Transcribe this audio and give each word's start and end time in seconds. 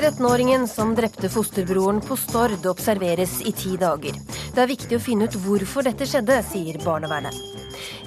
13-åringen 0.00 0.68
som 0.68 0.94
drepte 0.94 1.28
fosterbroren 1.28 2.00
på 2.00 2.16
Stord, 2.16 2.66
observeres 2.66 3.40
i 3.44 3.52
ti 3.52 3.74
dager. 3.76 4.16
Det 4.54 4.62
er 4.62 4.70
viktig 4.70 4.96
å 4.96 5.02
finne 5.02 5.28
ut 5.28 5.36
hvorfor 5.44 5.84
dette 5.84 6.08
skjedde, 6.08 6.38
sier 6.48 6.78
barnevernet. 6.80 7.36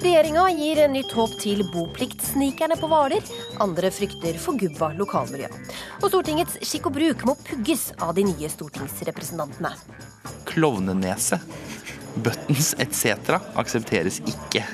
Regjeringa 0.02 0.48
gir 0.58 0.82
nytt 0.90 1.14
håp 1.14 1.36
til 1.38 1.62
bopliktsnikerne 1.70 2.76
på 2.80 2.90
Hvaler. 2.90 3.22
Andre 3.62 3.92
frykter 3.94 4.38
forgubba 4.42 4.90
lokalmiljø. 4.98 5.48
Og 6.02 6.08
Stortingets 6.10 6.58
skikk 6.66 6.90
og 6.90 6.98
bruk 6.98 7.26
må 7.30 7.38
pugges 7.46 7.88
av 8.02 8.14
de 8.18 8.26
nye 8.26 8.50
stortingsrepresentantene. 8.50 9.74
Klovnenese, 10.50 11.38
buttons 12.26 12.74
etc. 12.82 13.38
aksepteres 13.54 14.18
ikke. 14.26 14.66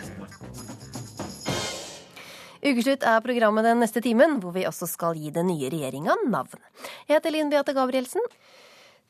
Ukeslutt 2.61 3.05
er 3.09 3.23
programmet 3.25 3.65
den 3.65 3.81
neste 3.81 4.03
timen, 4.05 4.37
hvor 4.43 4.53
vi 4.53 4.67
også 4.69 4.89
skal 4.91 5.17
gi 5.17 5.33
den 5.33 5.49
nye 5.49 5.71
regjeringa 5.73 6.19
navn. 6.29 6.61
Jeg 7.09 7.17
heter 7.17 7.33
Linn 7.33 7.53
Beate 7.53 7.73
Gabrielsen. 7.77 8.27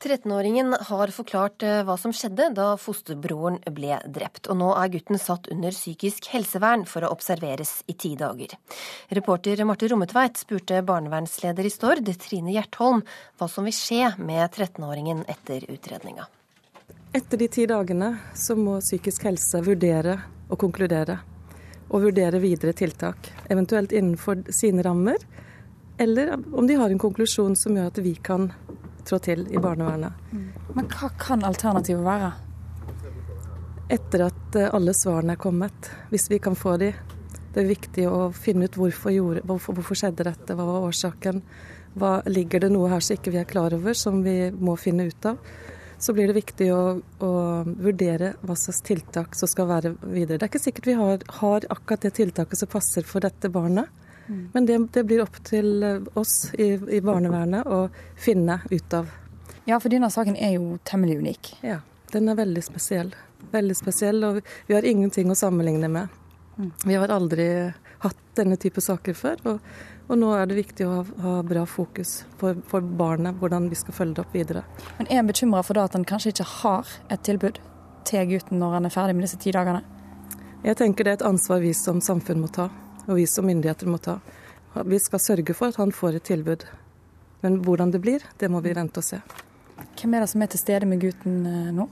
13-åringen 0.01 0.73
har 0.89 1.11
forklart 1.13 1.65
eh, 1.67 1.83
hva 1.85 1.97
som 2.01 2.13
skjedde 2.17 2.47
da 2.57 2.71
fosterbroren 2.81 3.59
ble 3.77 3.99
drept, 4.09 4.47
og 4.49 4.57
nå 4.57 4.71
er 4.73 4.93
gutten 4.95 5.21
satt 5.21 5.51
under 5.53 5.75
psykisk 5.77 6.31
helsevern 6.33 6.87
for 6.89 7.05
å 7.05 7.11
observeres 7.13 7.83
i 7.91 7.97
ti 8.01 8.15
dager. 8.17 8.55
Reporter 9.13 9.61
Marte 9.69 9.91
Rommetveit 9.93 10.41
spurte 10.41 10.81
barnevernsleder 10.89 11.69
i 11.69 11.73
Stord, 11.75 12.09
Trine 12.23 12.55
Gjertholm, 12.55 13.03
hva 13.37 13.51
som 13.51 13.69
vil 13.69 13.77
skje 13.77 14.15
med 14.23 14.47
13-åringen 14.49 15.27
etter 15.29 15.67
utredninga. 15.69 16.31
Etter 17.13 17.43
de 17.43 17.51
ti 17.53 17.67
dagene 17.69 18.15
så 18.39 18.57
må 18.57 18.79
psykisk 18.81 19.29
helse 19.29 19.61
vurdere 19.67 20.17
og 20.49 20.57
konkludere 20.63 21.19
og 21.91 22.05
vurdere 22.07 22.41
videre 22.43 22.73
tiltak. 22.77 23.33
Eventuelt 23.51 23.93
innenfor 23.93 24.45
sine 24.55 24.83
rammer, 24.87 25.19
eller 25.99 26.37
om 26.53 26.67
de 26.67 26.79
har 26.79 26.91
en 26.91 27.01
konklusjon 27.03 27.57
som 27.59 27.77
gjør 27.77 27.91
at 27.91 27.99
vi 28.01 28.15
kan 28.15 28.49
trå 29.05 29.19
til 29.23 29.43
i 29.51 29.61
barnevernet. 29.61 30.15
Mm. 30.33 30.47
Men 30.77 30.89
hva 30.93 31.11
kan 31.21 31.45
alternativet 31.45 32.05
være? 32.05 32.31
Etter 33.91 34.27
at 34.29 34.57
eh, 34.57 34.71
alle 34.77 34.95
svarene 34.95 35.35
er 35.35 35.43
kommet, 35.43 35.91
hvis 36.13 36.29
vi 36.31 36.39
kan 36.43 36.57
få 36.57 36.77
de. 36.81 36.93
Det 37.51 37.65
er 37.65 37.73
viktig 37.73 38.07
å 38.07 38.31
finne 38.33 38.69
ut 38.71 38.79
hvorfor, 38.79 39.11
gjorde, 39.11 39.43
hvorfor, 39.51 39.77
hvorfor 39.77 39.99
skjedde 39.99 40.29
dette, 40.31 40.55
hva 40.55 40.69
var 40.69 40.87
årsaken. 40.87 41.43
Hva, 41.99 42.21
ligger 42.31 42.63
det 42.63 42.71
noe 42.71 42.93
her 42.93 43.03
som 43.03 43.19
ikke 43.19 43.35
vi 43.35 43.41
er 43.43 43.51
klar 43.51 43.75
over, 43.75 43.97
som 43.99 44.23
vi 44.23 44.37
må 44.55 44.77
finne 44.79 45.09
ut 45.11 45.27
av 45.27 45.41
så 46.01 46.13
blir 46.17 46.31
det 46.31 46.37
viktig 46.39 46.71
å, 46.73 46.83
å, 47.21 47.31
vurdere 47.69 48.33
hva 48.41 48.57
slags 48.57 48.81
tiltak 48.87 49.35
som 49.37 49.49
skal 49.51 49.69
være 49.69 49.93
videre. 50.01 50.39
Det 50.39 50.47
er 50.47 50.51
ikke 50.51 50.63
sikkert 50.63 50.89
vi 50.89 50.97
har, 50.97 51.25
har 51.41 51.67
akkurat 51.69 52.07
det 52.07 52.15
tiltaket 52.17 52.63
som 52.63 52.71
passer 52.73 53.05
for 53.05 53.21
dette 53.21 53.51
barnet. 53.53 53.91
Mm. 54.27 54.43
Men 54.55 54.67
det, 54.67 54.79
det, 54.97 55.05
blir 55.05 55.21
opp 55.27 55.37
til 55.45 55.85
oss 56.17 56.55
i, 56.55 56.73
i, 56.73 57.03
barnevernet 57.05 57.69
å 57.69 57.83
finne 58.17 58.63
ut 58.71 58.97
av. 58.97 59.13
Ja, 59.69 59.77
for 59.77 59.93
denne 59.93 60.09
saken 60.11 60.39
er 60.41 60.57
jo 60.57 60.79
temmelig 60.89 61.19
unik. 61.21 61.53
Ja, 61.67 61.83
den 62.15 62.33
er 62.33 62.41
veldig 62.41 62.65
spesiell. 62.65 63.13
Veldig 63.53 63.77
spesiell, 63.77 64.25
og 64.25 64.41
vi 64.69 64.77
har 64.77 64.89
ingenting 64.89 65.29
å 65.31 65.37
sammenligne 65.39 65.93
med. 65.93 66.21
Mm. 66.57 66.73
Vi 66.87 66.97
har 66.97 67.13
aldri 67.13 67.47
hatt 68.01 68.27
denne 68.41 68.57
type 68.61 68.81
saker 68.81 69.17
før. 69.19 69.45
og 69.53 69.61
og 70.11 70.19
nå 70.19 70.33
er 70.35 70.49
det 70.51 70.59
viktig 70.59 70.87
å 70.87 70.93
ha, 70.93 71.03
ha 71.23 71.33
bra 71.47 71.63
fokus 71.71 72.25
for, 72.41 72.59
for, 72.67 72.83
barnet, 72.83 73.37
hvordan 73.39 73.69
vi 73.71 73.79
skal 73.79 73.95
følge 73.95 74.17
det 74.19 74.25
opp 74.25 74.35
videre. 74.35 74.65
Men 74.99 75.07
er 75.07 75.23
en 75.23 75.31
bekymra 75.31 75.63
for 75.67 75.79
at 75.79 75.95
han 75.95 76.07
kanskje 76.09 76.33
ikke 76.35 76.49
har 76.57 76.91
et 77.15 77.23
tilbud 77.27 77.61
til 78.11 78.27
gutten 78.33 78.59
når 78.59 78.75
han 78.79 78.89
er 78.89 78.95
ferdig 78.95 79.15
med 79.17 79.29
disse 79.29 79.39
ti 79.39 79.55
dagene? 79.55 79.85
Jeg 80.65 80.77
tenker 80.81 81.07
det 81.07 81.15
er 81.15 81.21
et 81.21 81.29
ansvar 81.31 81.63
vi 81.63 81.71
som 81.79 82.03
samfunn 82.05 82.43
må 82.43 82.51
ta, 82.53 82.67
og 83.07 83.15
vi 83.17 83.29
som 83.31 83.47
myndigheter 83.47 83.89
må 83.89 84.01
ta. 84.03 84.19
Vi 84.75 84.99
skal 85.03 85.23
sørge 85.23 85.55
for 85.57 85.71
at 85.71 85.79
han 85.81 85.95
får 85.95 86.19
et 86.19 86.27
tilbud. 86.27 86.67
Men 87.41 87.63
hvordan 87.65 87.95
det 87.95 88.03
blir, 88.03 88.27
det 88.39 88.51
må 88.53 88.61
vi 88.65 88.75
vente 88.77 89.01
og 89.01 89.07
se. 89.07 89.23
Hvem 89.97 90.15
er 90.15 90.25
det 90.25 90.33
som 90.33 90.43
er 90.43 90.51
til 90.53 90.61
stede 90.61 90.89
med 90.91 91.01
gutten 91.01 91.39
eh, 91.49 91.71
nå? 91.75 91.87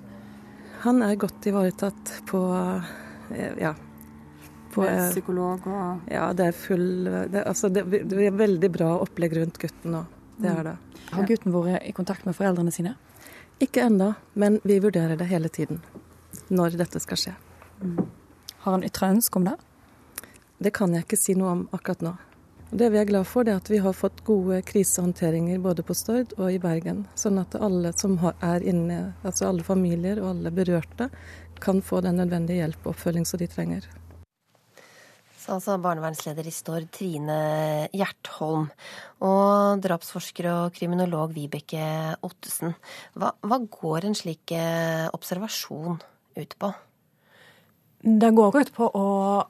Han 0.85 1.03
er 1.03 1.19
godt 1.19 1.47
ivaretatt 1.49 2.19
på 2.29 2.43
eh, 3.33 3.55
ja, 3.63 3.73
på 4.79 4.87
psykolog 5.11 5.67
og 5.67 6.13
Ja, 6.13 6.31
det 6.37 6.51
er 6.51 6.57
full 6.57 7.05
det, 7.05 7.43
altså 7.45 7.71
det, 7.73 7.85
det, 7.91 8.21
er 8.27 8.37
veldig 8.39 8.71
bra 8.75 8.95
opplegg 9.03 9.37
rundt 9.41 9.59
gutten 9.61 9.95
nå. 9.97 10.05
Det 10.39 10.51
er 10.53 10.63
det. 10.71 10.77
Mm. 10.79 11.09
Har 11.17 11.29
gutten 11.33 11.55
vært 11.55 11.89
i 11.89 11.95
kontakt 11.97 12.27
med 12.29 12.37
foreldrene 12.39 12.73
sine? 12.75 12.95
Ikke 13.59 13.83
ennå, 13.89 14.13
men 14.39 14.61
vi 14.63 14.79
vurderer 14.79 15.19
det 15.19 15.27
hele 15.27 15.51
tiden. 15.51 15.83
Når 16.49 16.79
dette 16.79 17.03
skal 17.03 17.19
skje. 17.19 17.35
Mm. 17.83 18.07
Har 18.63 18.77
han 18.77 18.87
ytra 18.87 19.11
ønske 19.11 19.41
om 19.41 19.49
det? 19.49 19.57
Det 20.59 20.71
kan 20.75 20.95
jeg 20.95 21.07
ikke 21.07 21.19
si 21.19 21.35
noe 21.39 21.55
om 21.57 21.67
akkurat 21.75 22.05
nå. 22.07 22.15
Det 22.71 22.91
vi 22.93 22.99
er 23.01 23.09
glad 23.09 23.25
for, 23.27 23.47
det 23.47 23.55
er 23.55 23.61
at 23.63 23.71
vi 23.73 23.79
har 23.81 23.95
fått 23.97 24.21
gode 24.27 24.61
krisehåndteringer 24.69 25.59
både 25.65 25.83
på 25.83 25.95
Stord 25.97 26.35
og 26.37 26.51
i 26.53 26.59
Bergen. 26.61 27.07
Sånn 27.17 27.41
at 27.41 27.57
alle 27.57 27.95
som 27.97 28.19
er 28.21 28.67
inne, 28.67 29.15
altså 29.23 29.49
alle 29.49 29.65
familier 29.65 30.21
og 30.21 30.35
alle 30.35 30.53
berørte, 30.53 31.09
kan 31.65 31.81
få 31.83 32.03
den 32.05 32.21
nødvendige 32.21 32.61
hjelp 32.61 32.85
og 32.85 32.93
oppfølging 32.93 33.25
som 33.27 33.41
de 33.41 33.49
trenger 33.51 33.89
altså 35.53 35.77
barnevernsleder 35.83 36.47
i 36.47 36.53
Stord, 36.55 36.89
Trine 36.95 37.39
Gjertholm. 37.95 38.69
Og 39.25 39.83
drapsforsker 39.85 40.49
og 40.53 40.77
kriminolog 40.77 41.35
Vibeke 41.37 41.85
Ottesen. 42.27 42.77
Hva, 43.19 43.33
hva 43.43 43.59
går 43.65 44.09
en 44.09 44.19
slik 44.19 44.55
eh, 44.57 45.09
observasjon 45.15 45.99
ut 46.39 46.55
på? 46.61 46.73
Det 47.99 48.31
går 48.31 48.61
ut 48.61 48.73
på 48.77 48.87
å 48.95 49.09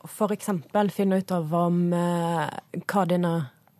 f.eks. 0.09 0.51
finne 0.95 1.21
ut 1.21 1.33
av 1.37 1.55
om 1.55 1.93
eh, 1.93 2.49
hva 2.89 3.05
denne 3.09 3.33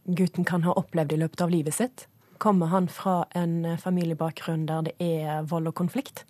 gutten 0.05 0.45
kan 0.49 0.65
ha 0.65 0.77
opplevd 0.77 1.15
i 1.15 1.21
løpet 1.23 1.45
av 1.45 1.53
livet 1.53 1.77
sitt. 1.77 2.07
Kommer 2.39 2.69
han 2.71 2.87
fra 2.93 3.23
en 3.37 3.79
familiebakgrunn 3.81 4.69
der 4.69 4.91
det 4.91 4.95
er 5.03 5.47
vold 5.49 5.73
og 5.73 5.79
konflikt? 5.81 6.27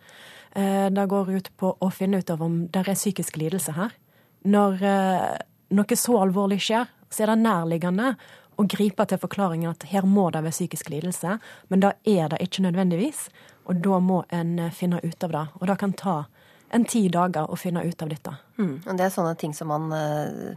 Eh, 0.55 0.87
det 0.87 1.10
går 1.10 1.34
ut 1.34 1.50
på 1.59 1.75
å 1.75 1.91
finne 1.91 2.22
ut 2.22 2.31
av 2.31 2.43
om 2.47 2.62
det 2.70 2.84
er 2.87 2.94
psykisk 2.94 3.37
lidelse 3.43 3.75
her. 3.75 3.94
Når 4.47 4.87
noe 5.74 5.98
så 5.98 6.18
alvorlig 6.22 6.60
skjer, 6.64 6.88
så 7.08 7.24
er 7.24 7.32
det 7.32 7.40
nærliggende 7.44 8.12
å 8.58 8.66
gripe 8.66 9.06
til 9.06 9.20
forklaringen 9.22 9.70
at 9.70 9.86
her 9.92 10.06
må 10.08 10.28
det 10.34 10.42
være 10.42 10.56
psykisk 10.56 10.90
lidelse, 10.90 11.38
men 11.70 11.84
da 11.84 11.94
er 12.08 12.32
det 12.32 12.42
ikke 12.42 12.64
nødvendigvis. 12.66 13.28
Og 13.68 13.82
da 13.84 13.98
må 14.00 14.22
en 14.32 14.56
eh, 14.64 14.72
finne 14.74 15.00
ut 15.04 15.24
av 15.26 15.34
det. 15.34 15.44
Og 15.60 15.66
det 15.68 15.76
kan 15.80 15.92
ta 15.92 16.16
en 16.74 16.86
ti 16.88 17.04
dager 17.12 17.48
å 17.48 17.56
finne 17.56 17.84
ut 17.84 18.02
av 18.02 18.10
dette. 18.12 18.32
Mm. 18.58 18.72
Og 18.86 18.96
det 18.96 19.04
er 19.04 19.12
sånne 19.12 19.34
ting 19.40 19.54
som 19.56 19.70
man 19.70 19.92
uh, 19.92 20.56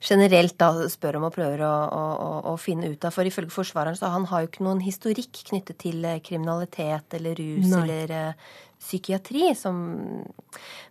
generelt 0.00 0.56
da 0.58 0.70
spør 0.90 1.18
om 1.18 1.26
og 1.28 1.34
prøver 1.34 1.62
å, 1.66 1.72
å, 1.90 2.30
å, 2.52 2.54
finne 2.58 2.90
ut 2.90 3.04
av. 3.04 3.14
For 3.14 3.26
ifølge 3.26 3.54
forsvareren 3.54 3.98
så 3.98 4.12
han 4.14 4.28
har 4.30 4.42
jo 4.42 4.50
ikke 4.50 4.66
noen 4.66 4.82
historikk 4.82 5.42
knyttet 5.50 5.80
til 5.82 6.06
eh, 6.06 6.22
kriminalitet 6.24 7.18
eller 7.18 7.38
rus 7.38 7.68
Nei. 7.74 7.82
eller 7.82 8.14
uh, 8.14 8.56
psykiatri. 8.80 9.50
Som 9.58 9.82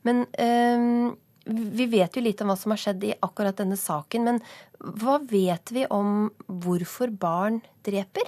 Men 0.07 0.23
uh, 0.35 1.09
vi 1.49 1.87
vet 1.89 2.15
jo 2.15 2.23
litt 2.23 2.41
om 2.43 2.51
hva 2.51 2.57
som 2.59 2.73
har 2.73 2.81
skjedd 2.81 3.05
i 3.07 3.15
akkurat 3.25 3.57
denne 3.57 3.77
saken, 3.79 4.27
men 4.27 4.41
hva 4.79 5.17
vet 5.29 5.73
vi 5.75 5.85
om 5.89 6.29
hvorfor 6.45 7.11
barn 7.11 7.61
dreper? 7.85 8.27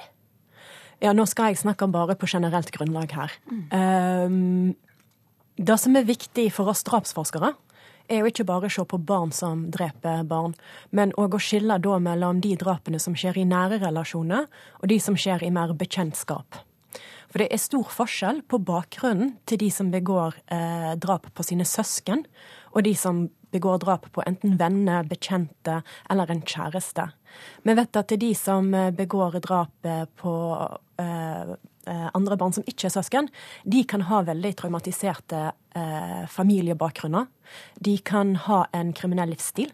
Ja, 1.02 1.14
nå 1.18 1.26
skal 1.30 1.52
jeg 1.52 1.62
snakke 1.64 1.88
bare 1.90 2.16
på 2.18 2.30
generelt 2.30 2.70
grunnlag 2.74 3.14
her. 3.18 3.34
Mm. 3.50 3.64
Um, 3.74 4.76
det 5.58 5.78
som 5.82 5.98
er 5.98 6.08
viktig 6.08 6.48
for 6.54 6.70
oss 6.72 6.84
drapsforskere, 6.86 7.54
er 8.12 8.22
jo 8.22 8.32
ikke 8.32 8.46
bare 8.48 8.68
å 8.68 8.74
se 8.74 8.84
på 8.88 9.00
barn 9.08 9.32
som 9.36 9.68
dreper 9.72 10.26
barn, 10.28 10.56
men 10.92 11.14
òg 11.22 11.38
å 11.38 11.42
skille 11.42 11.78
mellom 11.80 12.42
de 12.44 12.56
drapene 12.60 13.00
som 13.00 13.16
skjer 13.16 13.40
i 13.40 13.48
nære 13.48 13.80
relasjoner, 13.86 14.50
og 14.82 14.88
de 14.92 15.00
som 15.00 15.16
skjer 15.16 15.46
i 15.46 15.54
mer 15.54 15.74
bekjentskap. 15.74 16.60
For 17.32 17.42
det 17.42 17.48
er 17.52 17.62
stor 17.64 17.88
forskjell 17.88 18.42
på 18.52 18.60
bakgrunnen 18.68 19.38
til 19.48 19.62
de 19.64 19.70
som 19.72 19.92
begår 19.94 20.36
eh, 20.52 20.94
drap 21.00 21.30
på 21.34 21.46
sine 21.48 21.66
søsken, 21.68 22.26
og 22.76 22.84
de 22.84 22.94
som 23.00 23.26
begår 23.52 23.82
drap 23.84 24.08
på 24.12 24.24
enten 24.28 24.58
venner, 24.60 25.08
bekjente 25.08 25.82
eller 26.12 26.32
en 26.32 26.44
kjæreste. 26.44 27.08
Vi 27.64 27.76
vet 27.76 28.00
at 28.00 28.12
det 28.12 28.18
er 28.18 28.24
de 28.26 28.32
som 28.38 28.72
eh, 28.76 28.92
begår 28.96 29.40
drap 29.44 29.88
eh, 29.88 30.04
på 30.20 30.34
eh, 31.00 31.54
eh, 31.88 32.08
andre 32.12 32.40
barn 32.40 32.56
som 32.56 32.68
ikke 32.68 32.90
er 32.90 32.96
søsken, 32.96 33.32
de 33.64 33.84
kan 33.88 34.08
ha 34.12 34.24
veldig 34.28 34.54
traumatiserte 34.60 35.46
eh, 35.76 36.24
familiebakgrunner. 36.32 37.32
De 37.80 37.98
kan 38.04 38.36
ha 38.48 38.66
en 38.76 38.92
kriminell 38.96 39.32
livsstil. 39.36 39.72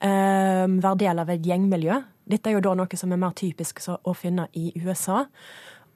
Eh, 0.00 0.66
være 0.70 0.98
del 1.04 1.22
av 1.22 1.30
et 1.34 1.46
gjengmiljø. 1.46 2.00
Dette 2.30 2.50
er 2.50 2.58
jo 2.58 2.62
da 2.62 2.76
noe 2.78 2.98
som 2.98 3.10
er 3.10 3.18
mer 3.18 3.34
typisk 3.34 3.82
å 3.90 4.14
finne 4.14 4.46
i 4.54 4.70
USA. 4.78 5.24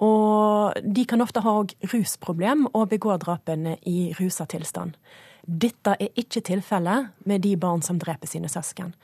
Og 0.04 0.80
de 0.84 1.04
kan 1.08 1.22
ofte 1.24 1.42
ha 1.44 1.54
rusproblem 1.92 2.66
og 2.72 2.90
begå 2.92 3.16
drapene 3.22 3.78
i 3.88 4.12
rusa 4.18 4.46
tilstand. 4.50 4.98
Dette 5.44 5.92
er 6.00 6.12
ikke 6.16 6.40
tilfellet 6.44 7.10
med 7.28 7.42
de 7.44 7.52
barn 7.60 7.82
som 7.84 7.98
dreper 8.00 8.28
sine 8.28 8.48
søsken. 8.48 8.94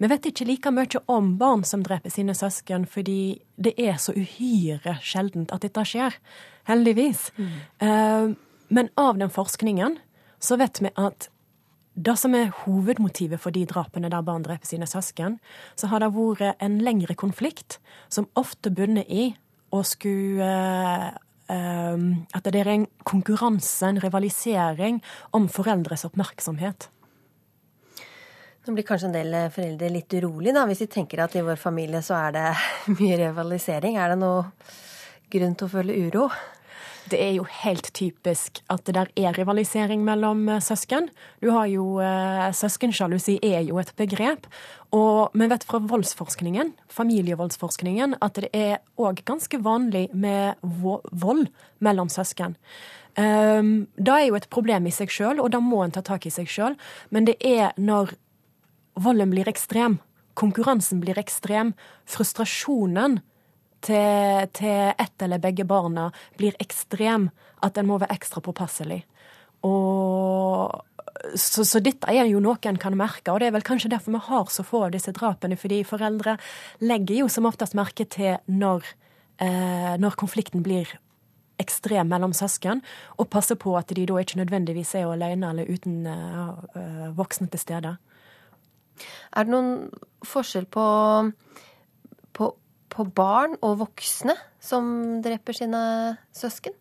Vi 0.00 0.08
vet 0.08 0.28
ikke 0.30 0.46
like 0.48 0.72
mye 0.72 1.02
om 1.12 1.34
barn 1.40 1.66
som 1.68 1.82
dreper 1.84 2.10
sine 2.10 2.34
søsken, 2.34 2.86
fordi 2.88 3.42
det 3.60 3.74
er 3.76 4.00
så 4.00 4.14
uhyre 4.16 4.96
sjeldent 5.04 5.52
at 5.52 5.66
dette 5.66 5.84
skjer. 5.86 6.16
Heldigvis. 6.68 7.28
Mm. 7.36 7.52
Uh, 7.82 8.32
men 8.72 8.88
av 8.96 9.20
den 9.20 9.30
forskningen 9.30 9.98
så 10.42 10.56
vet 10.56 10.80
vi 10.80 10.90
at 10.96 11.28
det 11.92 12.14
som 12.16 12.32
er 12.34 12.54
hovedmotivet 12.62 13.40
for 13.40 13.52
de 13.52 13.66
drapene 13.68 14.08
der 14.08 14.24
barn 14.24 14.46
dreper 14.46 14.64
sine 14.66 14.88
søsken, 14.88 15.36
så 15.76 15.90
har 15.92 16.00
det 16.00 16.14
vært 16.16 16.56
en 16.64 16.78
lengre 16.80 17.14
konflikt 17.14 17.76
som 18.08 18.30
ofte 18.34 18.72
bunner 18.72 19.04
i 19.04 19.34
å 19.72 19.82
skulle 19.86 20.48
At 21.52 22.46
det 22.46 22.60
er 22.62 22.68
en 22.70 22.84
konkurranse, 23.04 23.84
en 23.84 23.98
rivalisering, 24.00 25.02
om 25.36 25.48
foreldres 25.52 26.06
oppmerksomhet. 26.08 26.86
Nå 28.62 28.76
blir 28.76 28.86
kanskje 28.86 29.08
en 29.10 29.16
del 29.16 29.34
foreldre 29.50 29.90
litt 29.90 30.14
urolig 30.14 30.54
da, 30.54 30.62
hvis 30.70 30.84
de 30.84 30.88
tenker 30.94 31.24
at 31.24 31.34
i 31.34 31.42
vår 31.42 31.58
familie 31.60 32.00
så 32.06 32.14
er 32.28 32.36
det 32.36 32.46
mye 33.00 33.18
rivalisering. 33.24 33.98
Er 33.98 34.14
det 34.14 34.20
noe 34.22 34.46
grunn 35.34 35.56
til 35.58 35.66
å 35.66 35.72
føle 35.72 35.98
uro? 36.06 36.28
Det 37.10 37.18
er 37.18 37.32
jo 37.34 37.44
helt 37.64 37.88
typisk 37.96 38.60
at 38.70 38.84
det 38.86 38.94
der 38.94 39.10
er 39.18 39.34
rivalisering 39.34 40.04
mellom 40.06 40.44
eh, 40.48 40.62
søsken. 40.62 41.08
Du 41.42 41.50
har 41.50 41.66
jo 41.66 41.98
eh, 42.00 42.52
Søskensjalusi 42.54 43.38
er 43.42 43.64
jo 43.66 43.80
et 43.82 43.92
begrep. 43.98 44.46
Og 44.94 45.34
vi 45.34 45.48
vet 45.50 45.64
fra 45.66 45.80
voldsforskningen, 45.88 46.74
familievoldsforskningen, 46.92 48.18
at 48.22 48.38
det 48.38 48.50
er 48.52 48.82
òg 49.00 49.24
ganske 49.26 49.58
vanlig 49.64 50.08
med 50.12 50.60
vold 50.62 51.48
mellom 51.80 52.12
søsken. 52.12 52.58
Um, 53.12 53.88
det 53.96 54.12
er 54.12 54.26
jo 54.28 54.36
et 54.38 54.48
problem 54.52 54.86
i 54.88 54.92
seg 54.94 55.10
sjøl, 55.12 55.40
og 55.40 55.50
da 55.52 55.60
må 55.60 55.82
en 55.84 55.92
ta 55.92 56.00
tak 56.04 56.24
i 56.28 56.32
seg 56.32 56.48
sjøl. 56.48 56.76
Men 57.12 57.28
det 57.28 57.38
er 57.44 57.72
når 57.80 58.14
volden 59.00 59.32
blir 59.32 59.48
ekstrem, 59.48 59.98
konkurransen 60.36 61.00
blir 61.00 61.18
ekstrem, 61.20 61.74
frustrasjonen 62.08 63.20
til, 63.84 64.48
til 64.56 64.92
ett 64.92 65.24
eller 65.24 65.42
begge 65.42 65.66
barna 65.68 66.10
blir 66.38 66.56
ekstrem, 66.62 67.30
at 67.62 67.78
en 67.78 67.88
må 67.88 67.98
være 68.02 68.14
ekstra 68.16 68.42
påpasselig. 68.44 69.02
Og 69.66 70.82
så, 71.34 71.64
så, 71.64 71.80
dette 71.82 72.10
er 72.10 72.26
jo 72.26 72.40
noe 72.42 72.58
en 72.66 72.80
kan 72.80 72.96
merke, 72.98 73.30
og 73.30 73.40
det 73.40 73.48
er 73.48 73.54
vel 73.54 73.66
kanskje 73.66 73.92
derfor 73.92 74.16
vi 74.16 74.24
har 74.26 74.50
så 74.50 74.64
få 74.66 74.86
av 74.86 74.94
disse 74.94 75.14
drapene. 75.14 75.58
Fordi 75.58 75.82
foreldre 75.86 76.36
legger 76.82 77.22
jo 77.22 77.30
som 77.30 77.46
oftest 77.48 77.76
merke 77.78 78.06
til 78.10 78.38
når, 78.50 78.86
eh, 79.44 79.94
når 80.02 80.18
konflikten 80.20 80.64
blir 80.66 80.90
ekstrem 81.62 82.08
mellom 82.10 82.32
søsken, 82.34 82.80
og 83.20 83.30
passer 83.30 83.58
på 83.60 83.76
at 83.78 83.92
de 83.94 84.06
da 84.08 84.18
ikke 84.18 84.40
nødvendigvis 84.40 84.96
er 84.98 85.10
alene 85.12 85.52
eller 85.52 85.70
uten 85.70 86.06
eh, 86.10 87.12
voksne 87.14 87.50
til 87.52 87.62
stede. 87.62 87.96
Er 89.32 89.46
det 89.46 89.52
noen 89.52 89.92
forskjell 90.26 90.66
på, 90.72 90.86
på 92.34 92.50
på 92.92 93.08
barn 93.16 93.56
og 93.64 93.80
voksne 93.86 94.36
som 94.62 94.86
dreper 95.24 95.56
sine 95.56 95.82
søsken? 96.36 96.76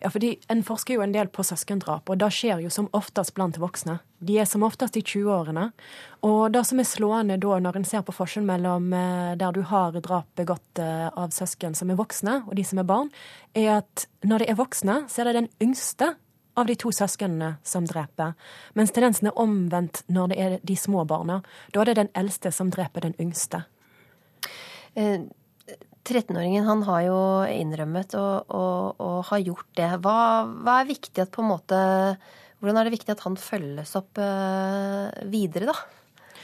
Ja, 0.00 0.10
fordi 0.10 0.38
En 0.48 0.62
forsker 0.62 0.94
jo 0.94 1.02
en 1.04 1.14
del 1.14 1.28
på 1.32 1.44
søskendrap, 1.46 2.10
og 2.10 2.18
det 2.20 2.30
skjer 2.34 2.60
jo 2.64 2.70
som 2.72 2.90
oftest 2.92 3.34
blant 3.34 3.58
voksne. 3.60 3.98
De 4.20 4.38
er 4.38 4.48
som 4.48 4.62
oftest 4.66 4.96
i 4.96 5.02
20-årene. 5.02 5.70
Og 6.28 6.52
det 6.52 6.64
som 6.68 6.80
er 6.80 6.88
slående 6.88 7.38
da, 7.40 7.58
når 7.58 7.78
en 7.78 7.86
ser 7.88 8.04
på 8.06 8.14
forskjellen 8.14 8.50
mellom 8.50 8.92
eh, 8.92 9.32
der 9.40 9.54
du 9.56 9.62
har 9.66 9.96
drap 10.00 10.28
begått 10.38 10.82
eh, 10.82 11.08
av 11.08 11.32
søsken 11.34 11.74
som 11.78 11.90
er 11.90 11.98
voksne, 11.98 12.42
og 12.46 12.56
de 12.58 12.66
som 12.66 12.82
er 12.82 12.88
barn, 12.88 13.10
er 13.54 13.78
at 13.80 14.06
når 14.22 14.44
de 14.44 14.52
er 14.52 14.60
voksne, 14.60 15.02
så 15.08 15.22
er 15.22 15.30
det 15.30 15.40
den 15.40 15.50
yngste 15.64 16.12
av 16.54 16.68
de 16.68 16.76
to 16.76 16.92
søsknene 16.92 17.54
som 17.64 17.86
dreper. 17.88 18.34
Mens 18.76 18.92
tendensen 18.92 19.30
er 19.30 19.38
omvendt 19.40 20.02
når 20.12 20.32
det 20.32 20.38
er 20.38 20.58
de 20.62 20.76
små 20.76 21.06
barna. 21.08 21.40
Da 21.72 21.80
er 21.80 21.90
det 21.90 22.00
den 22.02 22.12
eldste 22.18 22.52
som 22.52 22.70
dreper 22.70 23.08
den 23.08 23.16
yngste. 23.20 23.64
13-åringen 24.94 26.62
eh, 26.62 26.68
han 26.68 26.84
har 26.88 27.02
jo 27.06 27.18
innrømmet 27.48 28.14
og, 28.18 28.52
og, 28.52 29.00
og 29.00 29.18
har 29.30 29.44
gjort 29.46 29.68
det. 29.78 29.90
Hva, 30.04 30.18
hva, 30.46 30.78
er 30.80 30.90
viktig 30.90 31.24
at 31.24 31.32
på 31.34 31.44
en 31.44 31.52
måte 31.54 31.82
Hvordan 32.62 32.78
er 32.78 32.86
det 32.86 32.94
viktig 32.94 33.10
at 33.10 33.24
han 33.24 33.34
følges 33.34 33.96
opp 33.98 34.20
uh, 34.22 35.10
videre, 35.26 35.72
da? 35.72 36.36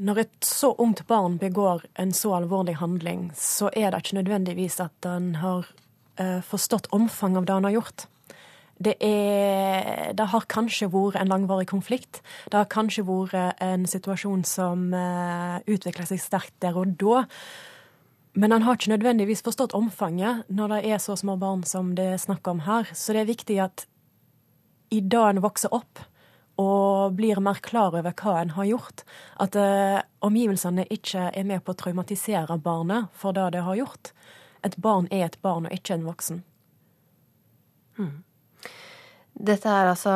Når 0.00 0.22
et 0.22 0.46
så 0.48 0.70
ungt 0.80 1.02
barn 1.04 1.36
begår 1.36 1.84
en 2.00 2.14
så 2.16 2.32
alvorlig 2.38 2.78
handling, 2.80 3.26
så 3.36 3.68
er 3.76 3.92
det 3.92 4.00
ikke 4.00 4.16
nødvendigvis 4.22 4.78
at 4.80 5.04
han 5.04 5.34
har 5.42 5.68
uh, 6.16 6.40
forstått 6.48 6.88
omfanget 6.96 7.42
av 7.42 7.44
det 7.50 7.56
han 7.58 7.68
har 7.68 7.76
gjort. 7.76 8.06
Det, 8.78 8.96
er, 9.04 10.10
det, 10.18 10.26
har 10.32 10.46
kanskje 10.50 10.88
vært 10.90 11.20
en 11.20 11.30
langvarig 11.30 11.68
konflikt. 11.70 12.22
Det 12.50 12.58
har 12.58 12.70
kanskje 12.70 13.06
vært 13.06 13.62
en 13.62 13.86
situasjon 13.86 14.42
som 14.48 14.88
uh, 14.90 15.62
utvikler 15.70 16.08
seg 16.10 16.22
sterkt 16.22 16.56
der 16.64 16.76
og 16.80 16.96
da. 16.98 17.22
Men 18.34 18.50
han 18.50 18.64
har 18.66 18.74
ikke 18.74 18.90
nødvendigvis 18.90 19.44
forstått 19.46 19.76
omfanget 19.78 20.48
når 20.50 20.74
det 20.74 20.80
er 20.90 21.02
så 21.02 21.14
små 21.16 21.36
barn 21.38 21.62
som 21.68 21.94
det 21.94 22.08
er 22.16 22.22
snakk 22.22 22.50
om 22.50 22.64
her. 22.66 22.90
Så 22.90 23.14
det 23.14 23.22
er 23.22 23.30
viktig 23.30 23.60
at 23.62 23.86
i 24.90 25.00
dag 25.00 25.30
en 25.30 25.44
vokser 25.44 25.72
opp 25.74 26.02
og 26.60 27.14
blir 27.18 27.40
mer 27.42 27.58
klar 27.62 27.94
over 27.94 28.14
hva 28.14 28.36
en 28.40 28.52
har 28.54 28.66
gjort, 28.68 29.02
at 29.42 29.56
uh, 29.58 30.02
omgivelsene 30.22 30.86
ikke 30.92 31.30
er 31.34 31.46
med 31.46 31.64
på 31.64 31.74
å 31.74 31.78
traumatisere 31.78 32.58
barnet 32.62 33.10
for 33.18 33.34
det 33.34 33.48
det 33.56 33.64
har 33.66 33.78
gjort. 33.78 34.12
Et 34.66 34.76
barn 34.78 35.08
er 35.10 35.26
et 35.26 35.40
barn 35.42 35.66
og 35.66 35.74
ikke 35.74 35.96
en 35.96 36.06
voksen. 36.06 36.44
Hmm. 37.98 38.22
Dette 39.34 39.66
er 39.66 39.90
altså 39.90 40.14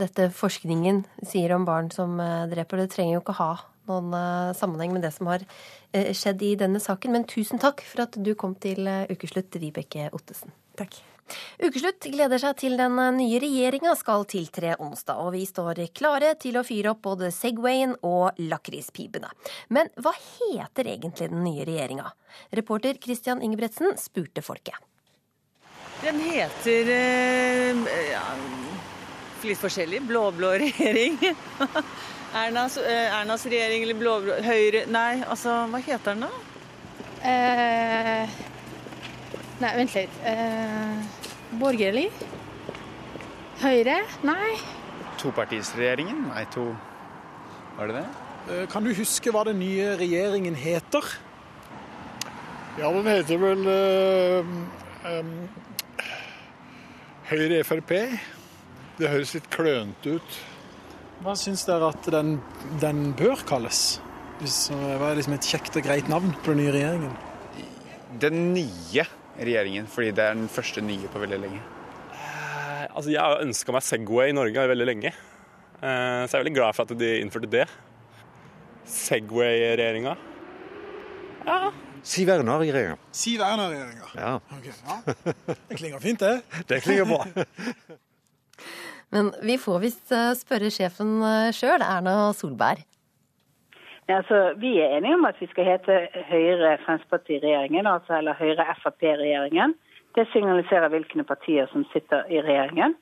dette 0.00 0.28
forskningen 0.34 1.04
sier 1.26 1.54
om 1.54 1.66
barn 1.68 1.92
som 1.94 2.18
eh, 2.20 2.46
dreper. 2.50 2.82
Det 2.82 2.94
trenger 2.96 3.18
jo 3.18 3.22
ikke 3.22 3.38
ha 3.38 3.52
noen 3.88 4.12
uh, 4.12 4.52
sammenheng 4.52 4.92
med 4.92 5.00
det 5.06 5.14
som 5.14 5.30
har 5.30 5.40
uh, 5.40 6.08
skjedd 6.12 6.42
i 6.44 6.56
denne 6.60 6.80
saken. 6.82 7.14
Men 7.14 7.28
tusen 7.28 7.62
takk 7.62 7.80
for 7.88 8.04
at 8.04 8.18
du 8.20 8.34
kom 8.36 8.52
til 8.60 8.84
Ukeslutt, 9.08 9.56
Vibeke 9.62 10.10
Ottesen. 10.12 10.52
Takk. 10.76 10.98
Ukeslutt 11.60 12.08
gleder 12.08 12.40
seg 12.40 12.58
til 12.60 12.76
den 12.80 12.96
nye 13.16 13.40
regjeringa 13.42 13.94
skal 14.00 14.24
tiltre 14.28 14.74
onsdag, 14.80 15.20
og 15.20 15.34
vi 15.36 15.44
står 15.48 15.82
klare 15.96 16.34
til 16.40 16.56
å 16.56 16.64
fyre 16.64 16.94
opp 16.94 17.02
både 17.04 17.32
Segwayen 17.34 17.94
og 18.06 18.38
lakrispipene. 18.40 19.30
Men 19.72 19.92
hva 20.00 20.14
heter 20.16 20.88
egentlig 20.96 21.30
den 21.32 21.44
nye 21.44 21.68
regjeringa? 21.68 22.12
Reporter 22.56 23.00
Christian 23.02 23.44
Ingebretsen 23.44 23.96
spurte 24.00 24.44
folket. 24.44 24.76
Den 26.08 26.20
heter 26.24 26.88
ja, 28.08 28.22
litt 29.44 29.58
forskjellig. 29.60 29.98
Blå-blå 30.08 30.54
regjering. 30.62 31.18
Ernas, 32.40 32.78
eh, 32.80 33.12
Ernas 33.12 33.44
regjering 33.44 33.84
eller 33.84 33.96
blå-blå 33.96 34.38
Høyre 34.44 34.86
Nei, 34.88 35.20
altså 35.28 35.66
hva 35.68 35.80
heter 35.84 36.16
den 36.16 36.24
da? 36.24 36.30
Eh, 37.28 38.40
nei, 39.60 39.74
vent 39.82 39.98
litt. 39.98 40.16
Eh, 40.32 41.28
borgerlig? 41.60 42.08
Høyre? 43.60 44.00
Nei. 44.24 44.56
Topartisregjeringen? 45.20 46.24
Nei, 46.30 46.48
to 46.56 46.70
Var 47.76 47.92
det 47.92 48.00
det? 48.00 48.08
Eh, 48.48 48.66
kan 48.72 48.88
du 48.88 48.94
huske 48.96 49.36
hva 49.36 49.44
den 49.50 49.60
nye 49.60 49.92
regjeringen 50.00 50.56
heter? 50.56 51.04
Ja, 52.80 52.88
den 52.96 53.12
heter 53.12 53.44
vel 53.44 53.74
øh, 53.76 54.54
øh, 57.28 57.38
Høyre 57.38 57.64
Frp. 57.64 57.92
Det 58.98 59.08
høres 59.10 59.34
litt 59.36 59.48
klønete 59.52 60.16
ut. 60.18 60.36
Hva 61.22 61.34
syns 61.36 61.64
dere 61.66 61.90
at 61.92 62.06
den, 62.10 62.38
den 62.80 63.12
bør 63.18 63.40
kalles? 63.46 64.00
Hva 64.38 65.10
er 65.10 65.18
liksom 65.18 65.34
et 65.34 65.46
kjekt 65.46 65.76
og 65.76 65.84
greit 65.86 66.08
navn 66.08 66.32
på 66.42 66.52
den 66.52 66.62
nye 66.62 66.74
regjeringen? 66.74 67.16
Den 68.22 68.52
nye 68.54 69.04
regjeringen, 69.38 69.86
fordi 69.90 70.12
det 70.14 70.24
er 70.24 70.38
den 70.38 70.48
første 70.50 70.82
nye 70.82 71.10
på 71.10 71.20
veldig 71.22 71.40
lenge. 71.42 71.60
Eh, 72.14 72.86
altså, 72.94 73.10
Jeg 73.10 73.20
har 73.20 73.42
ønska 73.42 73.74
meg 73.74 73.84
Segway 73.86 74.30
i 74.30 74.36
Norge 74.36 74.68
veldig 74.70 74.86
lenge, 74.86 75.12
eh, 75.12 76.22
så 76.24 76.32
jeg 76.32 76.38
er 76.38 76.44
veldig 76.44 76.56
glad 76.56 76.78
for 76.78 76.86
at 76.86 76.98
de 76.98 77.12
innførte 77.20 77.50
det. 77.50 77.66
Segway-regjeringa. 78.88 80.16
Ja. 81.46 81.60
Siv 82.08 82.30
Erna-regjeringa. 82.32 82.96
Siv 83.12 83.40
Erna-regjeringa. 83.44 84.06
Ja. 84.16 84.34
Okay, 84.56 84.72
ja. 84.88 85.14
Det 85.68 85.76
klinger 85.76 85.98
fint, 86.00 86.20
det. 86.20 86.42
Det 86.68 86.80
klinger 86.80 87.04
bra. 87.04 87.24
Men 89.12 89.32
vi 89.42 89.58
får 89.60 89.82
visst 89.82 90.12
eh, 90.12 90.30
spørre 90.36 90.70
sjefen 90.72 91.18
eh, 91.24 91.50
sjøl, 91.56 91.84
Erna 91.84 92.30
Solberg. 92.36 92.80
Ja, 94.08 94.22
altså, 94.22 94.54
vi 94.56 94.78
er 94.80 94.96
enige 94.96 95.18
om 95.18 95.28
at 95.28 95.36
vi 95.40 95.50
skal 95.50 95.68
hete 95.68 95.98
Høyre-Fremskrittsparti-regjeringen, 96.30 97.86
altså 97.86 98.16
eller 98.22 98.40
Høyre-Frp-regjeringen. 98.40 99.76
Det 100.16 100.24
signaliserer 100.32 100.88
hvilke 100.88 101.24
partier 101.28 101.68
som 101.72 101.84
sitter 101.92 102.24
i 102.32 102.40
regjeringen. 102.40 102.96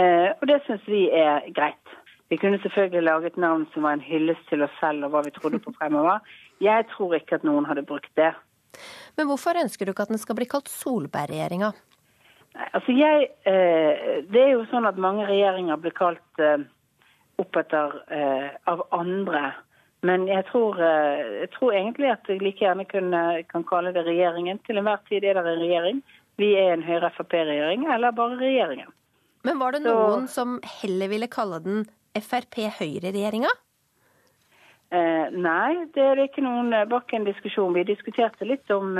Eh, 0.00 0.32
og 0.32 0.48
det 0.48 0.62
syns 0.64 0.88
vi 0.88 1.06
er 1.12 1.44
greit. 1.52 1.96
Vi 2.32 2.40
kunne 2.40 2.58
selvfølgelig 2.62 3.04
laget 3.04 3.36
navn 3.36 3.68
som 3.74 3.84
var 3.84 3.92
en 3.94 4.08
hyllest 4.08 4.48
til 4.48 4.64
oss 4.64 4.80
selv 4.80 5.04
og 5.04 5.12
hva 5.12 5.22
vi 5.28 5.36
trodde 5.36 5.60
på 5.62 5.76
fremover. 5.76 6.24
Jeg 6.60 6.88
tror 6.96 7.14
ikke 7.14 7.36
at 7.36 7.44
noen 7.44 7.68
hadde 7.68 7.84
brukt 7.86 8.10
det. 8.16 8.32
Men 9.16 9.28
hvorfor 9.30 9.58
ønsker 9.58 9.86
du 9.86 9.92
ikke 9.92 10.06
at 10.06 10.12
den 10.12 10.20
skal 10.20 10.36
bli 10.38 10.48
kalt 10.50 10.68
Solberg-regjeringa? 10.70 11.72
Altså 12.72 12.92
jeg, 12.96 13.28
eh, 13.44 14.24
Det 14.32 14.42
er 14.42 14.52
jo 14.54 14.64
sånn 14.70 14.88
at 14.88 14.96
mange 15.00 15.26
regjeringer 15.28 15.76
blir 15.80 15.94
kalt 15.96 16.40
eh, 16.40 16.64
opp 17.40 17.56
etter 17.60 17.96
eh, 18.12 18.50
av 18.68 18.84
andre. 18.96 19.52
Men 20.06 20.26
jeg 20.28 20.44
tror, 20.50 20.76
jeg 20.78 21.48
tror 21.56 21.74
egentlig 21.74 22.10
at 22.12 22.28
jeg 22.28 22.38
like 22.38 22.62
gjerne 22.62 22.84
kunne, 22.86 23.22
kan 23.50 23.64
kalle 23.66 23.90
det 23.96 24.04
regjeringen. 24.06 24.60
Til 24.68 24.78
enhver 24.78 25.00
tid 25.08 25.24
er 25.24 25.40
det 25.40 25.42
en 25.50 25.64
regjering. 25.64 26.02
Vi 26.38 26.52
er 26.60 26.74
en 26.74 26.84
Høyre-Frp-regjering, 26.84 27.88
eller 27.90 28.14
bare 28.14 28.36
regjeringen. 28.38 28.92
Men 29.48 29.58
var 29.58 29.74
det 29.74 29.82
noen 29.82 30.28
Så, 30.28 30.36
som 30.36 30.58
heller 30.82 31.10
ville 31.10 31.30
kalle 31.32 31.58
den 31.64 31.86
Frp-Høyre-regjeringa? 32.14 33.50
Eh, 34.94 35.26
nei, 35.34 35.86
det 35.94 36.02
er 36.02 36.22
ikke 36.22 36.44
noen 36.44 36.74
bak 36.90 37.12
en 37.16 37.26
diskusjon. 37.26 37.74
Vi 37.74 37.86
diskuterte 37.88 38.46
litt 38.46 38.70
om, 38.70 38.94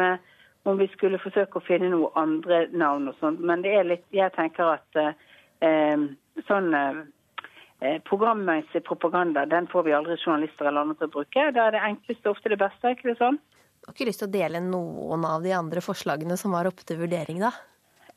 om 0.66 0.81
vi 0.81 0.88
skulle 0.95 1.21
forsøke 1.23 1.61
å 1.61 1.66
finne 1.66 1.93
noen 1.93 2.16
andre 2.19 2.66
navn 2.73 3.11
og 3.12 3.19
sånt. 3.21 3.40
Men 3.40 3.62
det 3.62 3.75
er 3.76 3.90
litt 3.93 4.07
Jeg 4.11 4.35
tenker 4.35 4.76
at 4.78 5.02
eh, 5.02 6.07
sånn 6.49 6.75
eh, 6.75 8.00
programmessig 8.09 8.83
propaganda, 8.85 9.47
den 9.47 9.69
får 9.71 9.87
vi 9.87 9.95
aldri 9.97 10.16
journalister 10.16 10.66
eller 10.66 10.87
andre 10.87 10.99
til 11.00 11.11
å 11.11 11.14
bruke. 11.19 11.47
Da 11.55 11.69
er 11.69 11.76
det 11.76 11.85
enkleste 11.85 12.33
ofte 12.33 12.52
det 12.52 12.61
beste, 12.61 12.83
er 12.87 12.97
ikke 12.97 13.12
det 13.12 13.19
sånn? 13.21 13.38
Du 13.87 13.90
har 13.90 13.95
ikke 13.95 14.09
lyst 14.09 14.23
til 14.25 14.31
å 14.31 14.35
dele 14.35 14.61
noen 14.64 15.25
av 15.28 15.45
de 15.45 15.52
andre 15.55 15.83
forslagene 15.85 16.37
som 16.40 16.55
var 16.57 16.69
oppe 16.69 16.87
til 16.87 16.99
vurdering, 17.02 17.43
da? 17.45 17.52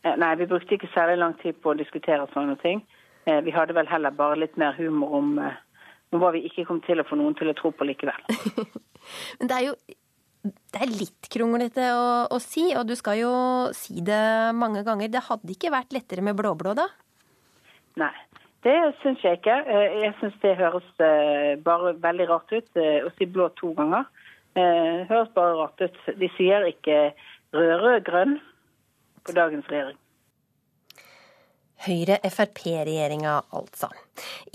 Eh, 0.02 0.16
nei, 0.18 0.34
vi 0.40 0.48
brukte 0.50 0.78
ikke 0.78 0.92
særlig 0.96 1.20
lang 1.20 1.36
tid 1.44 1.60
på 1.62 1.74
å 1.74 1.78
diskutere 1.78 2.28
sånne 2.34 2.56
ting. 2.64 2.82
Eh, 3.28 3.42
vi 3.46 3.54
hadde 3.54 3.76
vel 3.78 3.90
heller 3.90 4.16
bare 4.16 4.40
litt 4.40 4.56
mer 4.58 4.78
humor 4.80 5.14
om, 5.20 5.36
eh, 6.12 6.20
hva 6.20 6.32
vi 6.36 6.44
ikke 6.50 6.68
kom 6.68 6.82
til 6.86 7.02
å 7.02 7.08
få 7.08 7.18
noen 7.20 7.38
til 7.40 7.52
å 7.52 7.56
tro 7.58 7.72
på 7.76 7.88
likevel. 7.88 8.22
Men 9.40 9.52
det 9.52 9.58
er 9.58 9.66
jo 9.70 9.76
det 10.40 10.80
er 10.80 10.92
litt 10.94 11.28
kronglete 11.34 11.90
å, 11.92 12.04
å, 12.32 12.38
si, 12.40 12.70
og 12.78 12.88
du 12.88 12.96
skal 12.96 13.18
jo 13.20 13.32
si 13.76 14.00
det 14.06 14.56
mange 14.56 14.86
ganger. 14.88 15.12
Det 15.12 15.26
hadde 15.26 15.52
ikke 15.52 15.74
vært 15.74 15.92
lettere 15.92 16.24
med 16.24 16.38
blå-blå, 16.40 16.72
da? 16.80 16.86
Nei, 18.00 18.14
det 18.64 18.78
syns 19.02 19.26
jeg 19.26 19.42
ikke. 19.42 19.58
Jeg 20.00 20.14
syns 20.22 20.38
det 20.40 20.56
høres 20.62 20.88
bare 21.66 21.92
veldig 22.00 22.30
rart 22.32 22.56
ut 22.56 22.80
å 22.80 23.12
si 23.18 23.28
blå 23.28 23.50
to 23.60 23.74
ganger. 23.76 24.08
Det 24.56 25.10
høres 25.12 25.34
bare 25.36 25.58
rart 25.60 25.84
ut. 25.84 26.00
De 26.24 26.32
sier 26.38 26.70
ikke 26.72 27.10
rød-rød-grønn 27.56 28.38
på 29.28 29.36
dagens 29.36 29.68
regjering. 29.68 30.00
Høyre-Frp-regjeringa, 31.86 33.38
altså. 33.56 33.88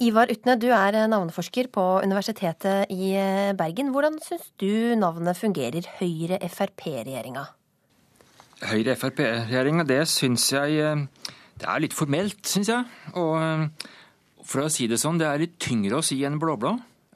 Ivar 0.04 0.28
Utne, 0.32 0.58
du 0.60 0.68
er 0.76 0.98
navneforsker 1.08 1.70
på 1.72 1.84
Universitetet 2.04 2.92
i 2.92 3.14
Bergen. 3.56 3.94
Hvordan 3.94 4.18
syns 4.20 4.50
du 4.60 4.92
navnet 5.00 5.38
fungerer, 5.40 5.88
Høyre-Frp-regjeringa? 6.00 7.46
Høyre-Frp-regjeringa, 8.64 9.86
det 9.88 10.02
syns 10.08 10.46
jeg 10.52 10.80
eh, 10.80 11.30
Det 11.60 11.68
er 11.70 11.82
litt 11.82 11.96
formelt, 11.96 12.42
syns 12.48 12.70
jeg. 12.70 12.84
Og 13.20 13.36
eh, 13.40 13.88
for 14.44 14.64
å 14.64 14.72
si 14.72 14.88
det 14.90 15.00
sånn, 15.00 15.20
det 15.20 15.28
er 15.30 15.40
litt 15.40 15.56
tyngre 15.62 16.00
å 16.00 16.04
si 16.04 16.20
enn 16.26 16.36
blå-blå. 16.40 16.74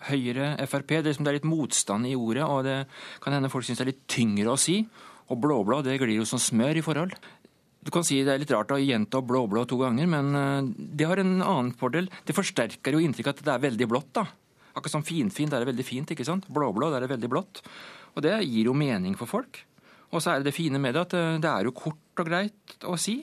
Høyre-Frp, 0.08 0.94
det, 0.94 1.10
liksom, 1.10 1.26
det 1.26 1.32
er 1.32 1.38
litt 1.40 1.48
motstand 1.48 2.08
i 2.08 2.16
ordet, 2.16 2.46
og 2.46 2.62
det 2.64 2.78
kan 3.22 3.34
hende 3.34 3.50
folk 3.52 3.66
syns 3.66 3.80
det 3.80 3.86
er 3.86 3.92
litt 3.92 4.04
tyngre 4.10 4.54
å 4.54 4.60
si. 4.60 4.80
Og 5.28 5.40
blå-blå, 5.42 5.82
det 5.84 5.98
glir 6.00 6.16
jo 6.16 6.28
som 6.28 6.40
smør 6.40 6.80
i 6.80 6.84
forhold. 6.84 7.16
Du 7.84 7.92
kan 7.94 8.04
si 8.06 8.20
Det 8.26 8.34
er 8.34 8.42
litt 8.42 8.52
rart 8.52 8.72
å 8.74 8.80
gjenta 8.80 9.20
blå-blå 9.24 9.64
to 9.68 9.78
ganger, 9.80 10.08
men 10.10 10.34
eh, 10.34 10.72
det 10.98 11.08
har 11.08 11.22
en 11.22 11.38
annen 11.38 11.72
fordel. 11.78 12.10
Det 12.26 12.36
forsterker 12.36 12.96
jo 12.96 13.02
inntrykket 13.04 13.38
at 13.40 13.46
det 13.46 13.54
er 13.54 13.64
veldig 13.68 13.88
blått. 13.90 14.12
da. 14.18 14.26
Akkurat 14.74 14.98
som 14.98 15.06
finfint 15.06 15.54
er 15.54 15.62
det 15.62 15.70
veldig 15.72 15.86
fint. 15.86 16.10
ikke 16.10 16.26
sant? 16.26 16.48
Blå-blå 16.50 16.90
er 16.92 17.06
det 17.06 17.12
veldig 17.14 17.32
blått. 17.32 17.62
Og 18.16 18.22
det 18.26 18.34
gir 18.44 18.70
jo 18.70 18.76
mening 18.76 19.16
for 19.18 19.30
folk. 19.30 19.62
Og 20.10 20.22
så 20.24 20.32
er 20.32 20.40
det 20.40 20.50
det 20.50 20.56
fine 20.56 20.80
med 20.82 20.96
det 20.96 21.06
at 21.06 21.18
eh, 21.18 21.40
det 21.42 21.50
er 21.50 21.68
jo 21.68 21.76
kort 21.76 22.22
og 22.22 22.28
greit 22.28 22.78
å 22.88 22.98
si. 22.98 23.20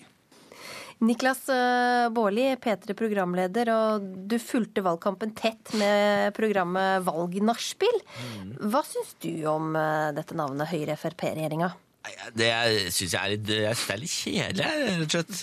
Niklas 1.04 1.42
eh, 1.52 2.08
Baarli, 2.16 2.48
P3-programleder, 2.64 3.70
og 3.76 4.06
du 4.32 4.38
fulgte 4.40 4.86
valgkampen 4.86 5.36
tett 5.36 5.76
med 5.76 6.32
programmet 6.38 7.04
Valgnachspiel. 7.04 8.00
Mm. 8.40 8.54
Hva 8.72 8.86
syns 8.88 9.18
du 9.20 9.34
om 9.52 9.76
dette 10.16 10.38
navnet 10.40 10.72
Høyre-Frp-regjeringa? 10.72 11.74
Det 12.36 12.50
syns 12.94 13.14
jeg 13.14 13.20
er 13.22 13.34
litt, 13.36 13.50
jeg 13.50 13.76
synes 13.76 13.88
det 13.88 13.96
er 13.96 14.02
litt 14.02 14.16
kjedelig, 14.16 14.66
rett 14.86 15.06
og 15.06 15.14
slett. 15.16 15.36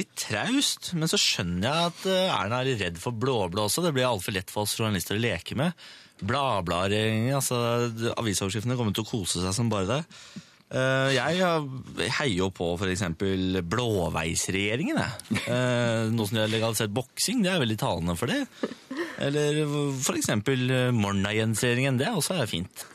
Litt 0.00 0.14
traust. 0.22 0.90
Men 0.96 1.12
så 1.12 1.20
skjønner 1.20 1.66
jeg 1.68 1.92
at 1.92 2.08
Erna 2.40 2.62
er 2.62 2.72
redd 2.86 2.98
for 3.02 3.12
blå-blå 3.16 3.68
også. 3.68 3.84
Det 3.84 3.94
blir 3.96 4.08
altfor 4.08 4.34
lett 4.36 4.52
for 4.52 4.66
oss 4.66 4.76
journalister 4.78 5.18
å 5.18 5.22
leke 5.22 5.58
med. 5.58 5.86
Bladbladregjeringen, 6.16 7.34
altså 7.36 7.56
avisoverskriftene 8.16 8.76
kommer 8.78 8.94
til 8.96 9.04
å 9.04 9.10
kose 9.10 9.42
seg 9.44 9.52
som 9.56 9.68
bare 9.72 9.90
det. 9.90 10.02
Jeg 10.66 11.36
heier 12.16 12.32
jo 12.40 12.48
på 12.50 12.72
f.eks. 12.74 13.04
blåveisregjeringen. 13.70 14.98
Nå 16.10 16.26
som 16.26 16.34
de 16.34 16.42
har 16.42 16.50
legalisert 16.50 16.90
boksing, 16.96 17.44
det 17.44 17.52
er 17.52 17.62
veldig 17.62 17.78
talende 17.78 18.16
for 18.18 18.32
det. 18.32 18.40
Eller 19.22 19.60
f.eks. 19.62 20.32
Morna-Jens-regjeringen. 20.96 22.00
Det 22.00 22.10
også 22.16 22.40
er 22.40 22.50
fint. 22.50 22.86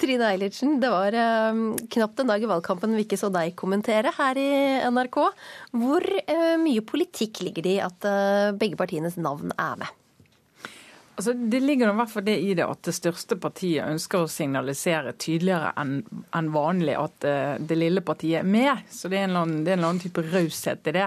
Trine 0.00 0.26
Eilertsen, 0.32 0.78
det 0.82 0.90
var 0.90 1.14
eh, 1.14 1.58
knapt 1.94 2.20
en 2.20 2.30
dag 2.32 2.42
i 2.42 2.48
valgkampen 2.50 2.96
vi 2.98 3.04
ikke 3.06 3.18
så 3.20 3.30
deg 3.34 3.54
kommentere 3.58 4.10
her 4.16 4.38
i 4.40 4.48
NRK. 4.90 5.20
Hvor 5.78 6.06
eh, 6.24 6.54
mye 6.60 6.82
politikk 6.86 7.44
ligger 7.46 7.66
det 7.66 7.76
i 7.76 7.84
at 7.84 8.08
eh, 8.08 8.54
begge 8.58 8.78
partienes 8.80 9.20
navn 9.20 9.54
er 9.54 9.78
med? 9.84 10.00
Altså, 11.14 11.32
det 11.32 11.60
ligger 11.62 11.92
i 11.92 11.94
hvert 11.94 12.10
fall 12.10 12.24
det 12.26 12.34
i 12.42 12.54
det 12.58 12.64
at 12.66 12.82
det 12.88 12.96
største 12.96 13.36
partiet 13.38 13.86
ønsker 13.86 14.24
å 14.24 14.30
signalisere 14.30 15.14
tydeligere 15.14 15.70
enn 15.78 16.00
en 16.34 16.48
vanlig 16.54 16.96
at 16.98 17.26
uh, 17.28 17.54
det 17.62 17.76
lille 17.78 18.02
partiet 18.02 18.40
er 18.40 18.48
med. 18.48 18.82
Så 18.90 19.06
det 19.06 19.20
er 19.20 19.28
en 19.28 19.30
eller 19.30 19.44
annen, 19.44 19.60
en 19.62 19.76
eller 19.76 19.92
annen 19.92 20.02
type 20.02 20.24
raushet 20.32 20.90
i 20.90 20.96
det. 20.96 21.06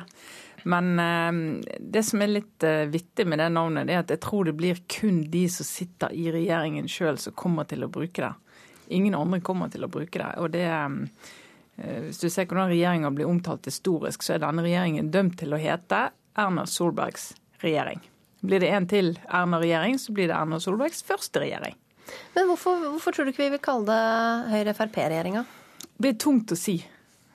Men 0.63 0.93
uh, 0.95 1.67
det 1.75 2.05
som 2.07 2.23
er 2.23 2.31
litt 2.37 2.63
uh, 2.63 2.87
vittig 2.87 3.27
med 3.27 3.43
det 3.43 3.49
navnet, 3.51 3.89
det 3.89 3.97
er 3.97 4.05
at 4.05 4.15
jeg 4.15 4.23
tror 4.23 4.47
det 4.47 4.55
blir 4.55 4.79
kun 4.87 5.25
de 5.33 5.43
som 5.51 5.67
sitter 5.67 6.15
i 6.15 6.29
regjeringen 6.31 6.87
sjøl 6.87 7.19
som 7.19 7.35
kommer 7.35 7.67
til 7.67 7.83
å 7.83 7.91
bruke 7.91 8.23
det. 8.23 8.31
Ingen 8.93 9.15
andre 9.17 9.41
kommer 9.43 9.71
til 9.73 9.85
å 9.85 9.91
bruke 9.91 10.19
det. 10.19 10.31
og 10.37 10.51
det 10.53 10.67
Hvis 11.77 12.21
du 12.21 12.29
ser 12.29 12.47
hvordan 12.47 12.71
regjeringa 12.71 13.11
blir 13.13 13.29
omtalt 13.29 13.65
historisk, 13.69 14.23
så 14.23 14.35
er 14.35 14.45
denne 14.45 14.63
regjeringen 14.65 15.11
dømt 15.13 15.37
til 15.37 15.53
å 15.53 15.59
hete 15.61 16.07
Erna 16.37 16.65
Solbergs 16.65 17.35
regjering. 17.61 18.01
Blir 18.41 18.61
det 18.61 18.69
en 18.73 18.87
til 18.89 19.11
Erna-regjering, 19.27 19.97
så 19.99 20.13
blir 20.13 20.29
det 20.29 20.37
Erna 20.37 20.59
Solbergs 20.61 21.03
første 21.05 21.41
regjering. 21.41 21.75
Men 22.35 22.47
hvorfor, 22.49 22.79
hvorfor 22.93 23.13
tror 23.13 23.27
du 23.27 23.33
ikke 23.33 23.45
vi 23.45 23.55
vil 23.57 23.63
kalle 23.63 23.85
det 23.89 24.51
Høyre-Frp-regjeringa? 24.53 25.43
Det 25.97 26.05
blir 26.05 26.17
tungt 26.21 26.53
å 26.53 26.57
si. 26.57 26.77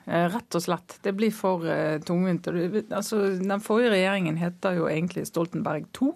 Rett 0.03 0.57
og 0.57 0.63
slett. 0.63 0.97
Det 1.03 1.13
blir 1.15 1.31
for 1.31 1.63
tungvint. 2.07 2.47
Altså, 2.91 3.21
den 3.39 3.63
forrige 3.63 3.93
regjeringen 3.93 4.39
heter 4.39 4.79
jo 4.79 4.89
egentlig 4.91 5.27
Stoltenberg 5.29 5.87
II. 5.95 6.15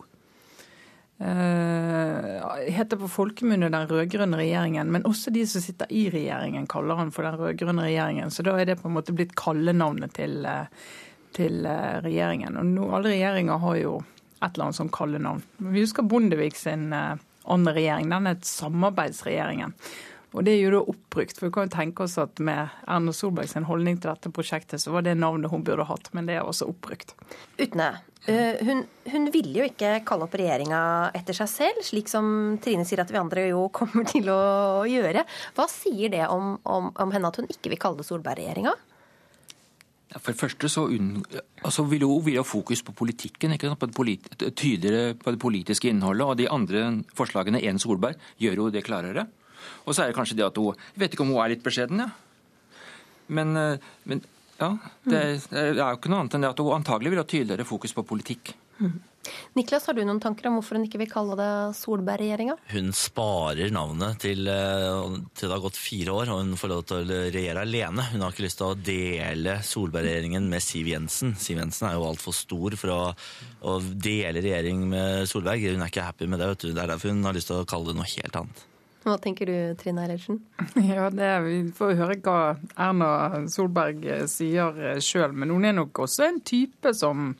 Uh, 1.18 2.58
heter 2.70 3.00
på 3.02 3.08
folkemunne 3.10 3.72
den 3.74 3.88
rød-grønne 3.90 4.38
regjeringen, 4.38 4.92
men 4.94 5.06
også 5.10 5.34
de 5.34 5.48
som 5.50 5.64
sitter 5.64 5.90
i 5.90 6.04
regjeringen, 6.14 6.68
kaller 6.70 7.00
han 7.00 7.10
for 7.14 7.26
den 7.26 7.40
rød-grønne 7.40 7.88
regjeringen. 7.88 8.34
Så 8.34 8.46
da 8.46 8.54
er 8.58 8.70
det 8.70 8.78
på 8.82 8.92
en 8.92 8.98
måte 9.00 9.16
blitt 9.18 9.34
kallenavnet 9.40 10.14
til, 10.18 10.46
uh, 10.46 10.68
til 11.38 11.66
uh, 11.66 11.98
regjeringen. 12.06 12.60
Og 12.62 12.70
nå, 12.70 12.92
alle 12.94 13.16
regjeringer 13.16 13.64
har 13.66 13.80
jo 13.82 13.96
et 14.38 14.52
eller 14.52 14.68
annet 14.68 14.78
som 14.78 14.94
kallenavn. 14.94 15.42
Vi 15.74 15.82
husker 15.82 16.06
Bondevik 16.06 16.60
sin 16.60 16.92
andre 16.94 17.74
regjering. 17.74 18.12
Den 18.14 18.30
er 18.30 18.38
et 18.38 18.46
samarbeidsregjeringen. 18.46 19.74
Og 20.38 20.46
det 20.46 20.54
er 20.54 20.62
jo 20.62 20.74
da 20.76 20.84
oppbrukt. 20.94 21.40
For 21.40 21.50
vi 21.50 21.54
kan 21.56 21.66
jo 21.68 21.74
tenke 21.74 22.06
oss 22.06 22.18
at 22.22 22.38
med 22.44 22.74
Erna 22.86 23.14
Solbergs 23.16 23.58
holdning 23.68 23.98
til 23.98 24.12
dette 24.12 24.32
prosjektet, 24.34 24.84
så 24.84 24.94
var 24.94 25.08
det 25.08 25.18
navnet 25.18 25.52
hun 25.52 25.66
burde 25.66 25.88
hatt. 25.90 26.12
Men 26.14 26.30
det 26.30 26.38
er 26.38 26.46
også 26.46 26.70
oppbrukt. 26.70 27.16
Utne, 27.58 27.90
hun, 28.28 28.84
hun 29.12 29.30
ville 29.34 29.62
jo 29.62 29.66
ikke 29.70 29.96
kalle 30.08 30.28
opp 30.28 30.36
regjeringa 30.38 30.82
etter 31.18 31.38
seg 31.38 31.50
selv, 31.52 31.82
slik 31.86 32.12
som 32.12 32.58
Trine 32.64 32.86
sier 32.86 33.02
at 33.02 33.14
vi 33.14 33.22
andre 33.22 33.48
jo 33.50 33.66
kommer 33.78 34.06
til 34.10 34.30
å 34.34 34.84
gjøre. 34.90 35.26
Hva 35.58 35.66
sier 35.72 36.14
det 36.14 36.28
om, 36.30 36.58
om, 36.68 36.92
om 36.94 37.16
henne 37.16 37.34
at 37.34 37.42
hun 37.42 37.50
ikke 37.50 37.74
vil 37.74 37.82
kalle 37.82 38.02
det 38.02 38.08
Solberg-regjeringa? 38.10 38.76
For 40.18 40.32
det 40.32 40.40
første 40.40 40.70
så 40.72 40.86
altså 40.88 41.84
vil 41.92 42.06
hun 42.08 42.24
vil 42.24 42.40
ha 42.40 42.46
fokus 42.48 42.80
på 42.86 42.94
politikken, 42.96 43.54
ikke 43.54 43.68
sant? 43.68 43.80
På, 43.82 43.90
det 43.90 43.98
polit, 43.98 44.30
tydeligere 44.40 45.18
på 45.20 45.34
det 45.36 45.42
politiske 45.42 45.90
innholdet. 45.92 46.28
Og 46.28 46.38
de 46.40 46.48
andre 46.52 46.86
forslagene 47.18 47.60
enn 47.68 47.82
Solberg 47.82 48.16
gjør 48.42 48.64
jo 48.64 48.70
det 48.74 48.86
klarere. 48.88 49.28
Og 49.86 49.94
så 49.94 50.04
er 50.04 50.12
det 50.12 50.18
kanskje 50.18 50.38
det 50.40 50.48
at 50.48 50.58
hun 50.62 50.74
Jeg 50.76 51.04
vet 51.04 51.14
ikke 51.16 51.26
om 51.26 51.36
hun 51.36 51.44
er 51.44 51.54
litt 51.54 51.66
beskjeden, 51.66 52.06
ja. 52.06 52.10
Men, 53.28 53.52
men 54.08 54.22
ja, 54.58 54.70
det, 55.04 55.20
det, 55.52 55.60
er 55.60 55.76
jo 55.76 55.98
ikke 55.98 56.10
noe 56.10 56.24
annet 56.24 56.38
enn 56.38 56.46
det 56.46 56.54
at 56.54 56.62
hun 56.64 56.78
antagelig 56.78 57.12
vil 57.12 57.20
ha 57.22 57.28
tydeligere 57.28 57.68
fokus 57.68 57.94
på 57.94 58.06
politikk. 58.08 58.54
Mm. 58.80 58.96
Niklas, 59.58 59.88
har 59.90 59.96
du 59.98 60.04
noen 60.06 60.22
tanker 60.24 60.48
om 60.48 60.58
hvorfor 60.58 60.78
hun 60.78 60.86
ikke 60.88 61.02
vil 61.02 61.10
kalle 61.12 61.36
det 61.40 61.50
Solberg-regjeringa? 61.76 62.56
Hun 62.72 62.94
sparer 62.96 63.74
navnet 63.76 64.22
til, 64.24 64.48
til 64.48 65.50
det 65.50 65.52
har 65.52 65.64
gått 65.64 65.80
fire 65.80 66.16
år 66.16 66.32
og 66.32 66.42
hun 66.44 66.54
får 66.60 66.72
lov 66.72 66.86
til 66.88 67.02
å 67.02 67.20
regjere 67.34 67.66
alene. 67.68 68.06
Hun 68.14 68.24
har 68.24 68.34
ikke 68.34 68.46
lyst 68.46 68.62
til 68.62 68.70
å 68.70 68.80
dele 68.80 69.58
Solberg-regjeringen 69.68 70.48
med 70.52 70.64
Siv 70.64 70.92
Jensen. 70.94 71.36
Siv 71.42 71.60
Jensen 71.60 71.90
er 71.90 71.98
jo 71.98 72.08
altfor 72.08 72.38
stor 72.38 72.78
for 72.80 72.94
å, 72.94 73.02
å, 73.68 73.78
dele 73.84 74.46
regjering 74.46 74.88
med 74.94 75.28
Solberg. 75.30 75.68
Hun 75.68 75.84
er 75.84 75.92
ikke 75.92 76.08
happy 76.08 76.30
med 76.30 76.42
det. 76.42 76.52
vet 76.54 76.66
du. 76.66 76.72
Det 76.72 76.84
er 76.86 76.96
derfor 76.96 77.14
hun 77.14 77.28
har 77.28 77.38
lyst 77.38 77.52
til 77.52 77.62
å 77.62 77.68
kalle 77.68 77.92
det 77.92 78.00
noe 78.00 78.10
helt 78.16 78.42
annet. 78.44 78.66
Hva 79.08 79.16
tenker 79.24 79.48
du, 79.48 79.56
Trine 79.80 80.04
Eilertsen? 80.04 80.42
Ja, 80.90 81.08
det, 81.14 81.30
Vi 81.46 81.56
får 81.78 81.96
høre 81.96 82.20
hva 82.26 82.40
Erna 82.76 83.46
Solberg 83.52 84.04
sier 84.28 85.00
sjøl, 85.04 85.32
men 85.32 85.54
hun 85.54 85.68
er 85.68 85.78
nok 85.78 86.04
også 86.04 86.28
en 86.28 86.42
type 86.44 86.92
som, 86.98 87.32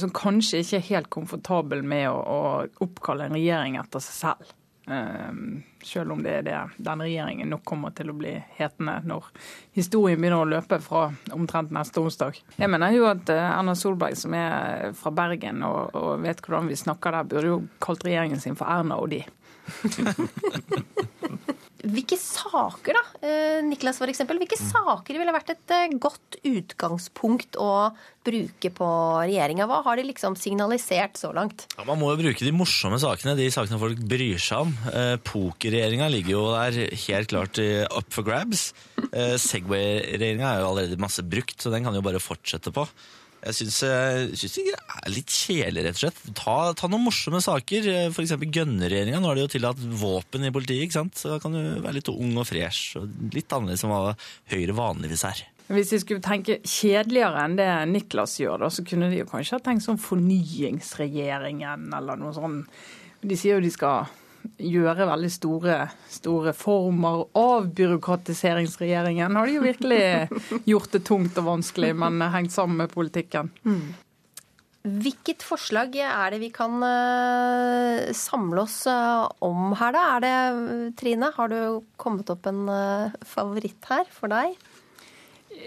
som 0.00 0.12
kanskje 0.14 0.64
ikke 0.64 0.80
er 0.80 0.88
helt 0.90 1.12
komfortabel 1.14 1.86
med 1.86 2.08
å, 2.10 2.18
å 2.18 2.84
oppkalle 2.88 3.28
en 3.28 3.38
regjering 3.38 3.78
etter 3.78 4.02
seg 4.02 4.20
selv. 4.24 4.54
Um, 4.84 5.62
selv 5.80 6.12
om 6.12 6.20
det 6.20 6.32
er 6.38 6.42
det 6.44 6.56
den 6.84 7.00
regjeringen 7.00 7.48
nok 7.48 7.62
kommer 7.64 7.94
til 7.96 8.10
å 8.12 8.16
bli 8.18 8.34
hetende 8.58 8.98
når 9.08 9.30
historien 9.72 10.20
begynner 10.20 10.42
å 10.44 10.50
løpe 10.50 10.76
fra 10.84 11.06
omtrent 11.32 11.72
neste 11.72 12.02
onsdag. 12.02 12.36
Jeg 12.58 12.68
mener 12.68 12.92
jo 12.92 13.06
at 13.08 13.30
Erna 13.32 13.72
Solberg, 13.78 14.18
som 14.20 14.36
er 14.36 14.92
fra 14.98 15.14
Bergen 15.14 15.64
og, 15.64 15.94
og 15.96 16.26
vet 16.26 16.44
hvordan 16.44 16.68
vi 16.68 16.76
snakker 16.76 17.16
der, 17.16 17.30
burde 17.30 17.52
jo 17.54 17.62
kalt 17.84 18.04
regjeringen 18.04 18.42
sin 18.44 18.58
for 18.60 18.68
Erna 18.68 19.00
og 19.00 19.08
de. 19.14 19.22
Hvilke 21.84 22.16
saker, 22.16 22.96
da, 22.96 23.00
eh, 23.28 23.58
Niklas 23.66 23.98
for 24.00 24.08
eksempel, 24.08 24.38
hvilke 24.40 24.56
saker 24.56 25.18
ville 25.20 25.34
vært 25.34 25.50
et 25.52 25.72
eh, 25.74 25.92
godt 26.00 26.38
utgangspunkt 26.48 27.58
å 27.60 27.90
bruke 28.24 28.70
på 28.72 28.88
regjeringa? 29.20 29.66
Hva 29.68 29.82
har 29.84 30.00
de 30.00 30.06
liksom 30.08 30.32
signalisert 30.40 31.20
så 31.20 31.34
langt? 31.36 31.66
Ja, 31.76 31.84
Man 31.84 32.00
må 32.00 32.08
jo 32.14 32.22
bruke 32.22 32.46
de 32.46 32.54
morsomme 32.56 32.96
sakene, 33.02 33.36
de 33.36 33.50
sakene 33.52 33.76
folk 33.82 34.00
bryr 34.08 34.40
seg 34.40 34.64
om. 34.64 34.72
Eh, 34.94 35.18
Pokerregjeringa 35.28 36.08
ligger 36.14 36.38
jo 36.38 36.46
der 36.54 36.96
helt 37.04 37.34
klart 37.34 37.60
up 37.60 38.08
for 38.16 38.24
grabs. 38.24 38.70
Eh, 39.10 39.36
Segway-regjeringa 39.36 40.54
er 40.54 40.64
jo 40.64 40.72
allerede 40.72 41.02
masse 41.04 41.20
brukt, 41.20 41.58
så 41.60 41.68
den 41.74 41.84
kan 41.84 41.96
jo 41.96 42.00
bare 42.06 42.22
fortsette 42.22 42.72
på. 42.72 42.88
Jeg 43.44 43.56
syns, 43.58 43.78
eh, 43.84 44.24
det 44.32 44.72
er 44.72 45.12
litt 45.12 45.32
kjedelig, 45.32 45.82
rett 45.84 45.98
og 45.98 46.02
slett. 46.06 46.20
Ta, 46.38 46.56
ta 46.78 46.88
noen 46.88 47.04
morsomme 47.04 47.42
saker. 47.44 47.88
F.eks. 48.06 48.14
For 48.16 48.24
eksempel 48.24 48.52
Gønnerregjeringa. 48.54 49.20
Nå 49.20 49.28
har 49.28 49.36
de 49.36 49.44
jo 49.44 49.52
tillatt 49.52 49.82
våpen 50.00 50.46
i 50.48 50.52
politiet, 50.54 50.86
ikke 50.86 51.00
sant. 51.02 51.18
Så 51.20 51.34
da 51.34 51.40
kan 51.42 51.52
du 51.52 51.60
være 51.84 51.98
litt 51.98 52.08
ung 52.12 52.32
og 52.40 52.48
fresh. 52.48 52.96
Og 53.00 53.34
litt 53.36 53.52
annerledes 53.52 53.84
enn 53.84 53.92
hva 53.92 54.14
Høyre 54.54 54.78
vanligvis 54.78 55.26
er. 55.28 55.44
Hvis 55.74 55.92
de 55.92 56.00
skulle 56.00 56.24
tenke 56.24 56.58
kjedeligere 56.60 57.44
enn 57.44 57.56
det 57.56 57.68
Niklas 57.88 58.36
gjør, 58.40 58.66
da, 58.66 58.72
så 58.72 58.84
kunne 58.84 59.08
de 59.12 59.22
jo 59.22 59.28
kanskje 59.28 59.58
ha 59.58 59.64
tenkt 59.64 59.84
sånn 59.86 60.00
Fornyingsregjeringen 60.00 61.88
eller 61.96 62.20
noe 62.20 62.34
sånn. 62.36 62.62
De 63.24 63.38
sier 63.40 63.56
jo 63.56 63.64
de 63.64 63.72
skal 63.72 64.10
gjøre 64.58 65.08
veldig 65.08 65.30
store, 65.32 65.76
store 66.10 66.54
former. 66.56 67.26
Avbyråkratiseringsregjeringen 67.38 69.36
har 69.36 69.46
de 69.46 69.58
jo 69.58 69.64
virkelig 69.64 70.02
gjort 70.72 70.96
det 70.96 71.04
tungt 71.08 71.38
og 71.42 71.48
vanskelig, 71.50 71.94
men 71.98 72.20
hengt 72.34 72.54
sammen 72.54 72.84
med 72.84 72.92
politikken. 72.94 73.50
Hvilket 74.84 75.40
forslag 75.40 75.94
er 75.96 76.34
det 76.34 76.42
vi 76.42 76.50
kan 76.52 76.76
eh, 76.84 78.10
samle 78.12 78.66
oss 78.66 78.82
eh, 78.90 79.22
om 79.46 79.72
her, 79.80 79.94
da? 79.96 80.02
Er 80.12 80.20
det, 80.20 80.32
Trine, 81.00 81.30
har 81.32 81.48
du 81.48 81.80
kommet 81.96 82.28
opp 82.34 82.44
en 82.50 82.66
eh, 82.68 83.14
favoritt 83.24 83.88
her 83.88 84.04
for 84.12 84.28
deg? 84.28 84.58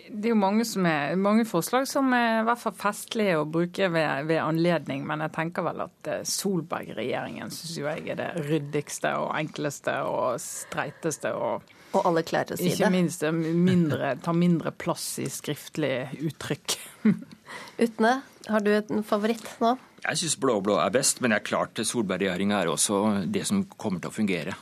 Det 0.07 0.29
er 0.29 0.33
jo 0.33 0.39
mange, 0.39 0.65
som 0.67 0.85
er, 0.89 1.15
mange 1.19 1.45
forslag 1.47 1.87
som 1.89 2.11
er 2.15 2.41
i 2.41 2.45
hvert 2.47 2.59
fall 2.61 2.75
festlige 2.77 3.37
å 3.39 3.47
bruke 3.49 3.87
ved, 3.93 4.27
ved 4.29 4.39
anledning, 4.41 5.05
men 5.07 5.23
jeg 5.25 5.33
tenker 5.35 5.65
vel 5.67 5.83
at 5.85 6.09
eh, 6.11 6.21
Solberg-regjeringen 6.27 7.51
syns 7.53 7.73
jo 7.77 7.87
jeg 7.87 8.05
er 8.13 8.19
det 8.19 8.29
ryddigste 8.47 9.13
og 9.21 9.33
enkleste 9.37 9.95
og 10.07 10.37
streiteste. 10.43 11.33
og 11.35 11.73
Og 11.95 12.07
alle 12.07 12.23
klarer 12.27 12.55
å 12.55 12.59
si 12.59 12.71
ikke 12.71 12.87
det. 12.87 12.93
minst 12.95 13.23
mindre, 13.31 14.15
tar 14.23 14.35
mindre 14.37 14.73
plass 14.75 15.05
i 15.23 15.27
skriftlig 15.31 15.93
uttrykk. 16.29 16.77
Utne, 17.87 18.17
har 18.47 18.63
du 18.65 18.73
en 18.75 19.05
favoritt 19.07 19.47
nå? 19.63 19.75
Jeg 20.03 20.19
syns 20.21 20.37
blå-blå 20.39 20.77
er 20.79 20.91
best, 20.93 21.21
men 21.21 21.33
det 21.33 21.41
er 21.41 21.47
klart 21.47 21.79
Solberg-regjeringa 21.83 22.61
er 22.63 22.71
også 22.71 23.03
det 23.27 23.45
som 23.49 23.63
kommer 23.79 24.03
til 24.03 24.11
å 24.11 24.17
fungere. 24.17 24.57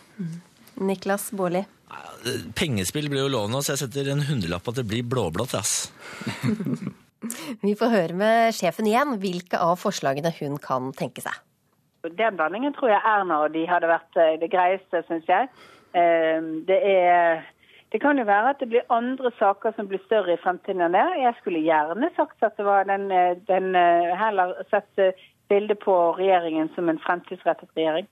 Niklas 0.81 1.31
Baarli. 1.35 1.65
Pengespill 2.57 3.09
blir 3.11 3.25
jo 3.25 3.31
lov 3.31 3.49
nå, 3.51 3.61
så 3.61 3.75
jeg 3.75 3.85
setter 3.85 4.11
en 4.13 4.23
hundrelapp 4.25 4.63
på 4.65 4.73
at 4.73 4.79
det 4.81 4.87
blir 4.89 5.05
blåblått. 5.05 5.53
ass. 5.59 5.91
Vi 7.65 7.73
får 7.77 7.91
høre 7.93 8.17
med 8.17 8.55
sjefen 8.57 8.87
igjen 8.89 9.17
hvilke 9.21 9.59
av 9.61 9.77
forslagene 9.81 10.33
hun 10.39 10.57
kan 10.61 10.91
tenke 10.97 11.23
seg. 11.25 11.37
Den 12.05 12.37
blandingen 12.37 12.73
tror 12.75 12.91
jeg 12.93 13.01
Erna 13.01 13.39
og 13.45 13.53
de 13.55 13.63
hadde 13.65 13.89
vært 13.89 14.19
eh, 14.21 14.35
det 14.41 14.51
greieste, 14.53 15.01
syns 15.07 15.25
jeg. 15.29 15.49
Eh, 15.97 16.41
Det, 16.69 16.77
er, 16.77 17.41
det 17.93 18.01
kan 18.03 18.17
jo 18.21 18.27
være 18.27 18.51
at 18.53 18.61
det 18.61 18.69
blir 18.69 18.93
andre 18.93 19.31
saker 19.39 19.73
som 19.77 19.89
blir 19.89 20.03
større 20.05 20.35
i 20.35 20.41
fremtiden 20.41 20.85
enn 20.85 20.97
det. 20.97 21.05
Jeg 21.23 21.37
skulle 21.39 21.65
gjerne 21.65 22.11
sagt 22.17 22.45
at 22.45 22.57
det 22.57 22.65
var 22.67 22.85
den, 22.89 23.09
eh, 23.11 23.37
den 23.49 23.73
eh, 23.75 24.13
heller 24.17 24.53
sett 24.69 25.05
bildet 25.49 25.81
på 25.81 25.95
regjeringen 26.19 26.69
som 26.75 26.89
en 26.89 27.01
fremtidsrettet 27.01 27.69
regjering. 27.77 28.09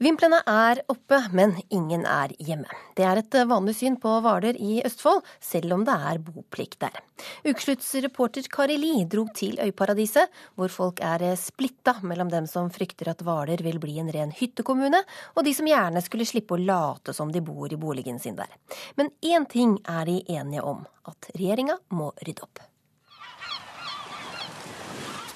Vimplene 0.00 0.38
er 0.48 0.78
oppe, 0.88 1.18
men 1.36 1.50
ingen 1.68 2.06
er 2.08 2.32
hjemme. 2.40 2.72
Det 2.96 3.04
er 3.04 3.18
et 3.20 3.34
vanlig 3.44 3.74
syn 3.76 3.98
på 4.00 4.14
Hvaler 4.24 4.56
i 4.56 4.78
Østfold, 4.88 5.20
selv 5.44 5.74
om 5.76 5.82
det 5.84 5.92
er 5.92 6.22
boplikt 6.24 6.78
der. 6.80 6.96
Ukesluttsreporter 7.44 8.48
Kari 8.48 8.78
Li 8.80 8.94
dro 9.12 9.26
til 9.36 9.60
Øyparadiset, 9.60 10.32
hvor 10.56 10.72
folk 10.72 11.02
er 11.04 11.26
splitta 11.36 11.98
mellom 12.00 12.32
dem 12.32 12.48
som 12.48 12.72
frykter 12.72 13.12
at 13.12 13.20
Hvaler 13.26 13.60
vil 13.60 13.76
bli 13.82 13.98
en 14.00 14.08
ren 14.16 14.32
hyttekommune, 14.32 15.02
og 15.36 15.44
de 15.44 15.52
som 15.58 15.68
gjerne 15.68 16.00
skulle 16.08 16.30
slippe 16.32 16.56
å 16.56 16.62
late 16.64 17.12
som 17.12 17.28
de 17.28 17.44
bor 17.44 17.68
i 17.68 17.82
boligen 17.84 18.16
sin 18.24 18.40
der. 18.40 18.56
Men 18.96 19.12
én 19.20 19.44
ting 19.52 19.76
er 19.84 20.08
de 20.08 20.16
enige 20.32 20.64
om, 20.64 20.80
at 21.12 21.28
regjeringa 21.36 21.76
må 21.92 22.08
rydde 22.24 22.48
opp. 22.48 22.64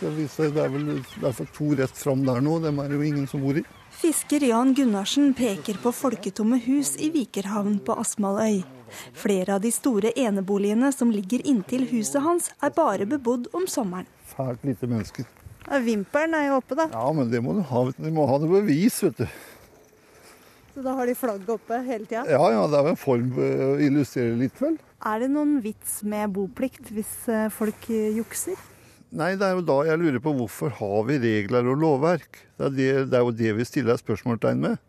Skal 0.01 0.17
vi 0.17 0.25
se, 0.25 0.49
det 0.49 0.65
er 0.65 0.73
vel 0.73 0.93
i 0.97 1.01
hvert 1.21 1.49
to 1.53 1.75
rett 1.77 2.05
fram 2.09 2.25
der 2.25 2.41
nå, 2.41 2.63
dem 2.65 2.81
er 2.81 2.89
det 2.89 3.03
jo 3.03 3.11
ingen 3.13 3.29
som 3.29 3.45
bor 3.45 3.61
i. 3.61 3.69
Fisker 4.05 4.43
Jan 4.45 4.75
Gunnarsen 4.75 5.31
peker 5.33 5.79
på 5.81 5.89
folketomme 5.97 6.59
hus 6.61 6.91
i 7.01 7.07
Vikerhavn 7.09 7.79
på 7.87 7.95
Asmaløy. 7.97 8.59
Flere 9.17 9.55
av 9.55 9.63
de 9.65 9.71
store 9.73 10.11
eneboligene 10.21 10.91
som 10.93 11.09
ligger 11.09 11.41
inntil 11.49 11.87
huset 11.89 12.21
hans, 12.21 12.51
er 12.61 12.75
bare 12.77 13.07
bebodd 13.09 13.47
om 13.57 13.65
sommeren. 13.65 14.05
Fælt 14.35 14.67
lite 14.69 14.91
mennesker. 14.91 15.25
Vimpelen 15.87 16.37
er 16.37 16.51
jo 16.51 16.59
oppe, 16.59 16.77
da. 16.77 16.91
Ja, 16.93 17.07
men 17.17 17.33
det 17.33 17.41
må 17.47 17.57
du 17.57 17.63
ha. 17.65 17.87
du. 17.89 17.97
De 17.97 18.13
må 18.13 18.29
ha 18.29 18.37
noe 18.43 18.59
bevis, 18.59 19.01
vet 19.07 19.25
du. 19.25 19.41
Så 20.75 20.85
da 20.85 20.99
har 21.01 21.09
de 21.09 21.17
flagget 21.17 21.57
oppe 21.57 21.81
hele 21.89 22.05
tida. 22.05 22.27
Ja, 22.29 22.45
ja, 22.59 22.69
det 22.69 22.83
er 22.83 22.93
en 22.93 23.01
form 23.01 23.33
eh, 23.41 23.67
å 23.71 23.73
illustrere 23.89 24.37
litt, 24.37 24.61
vel. 24.61 24.77
Er 25.01 25.25
det 25.25 25.33
noen 25.33 25.63
vits 25.65 26.03
med 26.05 26.37
boplikt 26.37 26.93
hvis 26.93 27.17
eh, 27.33 27.49
folk 27.57 27.89
eh, 27.89 28.13
jukser? 28.21 28.61
Nei, 29.15 29.37
det 29.39 29.47
er 29.47 29.55
jo 29.55 29.63
da 29.63 29.77
jeg 29.87 30.01
lurer 30.01 30.19
på 30.23 30.33
hvorfor 30.35 30.73
har 30.75 31.05
vi 31.07 31.21
regler 31.23 31.69
og 31.71 31.79
lovverk? 31.79 32.41
Det 32.59 32.67
er, 32.67 32.75
det, 32.75 32.89
det 33.13 33.19
er 33.19 33.23
jo 33.23 33.37
det 33.39 33.53
vi 33.61 33.67
stiller 33.69 34.01
spørsmålstegn 34.01 34.65
med. 34.65 34.81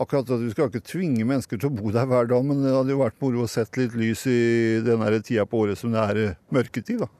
Akkurat 0.00 0.30
at 0.30 0.40
Vi 0.40 0.52
skal 0.54 0.70
ikke 0.70 0.86
tvinge 0.86 1.26
mennesker 1.26 1.60
til 1.60 1.68
å 1.68 1.74
bo 1.74 1.92
der 1.92 2.08
hver 2.08 2.30
dag, 2.30 2.46
men 2.48 2.62
det 2.64 2.72
hadde 2.72 2.94
jo 2.94 3.02
vært 3.02 3.18
moro 3.20 3.44
å 3.44 3.50
sett 3.50 3.76
litt 3.76 3.96
lys 3.98 4.24
i 4.30 4.38
den 4.86 5.04
tida 5.20 5.44
på 5.44 5.66
året 5.66 5.80
som 5.80 5.92
det 5.92 6.00
er 6.00 6.22
eh, 6.22 6.38
mørketid. 6.54 7.02
da. 7.02 7.10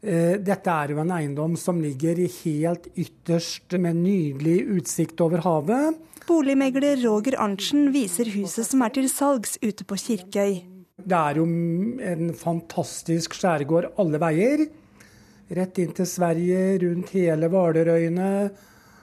Eh, 0.00 0.38
Dette 0.40 0.72
er 0.72 0.94
jo 0.94 1.02
en 1.02 1.12
eiendom 1.18 1.58
som 1.60 1.82
ligger 1.82 2.24
helt 2.40 2.88
ytterst 2.94 3.76
med 3.76 4.00
nydelig 4.00 4.62
utsikt 4.78 5.20
over 5.20 5.44
havet. 5.44 6.00
Boligmegler 6.30 7.02
Roger 7.04 7.36
Arntzen 7.42 7.90
viser 7.92 8.32
huset 8.32 8.64
som 8.64 8.80
er 8.86 8.96
til 8.96 9.12
salgs 9.12 9.58
ute 9.60 9.84
på 9.84 9.98
Kirkøy. 9.98 10.79
Det 11.04 11.16
er 11.16 11.40
jo 11.40 11.46
en 11.46 12.34
fantastisk 12.36 13.36
skjærgård 13.38 13.92
alle 14.00 14.20
veier. 14.22 14.66
Rett 15.50 15.80
inn 15.82 15.94
til 15.96 16.06
Sverige, 16.06 16.60
rundt 16.84 17.14
hele 17.16 17.48
Hvalerøyene. 17.50 18.28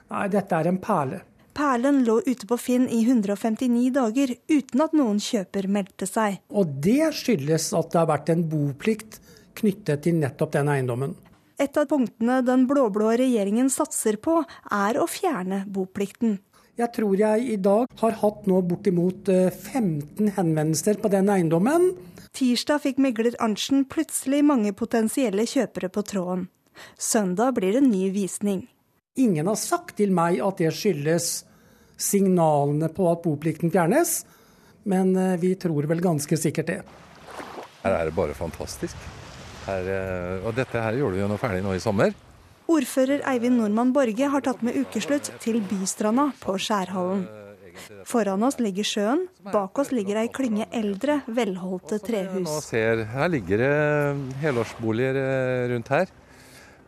Nei, 0.08 0.28
dette 0.32 0.56
er 0.62 0.70
en 0.72 0.80
perle. 0.80 1.22
Perlen 1.58 2.04
lå 2.06 2.20
ute 2.28 2.46
på 2.48 2.56
Finn 2.62 2.86
i 2.94 3.02
159 3.02 3.90
dager 3.96 4.36
uten 4.52 4.84
at 4.84 4.94
noen 4.96 5.18
kjøper 5.24 5.66
meldte 5.74 6.06
seg. 6.06 6.38
Og 6.54 6.76
det 6.86 7.10
skyldes 7.18 7.72
at 7.74 7.90
det 7.92 8.00
har 8.00 8.12
vært 8.12 8.30
en 8.30 8.44
boplikt 8.52 9.18
knyttet 9.58 10.06
til 10.06 10.20
nettopp 10.22 10.54
den 10.54 10.70
eiendommen. 10.70 11.16
Et 11.58 11.74
av 11.82 11.88
punktene 11.90 12.44
den 12.46 12.68
blå-blå 12.70 13.16
regjeringen 13.18 13.72
satser 13.74 14.20
på, 14.22 14.44
er 14.70 15.00
å 15.02 15.08
fjerne 15.10 15.64
boplikten. 15.66 16.38
Jeg 16.78 16.94
tror 16.94 17.16
jeg 17.18 17.46
i 17.50 17.56
dag 17.58 17.90
har 18.04 18.18
hatt 18.22 18.44
nå 18.46 18.60
bortimot 18.70 19.30
eh, 19.34 19.50
15 19.50 20.36
henvendelser 20.36 21.00
på 21.02 21.10
den 21.10 21.32
eiendommen. 21.34 21.88
Tirsdag 22.38 22.84
fikk 22.84 23.00
megler 23.02 23.34
Arntzen 23.42 23.88
plutselig 23.90 24.44
mange 24.46 24.76
potensielle 24.78 25.48
kjøpere 25.50 25.90
på 25.90 26.04
tråden. 26.06 26.44
Søndag 27.02 27.56
blir 27.58 27.74
det 27.74 27.82
ny 27.88 28.12
visning. 28.14 28.68
Ingen 29.18 29.50
har 29.50 29.58
sagt 29.58 29.96
til 29.98 30.14
meg 30.14 30.38
at 30.46 30.62
det 30.62 30.70
skyldes 30.78 31.32
signalene 31.98 32.92
på 32.94 33.10
at 33.10 33.26
boplikten 33.26 33.74
fjernes, 33.74 34.20
men 34.86 35.16
eh, 35.18 35.34
vi 35.42 35.56
tror 35.58 35.90
vel 35.90 36.06
ganske 36.06 36.38
sikkert 36.38 36.70
det. 36.70 36.80
Her 37.82 38.04
er 38.04 38.12
det 38.12 38.14
bare 38.22 38.38
fantastisk. 38.38 39.10
Her, 39.66 39.90
eh, 39.98 40.46
og 40.46 40.54
dette 40.62 40.86
her 40.86 41.02
gjorde 41.02 41.18
vi 41.18 41.26
jo 41.26 41.34
noe 41.34 41.42
ferdig 41.42 41.66
nå 41.66 41.74
i 41.74 41.82
sommer. 41.82 42.14
Ordfører 42.68 43.22
Eivind 43.32 43.62
Normann 43.62 43.94
Borge 43.96 44.28
har 44.28 44.44
tatt 44.44 44.60
med 44.66 44.76
ukeslutt 44.76 45.30
til 45.40 45.62
Bystranda 45.70 46.34
på 46.42 46.58
Skjærhallen. 46.60 47.22
Foran 48.10 48.44
oss 48.44 48.58
ligger 48.60 48.84
sjøen, 48.88 49.22
bak 49.54 49.78
oss 49.80 49.94
ligger 49.96 50.20
ei 50.20 50.28
klynge 50.34 50.66
eldre, 50.76 51.22
velholdte 51.32 52.02
trehus. 52.04 52.50
ser, 52.66 53.06
her 53.14 53.32
ligger 53.32 53.62
det 53.62 54.38
helårsboliger 54.42 55.20
eh, 55.22 55.68
rundt 55.72 55.94
her. 55.94 56.12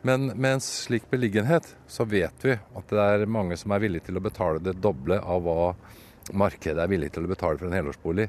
Men 0.04 0.34
med 0.36 0.58
en 0.58 0.64
slik 0.64 1.08
beliggenhet 1.12 1.68
så 1.88 2.04
vet 2.08 2.44
vi 2.44 2.56
at 2.56 2.92
det 2.92 3.06
er 3.06 3.26
mange 3.32 3.56
som 3.60 3.72
er 3.72 3.84
villige 3.84 4.10
til 4.10 4.20
å 4.20 4.24
betale 4.24 4.64
det 4.64 4.78
doble 4.84 5.20
av 5.20 5.44
hva 5.48 5.74
markedet 6.34 6.84
er 6.84 6.92
villig 6.92 7.14
til 7.16 7.24
å 7.24 7.32
betale 7.32 7.60
for 7.60 7.70
en 7.70 7.80
helårsbolig. 7.80 8.28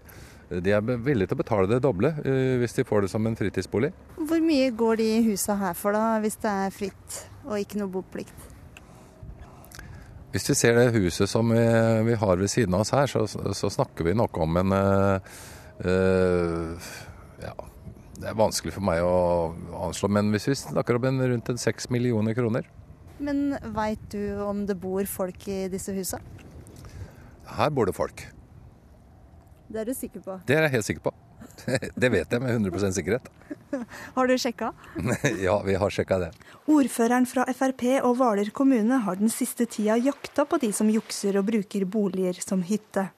De 0.50 0.72
er 0.74 0.82
villige 0.82 1.30
til 1.30 1.36
å 1.36 1.42
betale 1.44 1.70
det 1.70 1.78
doble 1.84 2.08
eh, 2.26 2.56
hvis 2.58 2.74
de 2.74 2.84
får 2.86 3.04
det 3.04 3.10
som 3.12 3.26
en 3.26 3.36
fritidsbolig. 3.38 3.92
Hvor 4.18 4.40
mye 4.42 4.72
går 4.74 4.98
de 4.98 5.10
husa 5.28 5.54
her 5.60 5.76
for 5.78 5.94
da, 5.94 6.18
hvis 6.22 6.40
det 6.42 6.50
er 6.50 6.74
fritt 6.74 7.18
og 7.44 7.54
ikke 7.60 7.78
noe 7.78 7.92
boplikt? 7.92 8.48
Hvis 10.34 10.48
vi 10.50 10.56
ser 10.58 10.74
det 10.78 10.94
huset 10.94 11.30
som 11.30 11.54
vi, 11.54 11.62
vi 12.06 12.16
har 12.18 12.38
ved 12.38 12.50
siden 12.50 12.74
av 12.74 12.82
oss 12.82 12.92
her, 12.94 13.06
så, 13.10 13.24
så 13.26 13.70
snakker 13.70 14.06
vi 14.06 14.16
noe 14.18 14.42
om 14.42 14.58
en 14.58 14.74
eh, 14.74 15.38
Ja, 17.46 17.54
det 18.18 18.28
er 18.30 18.38
vanskelig 18.38 18.74
for 18.74 18.86
meg 18.90 19.02
å 19.06 19.54
anslå, 19.86 20.10
men 20.18 20.34
hvis 20.34 20.50
vi 20.50 20.58
snakker 20.58 20.98
om 20.98 21.08
en 21.12 21.22
rundt 21.32 21.54
seks 21.62 21.88
millioner 21.94 22.34
kroner 22.36 22.66
Men 23.22 23.54
veit 23.74 24.02
du 24.12 24.42
om 24.42 24.66
det 24.66 24.78
bor 24.82 25.06
folk 25.10 25.46
i 25.50 25.62
disse 25.72 25.94
husa? 25.94 26.18
Her 27.50 27.70
bor 27.74 27.86
det 27.86 27.94
folk. 27.96 28.22
Det 29.70 29.84
er 29.84 29.86
du 29.86 29.94
sikker 29.94 30.22
på? 30.24 30.34
Det 30.46 30.56
er 30.56 30.64
jeg 30.66 30.72
helt 30.74 30.86
sikker 30.88 31.04
på. 31.04 31.12
Det 31.94 32.08
vet 32.10 32.32
jeg 32.32 32.42
med 32.42 32.56
100% 32.56 32.96
sikkerhet. 32.96 33.28
Har 34.16 34.26
du 34.26 34.34
sjekka? 34.38 34.72
Ja, 35.44 35.60
vi 35.62 35.76
har 35.78 35.94
sjekka 35.94 36.18
det. 36.18 36.30
Ordføreren 36.70 37.28
fra 37.30 37.44
Frp 37.54 37.84
og 38.00 38.16
Hvaler 38.18 38.50
kommune 38.56 38.98
har 39.04 39.20
den 39.20 39.30
siste 39.30 39.68
tida 39.70 39.98
jakta 40.00 40.46
på 40.48 40.58
de 40.62 40.72
som 40.74 40.90
jukser 40.90 41.38
og 41.38 41.46
bruker 41.52 41.86
boliger 41.86 42.40
som 42.42 42.64
hytte. 42.66 43.10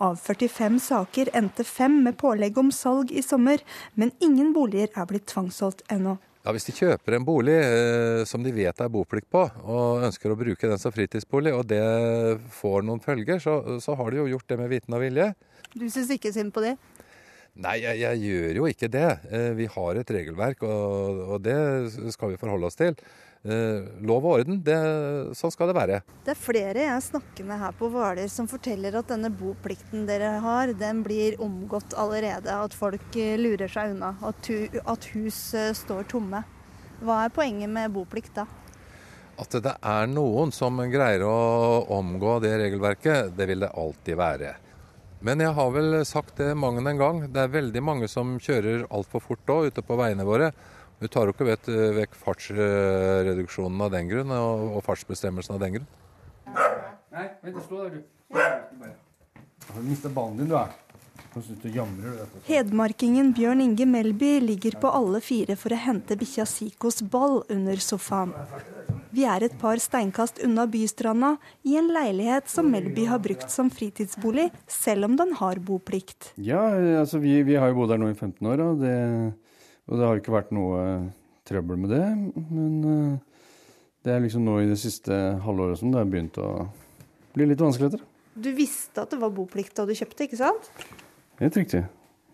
Av 0.00 0.16
45 0.16 0.80
saker 0.82 1.30
endte 1.36 1.64
fem 1.68 2.00
med 2.06 2.16
pålegg 2.18 2.56
om 2.58 2.72
salg 2.74 3.12
i 3.12 3.22
sommer, 3.22 3.60
men 3.94 4.14
ingen 4.24 4.54
boliger 4.56 4.88
er 4.96 5.06
blitt 5.10 5.28
tvangssolgt 5.30 5.84
ennå. 5.92 6.16
Ja, 6.40 6.54
Hvis 6.56 6.64
de 6.64 6.72
kjøper 6.72 7.18
en 7.18 7.24
bolig 7.28 7.52
eh, 7.52 8.22
som 8.28 8.40
de 8.44 8.52
vet 8.56 8.78
er 8.80 8.92
boplikt 8.92 9.28
på, 9.32 9.42
og 9.60 10.06
ønsker 10.06 10.32
å 10.32 10.38
bruke 10.40 10.70
den 10.70 10.80
som 10.80 10.94
fritidsbolig, 10.94 11.52
og 11.52 11.66
det 11.68 11.82
får 12.56 12.86
noen 12.88 13.02
følger, 13.04 13.42
så, 13.44 13.58
så 13.84 13.96
har 13.98 14.08
de 14.10 14.22
jo 14.22 14.30
gjort 14.32 14.48
det 14.48 14.58
med 14.60 14.72
viten 14.72 14.96
og 14.96 15.04
vilje. 15.04 15.28
Du 15.74 15.84
syns 15.92 16.14
ikke 16.16 16.32
synd 16.32 16.54
på 16.56 16.64
det? 16.64 16.78
Nei, 17.60 17.76
jeg, 17.82 17.98
jeg 18.00 18.22
gjør 18.24 18.60
jo 18.62 18.68
ikke 18.70 18.88
det. 18.88 19.08
Eh, 19.28 19.50
vi 19.58 19.66
har 19.68 20.00
et 20.00 20.14
regelverk, 20.16 20.64
og, 20.64 21.20
og 21.34 21.44
det 21.44 21.58
skal 22.14 22.32
vi 22.32 22.40
forholde 22.40 22.70
oss 22.70 22.78
til. 22.78 22.96
Eh, 23.40 23.86
lov 24.04 24.26
og 24.28 24.34
orden, 24.34 24.58
det, 24.60 24.76
sånn 25.38 25.52
skal 25.54 25.70
det 25.70 25.76
være. 25.78 25.98
Det 26.26 26.34
er 26.34 26.36
flere 26.36 26.82
jeg 26.84 27.04
snakker 27.06 27.46
med 27.48 27.62
her 27.62 27.72
på 27.78 27.88
Hvaler 27.88 28.28
som 28.28 28.48
forteller 28.50 28.98
at 29.00 29.08
denne 29.08 29.30
boplikten 29.32 30.04
dere 30.08 30.34
har, 30.44 30.74
den 30.76 31.00
blir 31.06 31.38
omgått 31.40 31.96
allerede. 31.96 32.52
At 32.52 32.76
folk 32.76 33.16
eh, 33.16 33.38
lurer 33.40 33.70
seg 33.72 33.94
unna. 33.94 34.12
At, 34.28 34.50
at 34.84 35.08
hus 35.14 35.38
eh, 35.56 35.72
står 35.76 36.04
tomme. 36.12 36.42
Hva 37.00 37.22
er 37.24 37.32
poenget 37.32 37.72
med 37.72 37.94
boplikt 37.96 38.36
da? 38.36 38.44
At 39.40 39.56
det 39.64 39.72
er 39.72 40.10
noen 40.12 40.52
som 40.52 40.76
greier 40.92 41.24
å 41.24 41.86
omgå 41.96 42.42
det 42.44 42.58
regelverket, 42.60 43.32
det 43.38 43.46
vil 43.48 43.64
det 43.64 43.70
alltid 43.72 44.18
være. 44.20 44.50
Men 45.24 45.40
jeg 45.40 45.52
har 45.56 45.72
vel 45.72 46.02
sagt 46.08 46.36
det 46.40 46.52
mang 46.56 46.76
en 46.80 47.00
gang. 47.00 47.22
Det 47.32 47.40
er 47.40 47.56
veldig 47.56 47.82
mange 47.84 48.08
som 48.08 48.36
kjører 48.40 48.84
altfor 48.92 49.24
fort 49.24 49.52
òg 49.52 49.72
ute 49.72 49.84
på 49.84 49.96
veiene 49.96 50.28
våre. 50.28 50.52
Du 51.00 51.08
tar 51.08 51.28
jo 51.28 51.32
ikke 51.32 51.48
vet, 51.48 51.70
vekk 51.96 52.16
fartsreduksjonen 52.20 53.86
av 53.86 53.94
den 53.94 54.10
grunn, 54.10 54.34
og, 54.36 54.66
og 54.76 54.84
fartsbestemmelsen 54.84 55.56
av 55.56 55.62
den 55.64 55.78
grunn. 55.78 55.88
Nei, 57.10 57.26
vent, 57.40 57.62
slå 57.64 57.86
deg, 57.86 57.96
du. 57.96 58.36
Du 59.64 59.72
har 59.72 59.86
mista 59.86 60.12
ballen 60.12 60.42
din, 60.42 60.52
du 60.52 60.58
er. 60.60 60.76
Hedmarkingen 62.48 63.28
Bjørn 63.36 63.60
Inge 63.62 63.86
Melby 63.86 64.40
ligger 64.42 64.74
på 64.82 64.90
alle 64.90 65.20
fire 65.22 65.54
for 65.58 65.70
å 65.70 65.78
hente 65.78 66.16
bikkja 66.18 66.46
Sikos 66.48 66.98
ball 67.06 67.44
under 67.54 67.78
sofaen. 67.78 68.32
Vi 69.14 69.22
er 69.26 69.46
et 69.46 69.54
par 69.58 69.78
steinkast 69.82 70.40
unna 70.42 70.66
bystranda, 70.70 71.36
i 71.62 71.76
en 71.78 71.90
leilighet 71.94 72.50
som 72.50 72.66
Melby 72.70 73.06
har 73.10 73.22
brukt 73.22 73.50
som 73.50 73.70
fritidsbolig, 73.70 74.48
selv 74.70 75.06
om 75.06 75.14
den 75.18 75.36
har 75.38 75.62
boplikt. 75.62 76.32
Ja, 76.34 76.62
altså 76.98 77.22
vi, 77.22 77.40
vi 77.46 77.58
har 77.58 77.70
jo 77.70 77.78
bodd 77.78 77.94
her 77.94 78.02
nå 78.02 78.10
i 78.10 78.18
15 78.18 78.50
år, 78.50 78.64
og 78.66 78.82
det, 78.82 78.96
og 79.90 79.98
det 79.98 80.06
har 80.06 80.20
ikke 80.20 80.34
vært 80.34 80.52
noe 80.54 80.84
trøbbel 81.48 81.80
med 81.82 81.92
det. 81.92 82.04
Men 82.50 82.74
eh, 82.86 83.44
det 84.06 84.14
er 84.14 84.22
liksom 84.24 84.46
nå 84.46 84.60
i 84.62 84.70
det 84.70 84.78
siste 84.80 85.16
halvåret 85.44 85.80
som 85.80 85.90
det 85.92 86.00
har 86.00 86.08
begynt 86.08 86.38
å 86.40 86.68
bli 87.34 87.48
litt 87.50 87.60
vanskeligheter. 87.60 88.02
Du 88.40 88.50
visste 88.54 89.02
at 89.02 89.10
det 89.12 89.18
var 89.20 89.34
boplikt 89.34 89.74
da 89.76 89.84
du 89.88 89.92
kjøpte, 89.96 90.28
ikke 90.28 90.38
sant? 90.38 90.70
Helt 91.40 91.56
riktig. 91.58 91.82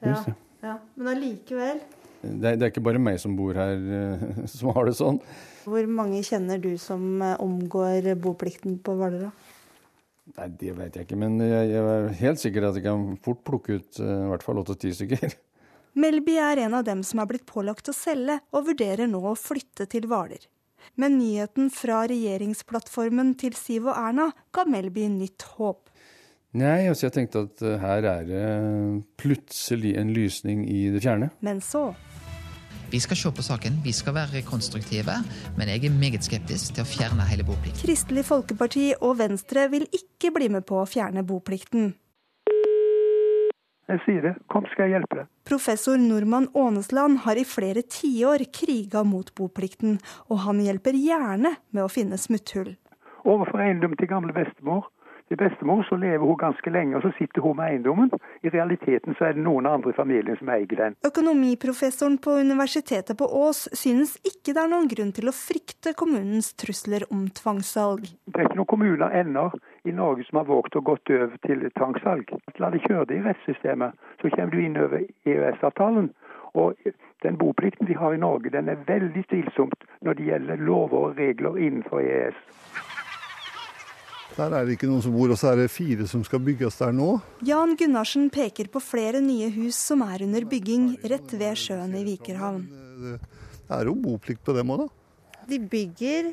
Ja, 0.05 0.21
ja. 0.63 0.77
Men 0.99 1.13
allikevel. 1.15 1.81
Det, 2.21 2.53
det 2.59 2.65
er 2.67 2.71
ikke 2.73 2.85
bare 2.85 3.01
meg 3.01 3.19
som 3.23 3.37
bor 3.39 3.57
her 3.57 3.75
eh, 3.77 4.29
som 4.53 4.73
har 4.77 4.89
det 4.89 4.97
sånn. 4.99 5.21
Hvor 5.67 5.89
mange 5.91 6.23
kjenner 6.27 6.61
du 6.63 6.75
som 6.81 7.23
eh, 7.25 7.39
omgår 7.43 8.13
boplikten 8.23 8.79
på 8.85 8.95
Hvaler? 9.01 9.31
Nei, 10.37 10.49
Det 10.59 10.73
vet 10.75 10.97
jeg 10.99 11.07
ikke, 11.07 11.19
men 11.19 11.39
jeg, 11.41 11.73
jeg 11.73 11.83
er 11.83 12.09
helt 12.21 12.43
sikker 12.43 12.69
at 12.69 12.79
jeg 12.79 12.87
kan 12.87 13.13
fort 13.23 13.43
plukke 13.47 13.79
ut 13.79 14.01
eh, 14.03 14.23
i 14.27 14.31
hvert 14.33 14.47
fall 14.47 14.63
åtte-ti 14.63 14.93
stykker. 14.95 15.37
Melby 15.97 16.35
er 16.37 16.61
en 16.61 16.75
av 16.77 16.85
dem 16.85 17.01
som 17.07 17.23
er 17.23 17.29
blitt 17.31 17.47
pålagt 17.49 17.89
å 17.89 17.95
selge, 17.97 18.37
og 18.53 18.67
vurderer 18.69 19.09
nå 19.09 19.23
å 19.31 19.33
flytte 19.39 19.87
til 19.89 20.05
Hvaler. 20.11 20.43
Men 21.01 21.17
nyheten 21.17 21.71
fra 21.73 22.03
regjeringsplattformen 22.11 23.33
til 23.41 23.57
Siv 23.57 23.89
og 23.89 23.97
Erna 23.97 24.29
ga 24.53 24.67
Melby 24.69 25.09
nytt 25.15 25.47
håp. 25.57 25.89
Nei, 26.57 26.87
altså 26.91 27.09
jeg 27.09 27.17
tenkte 27.17 27.47
at 27.49 27.65
eh, 27.65 27.81
her 27.81 28.07
er 28.13 28.29
det 28.29 28.45
plutselig 29.21 29.97
en 30.01 30.13
lysning 30.17 30.63
i 30.69 30.87
det 30.93 31.03
fjerne. 31.05 31.33
Men 31.45 31.65
så 31.65 31.91
Vi 32.93 33.01
skal 33.03 33.19
se 33.19 33.33
på 33.35 33.43
saken, 33.43 33.81
vi 33.83 33.93
skal 33.97 34.15
være 34.15 34.45
konstruktive, 34.47 35.17
men 35.57 35.69
jeg 35.73 35.89
er 35.89 35.97
meget 35.97 36.25
skeptisk 36.29 36.77
til 36.77 36.85
å 36.85 36.89
fjerne 36.89 37.25
hele 37.27 37.45
boplikten. 37.45 37.83
Kristelig 37.83 38.29
Folkeparti 38.29 38.93
og 39.01 39.17
Venstre 39.19 39.67
vil 39.73 39.89
ikke 39.91 40.31
bli 40.37 40.53
med 40.55 40.69
på 40.69 40.79
å 40.85 40.87
fjerne 40.87 41.25
boplikten. 41.27 41.97
Jeg 43.87 44.01
sier 44.03 44.25
det. 44.25 44.33
Kom, 44.51 44.65
skal 44.73 44.89
jeg 44.89 44.97
hjelpe 44.97 45.21
deg. 45.21 45.29
Professor 45.47 46.01
Normann 46.01 46.49
Aanesland 46.59 47.21
har 47.23 47.39
i 47.39 47.47
flere 47.47 47.85
tiår 47.87 48.49
kriga 48.51 49.05
mot 49.07 49.31
boplikten, 49.39 50.01
og 50.27 50.43
han 50.43 50.63
hjelper 50.65 50.99
gjerne 50.99 51.55
med 51.71 51.85
å 51.85 51.93
finne 51.93 52.19
smutthull. 52.19 52.75
Overfor 53.27 53.63
eiendom 53.63 53.95
til 53.99 54.11
gamle 54.11 54.35
bestemor. 54.35 54.89
Til 55.27 55.39
bestemor 55.41 55.83
så 55.89 55.97
lever 55.99 56.23
hun 56.23 56.39
ganske 56.39 56.71
lenge, 56.71 56.97
og 56.97 57.03
så 57.03 57.11
sitter 57.19 57.43
hun 57.43 57.57
med 57.59 57.73
eiendommen. 57.73 58.11
I 58.47 58.51
realiteten 58.55 59.17
så 59.19 59.27
er 59.27 59.35
det 59.35 59.43
noen 59.43 59.67
andre 59.67 59.91
i 59.91 59.97
familien 59.97 60.39
som 60.39 60.53
eier 60.55 60.79
den. 60.79 60.95
Økonomiprofessoren 61.09 62.19
på 62.23 62.37
Universitetet 62.47 63.19
på 63.19 63.27
Ås 63.27 63.65
synes 63.75 64.17
ikke 64.23 64.55
det 64.55 64.63
er 64.63 64.71
noen 64.71 64.87
grunn 64.93 65.11
til 65.17 65.27
å 65.27 65.35
frykte 65.35 65.97
kommunens 65.99 66.53
trusler 66.55 67.09
om 67.11 67.27
tvangssalg. 67.41 68.07
Det 68.31 68.39
er 68.39 68.47
ikke 68.47 68.61
noen 68.61 68.71
kommuner 68.71 69.19
ennå 69.19 69.49
i 69.83 69.95
Norge 69.97 70.29
som 70.29 70.39
har 70.43 70.47
våget 70.47 70.79
å 70.79 70.85
gått 70.93 71.11
over 71.11 71.35
til 71.47 71.67
tvangssalg. 71.75 72.31
La 72.63 72.71
det 72.71 72.85
kjøre 72.87 73.11
det 73.11 73.19
i 73.19 73.27
rettssystemet, 73.27 73.99
så 74.23 74.31
kommer 74.31 74.55
du 74.55 74.63
inn 74.63 74.79
over 74.79 75.03
EØS-avtalen. 75.27 76.13
Og 76.57 76.79
den 77.27 77.37
boplikten 77.37 77.91
vi 77.91 77.99
har 77.99 78.15
i 78.15 78.23
Norge, 78.23 78.55
den 78.55 78.71
er 78.71 78.85
veldig 78.87 79.27
tvilsomt 79.29 79.91
når 80.07 80.21
det 80.21 80.29
gjelder 80.31 80.63
lover 80.69 81.11
og 81.11 81.19
regler 81.19 81.59
innenfor 81.59 82.01
EØS. 82.01 82.39
Der 84.37 84.53
er 84.53 84.67
det 84.69 84.75
ikke 84.77 84.89
noen 84.91 85.01
som 85.01 85.15
bor, 85.17 85.31
og 85.33 85.39
så 85.41 85.55
er 85.55 85.63
det 85.63 85.71
fire 85.73 86.05
som 86.11 86.21
skal 86.27 86.43
bygges 86.45 86.77
der 86.83 86.93
nå. 86.93 87.15
Jan 87.49 87.73
Gunnarsen 87.81 88.27
peker 88.33 88.69
på 88.73 88.83
flere 88.85 89.23
nye 89.25 89.49
hus 89.55 89.79
som 89.81 90.03
er 90.05 90.27
under 90.27 90.45
bygging 90.49 90.91
rett 91.09 91.33
ved 91.41 91.57
sjøen 91.57 91.95
i 91.97 92.03
Vikerhavn. 92.05 92.67
Det 93.01 93.79
er 93.79 93.89
jo 93.89 93.95
boplikt 93.97 94.45
på 94.45 94.53
dem 94.57 94.75
òg, 94.75 94.85
da. 94.85 95.47
De 95.49 95.61
bygger, 95.73 96.29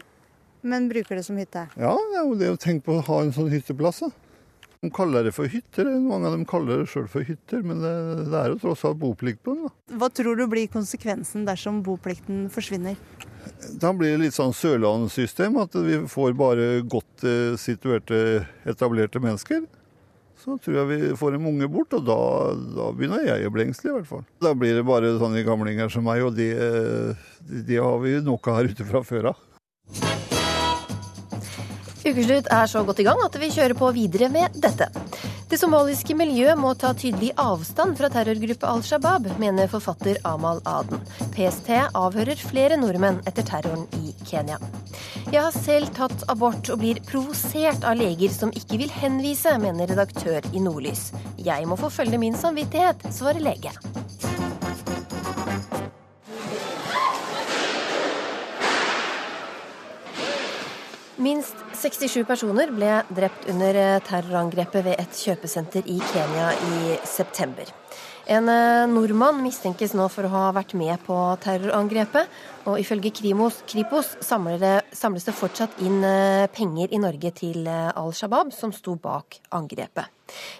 men 0.67 0.89
bruker 0.91 1.15
det 1.19 1.23
som 1.29 1.39
hytte? 1.39 1.63
Ja, 1.79 1.95
det 1.95 2.19
er 2.19 2.27
jo 2.27 2.37
det 2.41 2.51
å 2.51 2.59
tenke 2.59 2.89
på 2.89 2.99
å 2.99 3.07
ha 3.07 3.21
en 3.23 3.31
sånn 3.35 3.51
hytteplass. 3.53 4.03
da. 4.03 4.11
De 4.83 4.89
kaller 4.91 5.23
det 5.23 5.31
for 5.31 5.47
hytter, 5.47 5.87
mange 6.03 6.27
av 6.27 6.35
dem 6.35 6.43
kaller 6.43 6.81
det 6.81 6.89
sjøl 6.91 7.05
for 7.07 7.23
hytter, 7.23 7.61
men 7.63 7.79
det, 7.79 7.93
det 8.27 8.35
er 8.35 8.51
jo 8.51 8.59
tross 8.65 8.83
alt 8.89 8.99
boplikt 8.99 9.39
på 9.47 9.55
dem. 9.55 9.69
da. 9.69 9.99
Hva 10.01 10.09
tror 10.11 10.35
du 10.35 10.43
blir 10.51 10.67
konsekvensen 10.67 11.47
dersom 11.47 11.79
boplikten 11.87 12.49
forsvinner? 12.51 12.99
Da 13.81 13.93
blir 13.95 14.13
det 14.13 14.25
litt 14.25 14.35
sånn 14.35 14.53
Sørlandssystem, 14.55 15.55
at 15.61 15.75
vi 15.85 16.01
får 16.09 16.35
bare 16.39 16.67
godt 16.89 17.25
eh, 17.27 17.55
situerte, 17.59 18.43
etablerte 18.69 19.21
mennesker. 19.23 19.63
Så 20.43 20.57
tror 20.59 20.75
jeg 20.81 20.89
vi 20.89 21.13
får 21.15 21.37
en 21.37 21.47
unge 21.53 21.69
bort, 21.71 21.93
og 21.95 22.03
da, 22.07 22.17
da 22.75 22.89
begynner 22.95 23.23
jeg 23.23 23.47
å 23.47 23.53
bli 23.53 23.67
engstelig 23.69 23.93
i 23.93 23.95
hvert 23.99 24.09
fall. 24.09 24.25
Da 24.43 24.51
blir 24.57 24.75
det 24.75 24.83
bare 24.87 25.13
sånne 25.21 25.45
gamlinger 25.47 25.91
som 25.93 26.03
meg, 26.07 26.25
og 26.25 26.35
de, 26.35 26.49
de 27.63 27.79
har 27.79 28.01
vi 28.03 28.17
av 28.19 28.57
her 28.57 28.71
ute 28.73 28.87
fra 28.89 29.03
før 29.07 29.31
av. 29.31 29.41
Ukeslutt 32.03 32.49
er 32.51 32.67
så 32.67 32.81
godt 32.83 32.99
i 32.99 33.05
gang 33.07 33.21
at 33.23 33.35
vi 33.39 33.47
kjører 33.53 33.77
på 33.79 33.87
videre 33.95 34.27
med 34.31 34.57
dette. 34.59 34.89
Det 35.47 35.59
somaliske 35.59 36.15
miljøet 36.19 36.59
må 36.59 36.73
ta 36.75 36.89
tydelig 36.97 37.29
avstand 37.39 37.95
fra 37.95 38.09
terrorgruppe 38.11 38.67
Al 38.67 38.83
Shabaab, 38.83 39.29
mener 39.39 39.69
forfatter 39.71 40.19
Amal 40.27 40.59
Aden. 40.67 40.99
PST 41.35 41.69
avhører 41.95 42.39
flere 42.39 42.79
nordmenn 42.81 43.21
etter 43.29 43.47
terroren 43.47 43.85
i 44.01 44.11
Kenya. 44.27 44.59
Jeg 45.31 45.39
har 45.45 45.55
selv 45.55 45.93
tatt 45.95 46.27
abort 46.33 46.67
og 46.73 46.83
blir 46.83 46.99
provosert 47.07 47.87
av 47.87 47.95
leger 48.01 48.33
som 48.35 48.51
ikke 48.51 48.81
vil 48.83 48.91
henvise, 48.99 49.55
mener 49.63 49.93
redaktør 49.93 50.43
i 50.51 50.63
Nordlys. 50.63 51.11
Jeg 51.39 51.69
må 51.69 51.79
få 51.79 51.93
følge 52.01 52.19
min 52.19 52.35
samvittighet, 52.35 53.07
svarer 53.15 53.43
lege. 53.45 53.71
Minst 61.23 61.55
67 61.79 62.25
personer 62.27 62.71
ble 62.73 62.97
drept 63.15 63.45
under 63.51 63.77
terrorangrepet 64.03 64.83
ved 64.83 64.97
et 64.99 65.19
kjøpesenter 65.23 65.85
i 65.87 65.99
Kenya 66.09 66.49
i 66.51 66.97
september. 67.07 67.69
En 68.33 68.49
eh, 68.51 68.85
nordmann 68.91 69.39
mistenkes 69.43 69.93
nå 69.95 70.09
for 70.11 70.27
å 70.27 70.31
ha 70.33 70.41
vært 70.55 70.73
med 70.79 70.99
på 71.05 71.15
terrorangrepet. 71.43 72.31
Og 72.67 72.79
ifølge 72.81 73.11
Krimos, 73.15 73.61
Kripos 73.69 74.13
samles 74.23 75.27
det 75.27 75.35
fortsatt 75.37 75.79
inn 75.83 76.01
eh, 76.07 76.47
penger 76.51 76.91
i 76.95 76.99
Norge 77.03 77.31
til 77.39 77.69
eh, 77.71 77.91
Al 77.99 78.11
Shabaab, 78.15 78.51
som 78.55 78.73
sto 78.75 78.97
bak 78.99 79.39
angrepet. 79.55 80.11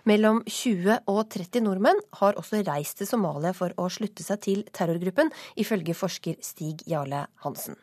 Mellom 0.08 0.44
20 0.48 1.02
og 1.12 1.22
30 1.34 1.66
nordmenn 1.66 2.00
har 2.22 2.40
også 2.40 2.62
reist 2.68 3.02
til 3.02 3.10
Somalia 3.10 3.52
for 3.58 3.76
å 3.76 3.90
slutte 3.92 4.24
seg 4.24 4.44
til 4.48 4.64
terrorgruppen, 4.72 5.34
ifølge 5.60 5.98
forsker 5.98 6.40
Stig 6.46 6.86
Jarle 6.88 7.26
Hansen. 7.44 7.80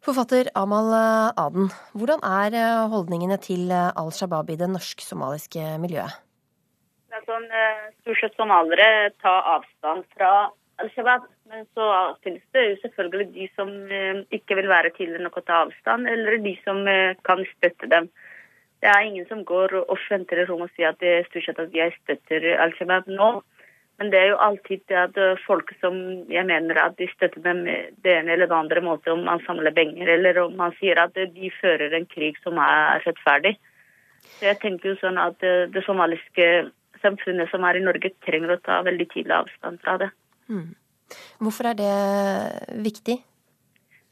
Forfatter 0.00 0.48
Amal 0.56 0.94
Aden, 1.36 1.68
hvordan 1.92 2.22
er 2.24 2.54
holdningene 2.88 3.36
til 3.44 3.68
Al 3.72 4.08
Shabaab 4.16 4.48
i 4.48 4.56
det 4.56 4.70
norsk-somaliske 4.72 5.74
miljøet? 5.82 6.14
Det 7.10 7.18
er 7.18 7.26
sånn, 7.28 7.44
Stort 8.00 8.22
sett 8.22 8.38
somaliere 8.40 9.10
tar 9.20 9.44
avstand 9.58 10.06
fra 10.16 10.32
Al 10.80 10.88
Shabaab. 10.94 11.28
Men 11.50 11.64
så 11.74 11.86
finnes 12.22 12.44
det 12.54 12.62
jo 12.62 12.74
selvfølgelig 12.84 13.32
de 13.34 13.46
som 13.58 13.70
ikke 14.30 14.56
vil 14.60 14.68
være 14.70 14.92
tidligere 14.94 15.24
nok 15.26 15.40
å 15.40 15.44
ta 15.44 15.64
avstand, 15.66 16.06
eller 16.08 16.38
de 16.44 16.52
som 16.62 16.84
kan 17.26 17.42
støtte 17.56 17.90
dem. 17.90 18.06
Det 18.80 18.88
er 18.88 19.04
ingen 19.04 19.26
som 19.28 19.42
går 19.44 19.74
offentlig 19.82 20.46
rom 20.48 20.62
og 20.64 20.70
sier 20.76 20.94
at 20.94 21.00
det 21.02 21.26
stort 21.26 21.48
sett 21.48 21.58
at 21.60 21.74
jeg 21.76 21.92
støtter 21.98 22.46
Al 22.62 22.72
Shabaab 22.78 23.10
nå. 23.10 23.32
Men 24.00 24.08
det 24.12 24.16
er 24.16 24.30
jo 24.30 24.40
alltid 24.40 24.86
det 24.88 24.96
at 24.96 25.18
folk 25.44 25.74
som 25.82 25.96
jeg 26.32 26.46
mener 26.48 26.78
at 26.80 26.94
de 26.96 27.08
støtter 27.10 27.42
dem 27.44 27.66
det 27.68 28.14
ene 28.14 28.32
eller 28.32 28.48
det 28.48 28.56
andre 28.56 28.80
måte, 28.80 29.12
om 29.12 29.26
man 29.28 29.42
samler 29.44 29.74
penger, 29.76 30.08
eller 30.08 30.40
om 30.46 30.56
man 30.56 30.72
sier 30.78 30.96
at 31.02 31.12
de 31.14 31.50
fører 31.60 31.92
en 31.92 32.08
krig 32.08 32.38
som 32.40 32.56
er 32.64 33.04
rettferdig. 33.04 33.58
Så 34.38 34.48
jeg 34.48 34.60
tenker 34.62 34.94
jo 34.94 35.00
sånn 35.02 35.20
at 35.20 35.36
det 35.44 35.84
somaliske 35.84 36.48
samfunnet 37.04 37.52
som 37.52 37.64
er 37.68 37.76
i 37.76 37.84
Norge, 37.84 38.12
trenger 38.24 38.56
å 38.56 38.62
ta 38.64 38.80
veldig 38.88 39.08
tidlig 39.12 39.36
avstand 39.36 39.80
fra 39.84 39.98
det. 40.00 40.10
Mm. 40.48 40.70
Hvorfor 41.44 41.70
er 41.70 41.76
det 41.78 41.94
viktig? 42.84 43.20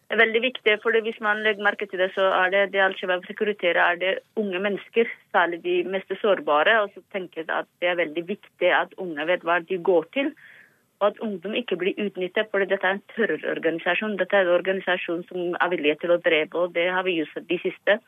Er 0.08 0.16
veldig 0.16 0.40
viktig, 0.40 0.74
for 0.80 0.96
hvis 1.04 1.18
man 1.20 1.42
legger 1.44 1.64
merke 1.66 1.86
til 1.88 2.00
det, 2.00 2.08
så 2.14 2.30
er 2.32 2.52
det 2.52 2.60
det 2.72 2.80
Al-Shabaab 2.80 3.26
rekrutterer, 3.28 3.80
er 3.82 3.98
det 4.00 4.12
unge 4.40 4.60
mennesker. 4.64 5.10
Særlig 5.36 5.58
de 5.66 5.74
mest 5.84 6.14
sårbare. 6.22 6.78
Og 6.82 6.94
så 6.94 7.02
tenker 7.12 7.42
jeg 7.42 7.50
at 7.52 7.68
det 7.82 7.90
er 7.90 7.98
veldig 7.98 8.24
viktig 8.30 8.70
at 8.72 8.94
unge 8.96 9.26
vet 9.28 9.44
hva 9.44 9.58
de 9.60 9.76
går 9.90 10.08
til. 10.16 10.30
Og 11.00 11.10
at 11.10 11.20
ungdom 11.26 11.54
ikke 11.54 11.76
blir 11.76 12.00
utnyttet, 12.06 12.48
for 12.50 12.64
dette 12.64 12.88
er 12.88 12.96
en 12.96 13.04
terrororganisasjon. 13.12 14.16
Dette 14.22 14.38
er 14.38 14.48
en 14.48 14.54
organisasjon 14.54 15.26
som 15.28 15.52
er 15.60 15.74
villig 15.74 15.98
til 16.00 16.16
å 16.16 16.22
drepe, 16.24 16.64
og 16.64 16.72
det 16.78 16.88
har 16.88 17.04
vi 17.04 17.18
gjort 17.20 17.44
de 17.52 17.60
siste. 17.66 17.98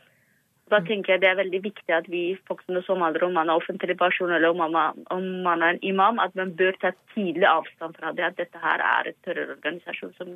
Da 0.73 0.81
tenker 0.87 1.15
jeg 1.15 1.23
det 1.23 1.29
er 1.29 1.39
veldig 1.43 1.61
viktig 1.69 1.95
at 1.95 2.09
vi 2.09 2.25
folk 2.49 2.65
som 2.87 3.05
aldri, 3.05 3.27
om 3.27 3.37
man 3.37 3.53
er 3.53 3.61
offentlig 3.61 3.99
person 4.01 4.33
eller 4.33 4.55
om 4.55 4.65
man, 4.73 5.05
om 5.13 5.29
man 5.45 5.63
er 5.63 5.77
en 5.77 5.85
imam, 5.85 6.19
at 6.19 6.35
man 6.39 6.57
bør 6.57 6.81
ta 6.81 6.95
tidlig 7.13 7.47
avstand 7.51 8.01
fra 8.01 8.17
det. 8.17 8.25
At 8.25 8.41
dette 8.41 8.65
her 8.65 8.81
er 8.81 9.13
en 9.13 9.23
terrororganisasjon 9.27 10.17
som 10.17 10.35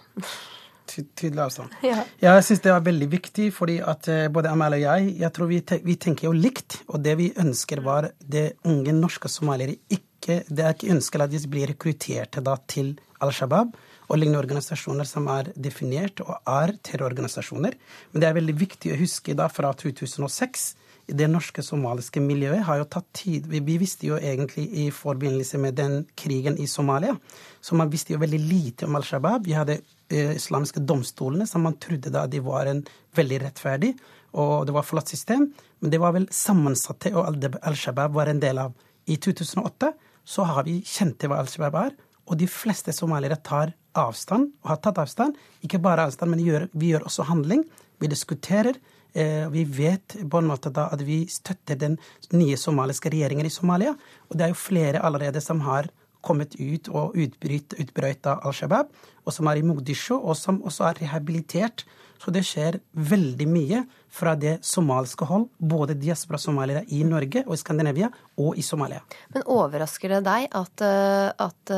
Tydelig 0.87 1.41
avstand. 1.43 1.69
Ja. 1.83 2.03
Jeg 2.21 2.43
syns 2.47 2.61
det 2.63 2.71
er 2.71 2.79
veldig 2.85 3.09
viktig, 3.11 3.51
fordi 3.51 3.81
at 3.83 4.07
både 4.31 4.49
Amal 4.53 4.73
og 4.77 4.81
jeg 4.85 5.19
jeg 5.19 5.31
tror 5.35 5.47
vi, 5.49 5.59
te, 5.67 5.75
vi 5.83 5.95
tenker 5.99 6.27
jo 6.29 6.33
likt. 6.37 6.77
Og 6.93 7.03
det 7.03 7.17
vi 7.19 7.33
ønsker, 7.41 7.81
var 7.83 8.07
det 8.21 8.55
unge 8.63 8.93
norske 8.95 9.27
somaliere 9.27 9.75
ikke 9.89 10.14
Det 10.25 10.61
er 10.61 10.73
ikke 10.73 10.93
ønskelig 10.95 11.27
at 11.27 11.33
de 11.33 11.51
blir 11.51 11.69
rekrutterte 11.73 12.43
da 12.45 12.55
til 12.71 12.95
Al 13.23 13.33
Shabaab 13.33 13.75
og 14.05 14.19
lignende 14.19 14.41
organisasjoner 14.41 15.07
som 15.09 15.27
er 15.33 15.51
definert 15.55 16.21
og 16.25 16.35
er 16.49 16.75
terrororganisasjoner. 16.85 17.77
Men 18.11 18.21
det 18.21 18.27
er 18.29 18.37
veldig 18.37 18.57
viktig 18.57 18.93
å 18.93 18.99
huske 18.99 19.37
da 19.37 19.47
fra 19.49 19.71
2006 19.73 20.73
det 21.05 21.27
norske 21.29 21.61
somaliske 21.61 22.21
miljøet 22.23 22.63
har 22.65 22.79
jo 22.79 22.87
tatt 22.89 23.05
tid. 23.13 23.45
Vi, 23.49 23.59
vi 23.61 23.77
visste 23.77 24.07
jo 24.07 24.17
egentlig 24.17 24.65
i 24.85 24.87
forbindelse 24.93 25.59
med 25.61 25.77
den 25.77 25.99
krigen 26.17 26.57
i 26.57 26.65
Somalia, 26.67 27.13
så 27.61 27.77
man 27.77 27.91
visste 27.93 28.15
jo 28.15 28.21
veldig 28.23 28.39
lite 28.41 28.87
om 28.87 28.97
Al 28.97 29.05
Shabaab. 29.05 29.45
Vi 29.45 29.53
hadde 29.53 29.77
eh, 30.09 30.33
islamiske 30.33 30.81
domstolene 30.81 31.45
som 31.49 31.65
man 31.65 31.77
trodde 31.81 32.13
da 32.13 32.25
de 32.25 32.41
var 32.45 32.71
en 32.71 32.81
veldig 33.17 33.43
rettferdig, 33.43 33.93
og 34.33 34.65
det 34.65 34.73
var 34.75 34.87
flott 34.87 35.13
system. 35.13 35.51
Men 35.79 35.93
det 35.93 36.01
var 36.01 36.15
vel 36.17 36.25
sammensatte, 36.33 37.13
og 37.13 37.45
Al 37.45 37.77
Shabaab 37.77 38.17
var 38.17 38.31
en 38.31 38.41
del 38.41 38.65
av. 38.65 38.73
I 39.05 39.19
2008 39.21 39.91
så 40.25 40.45
har 40.49 40.65
vi 40.67 40.79
kjent 40.81 41.19
til 41.21 41.31
hva 41.31 41.39
Al 41.41 41.49
Shabaab 41.49 41.77
er, 41.83 41.95
og 42.25 42.39
de 42.41 42.47
fleste 42.49 42.93
somaliere 42.95 43.37
tar 43.45 43.75
avstand, 43.95 44.49
og 44.63 44.71
har 44.73 44.81
tatt 44.83 44.99
avstand. 45.03 45.35
Ikke 45.63 45.79
bare 45.81 46.07
avstand, 46.07 46.33
men 46.33 46.41
gjør, 46.43 46.67
vi 46.73 46.91
gjør 46.93 47.05
også 47.05 47.27
handling. 47.29 47.63
Vi 48.01 48.09
diskuterer. 48.11 48.79
Vi 49.15 49.61
vet 49.77 50.17
på 50.27 50.41
en 50.41 50.49
måte 50.49 50.71
da 50.73 50.89
at 50.91 51.03
vi 51.05 51.21
støtter 51.31 51.77
den 51.79 51.99
nye 52.35 52.57
somaliske 52.59 53.13
regjeringen 53.13 53.47
i 53.47 53.53
Somalia. 53.53 53.93
Og 54.27 54.35
det 54.35 54.47
er 54.47 54.51
jo 54.51 54.59
flere 54.59 55.03
allerede 55.05 55.39
som 55.43 55.61
har 55.63 55.87
kommet 56.25 56.57
ut 56.59 56.89
og 56.91 57.15
utbrøt 57.15 58.31
av 58.31 58.41
Al 58.45 58.55
Shabaab, 58.55 58.89
og 59.25 59.33
som 59.33 59.47
er 59.49 59.59
i 59.59 59.65
Mogadishu, 59.65 60.17
og 60.17 60.35
som 60.39 60.61
også 60.65 60.89
er 60.89 61.05
rehabilitert. 61.05 61.85
Så 62.21 62.31
det 62.31 62.45
skjer 62.47 62.77
veldig 62.95 63.45
mye 63.51 63.81
fra 64.15 64.33
det 64.39 64.53
somaliske 64.65 65.27
hold, 65.27 65.49
både 65.59 65.97
diaspora-somaliere 65.99 66.85
i 66.95 67.01
Norge 67.05 67.43
og 67.43 67.57
i 67.57 67.59
Skandinavia, 67.59 68.07
og 68.39 68.55
i 68.57 68.63
Somalia. 68.63 69.01
Men 69.35 69.43
overrasker 69.51 70.15
det 70.15 70.21
deg 70.25 70.47
at, 70.55 70.85
at 70.85 71.73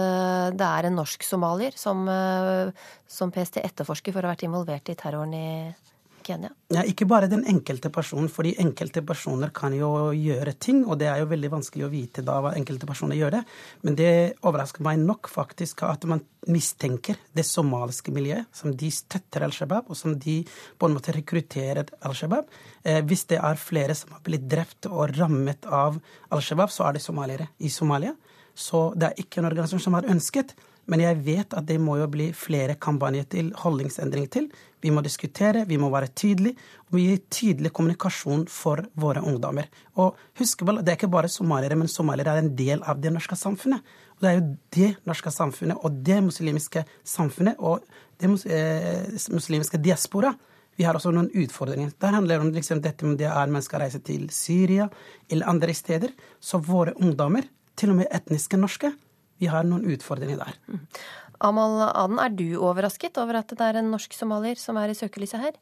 det 0.54 0.70
er 0.70 0.88
en 0.88 1.00
norsk 1.02 1.26
somalier 1.26 1.76
som, 1.76 2.06
som 3.10 3.34
PST 3.34 3.64
etterforsker 3.66 4.14
for 4.14 4.22
å 4.22 4.30
ha 4.30 4.38
vært 4.38 4.46
involvert 4.48 4.94
i 4.94 4.98
terroren 5.00 5.34
i 5.34 5.48
Kenya? 6.28 6.52
Ja, 6.74 6.84
ikke 6.84 7.08
bare 7.08 7.30
den 7.32 7.46
enkelte 7.48 7.90
personen, 7.94 8.28
fordi 8.32 8.54
enkelte 8.62 9.02
personer 9.08 9.54
kan 9.56 9.76
jo 9.76 10.12
gjøre 10.12 10.54
ting, 10.60 10.84
og 10.86 11.00
det 11.02 11.08
er 11.12 11.22
jo 11.22 11.30
veldig 11.32 11.52
vanskelig 11.54 11.88
å 11.88 11.92
vite 11.92 12.24
da 12.28 12.38
hva 12.44 12.54
enkelte 12.58 12.90
personer 12.90 13.20
gjør 13.20 13.38
det. 13.38 13.42
Men 13.88 13.98
det 14.00 14.12
overrasker 14.44 14.84
meg 14.86 15.00
nok 15.04 15.32
faktisk 15.32 15.86
at 15.88 16.06
man 16.10 16.24
mistenker 16.52 17.20
det 17.36 17.48
somaliske 17.48 18.14
miljøet, 18.16 18.52
som 18.56 18.76
de 18.76 18.92
støtter 18.94 19.48
Al 19.48 19.56
Shabaab, 19.56 19.92
og 19.92 20.00
som 20.00 20.16
de 20.20 20.40
på 20.48 20.90
en 20.90 20.96
måte 20.98 21.16
rekrutterer 21.16 21.88
Al 22.08 22.16
Shabaab. 22.18 22.52
Eh, 22.84 23.02
hvis 23.08 23.28
det 23.32 23.40
er 23.40 23.62
flere 23.62 23.96
som 23.98 24.16
har 24.16 24.24
blitt 24.28 24.48
drept 24.52 24.90
og 24.92 25.16
rammet 25.18 25.68
av 25.72 26.00
Al 26.32 26.44
Shabaab, 26.44 26.74
så 26.74 26.88
er 26.88 26.98
det 26.98 27.06
somaliere 27.06 27.52
i 27.64 27.72
Somalia. 27.72 28.16
Så 28.58 28.90
det 28.98 29.12
er 29.12 29.22
ikke 29.22 29.42
en 29.42 29.52
organisasjon 29.52 29.86
som 29.88 29.96
har 29.98 30.08
ønsket. 30.10 30.56
Men 30.88 31.04
jeg 31.04 31.20
vet 31.26 31.54
at 31.58 31.68
det 31.68 31.78
må 31.84 31.98
jo 32.00 32.08
bli 32.12 32.30
flere 32.36 32.78
kampanjer 32.80 33.28
til, 33.32 33.52
holdningsendringer 33.60 34.32
til. 34.32 34.48
Vi 34.84 34.92
må 34.94 35.04
diskutere, 35.04 35.66
vi 35.68 35.80
må 35.82 35.90
være 35.92 36.14
tydelige, 36.16 36.56
og 36.88 36.96
vi 36.96 37.08
gir 37.10 37.24
tydelig 37.34 37.74
kommunikasjon 37.76 38.46
for 38.52 38.86
våre 38.96 39.24
ungdommer. 39.26 39.68
Og 40.00 40.16
husk 40.40 40.64
vel, 40.68 40.80
det 40.80 40.94
er 40.94 41.00
ikke 41.00 41.12
bare 41.12 41.32
somaliere, 41.32 41.76
men 41.80 41.92
somaliere 41.92 42.38
er 42.38 42.46
en 42.46 42.54
del 42.56 42.84
av 42.88 43.02
det 43.04 43.12
norske 43.16 43.36
samfunnet. 43.36 43.84
Og 44.16 44.24
det 44.24 44.30
er 44.30 44.38
jo 44.38 44.46
det 44.78 44.92
norske 45.10 45.34
samfunnet 45.34 45.82
og 45.84 46.04
det 46.08 46.22
muslimske 46.26 46.86
samfunnet 47.06 47.60
og 47.60 47.84
det 48.18 48.32
muslimske 48.32 49.82
diaspora 49.84 50.32
vi 50.78 50.86
har 50.86 50.98
også 50.98 51.12
noen 51.14 51.32
utfordringer. 51.34 51.92
Der 51.98 52.14
handler 52.14 52.38
det 52.38 52.46
om 52.46 52.54
liksom 52.54 52.82
dette 52.86 53.06
med 53.06 53.18
det 53.18 53.30
er 53.32 53.50
man 53.50 53.66
skal 53.66 53.82
reise 53.82 54.00
til 54.06 54.28
Syria 54.34 54.86
eller 55.30 55.50
andre 55.50 55.74
steder. 55.74 56.14
Så 56.40 56.62
våre 56.62 56.94
ungdommer, 57.02 57.48
til 57.78 57.94
og 57.94 58.00
med 58.00 58.12
etniske 58.14 58.58
norske, 58.62 58.92
vi 59.40 59.50
har 59.52 59.68
noen 59.68 59.86
utfordringer 59.94 60.42
der. 60.42 60.84
Amal 61.44 61.80
Aden, 61.92 62.20
er 62.20 62.34
du 62.34 62.48
overrasket 62.58 63.18
over 63.22 63.40
at 63.42 63.52
det 63.54 63.62
er 63.62 63.80
en 63.80 63.92
norsk 63.94 64.14
somalier 64.18 64.58
som 64.58 64.78
er 64.82 64.90
i 64.90 64.98
søkelyset 64.98 65.44
her? 65.44 65.58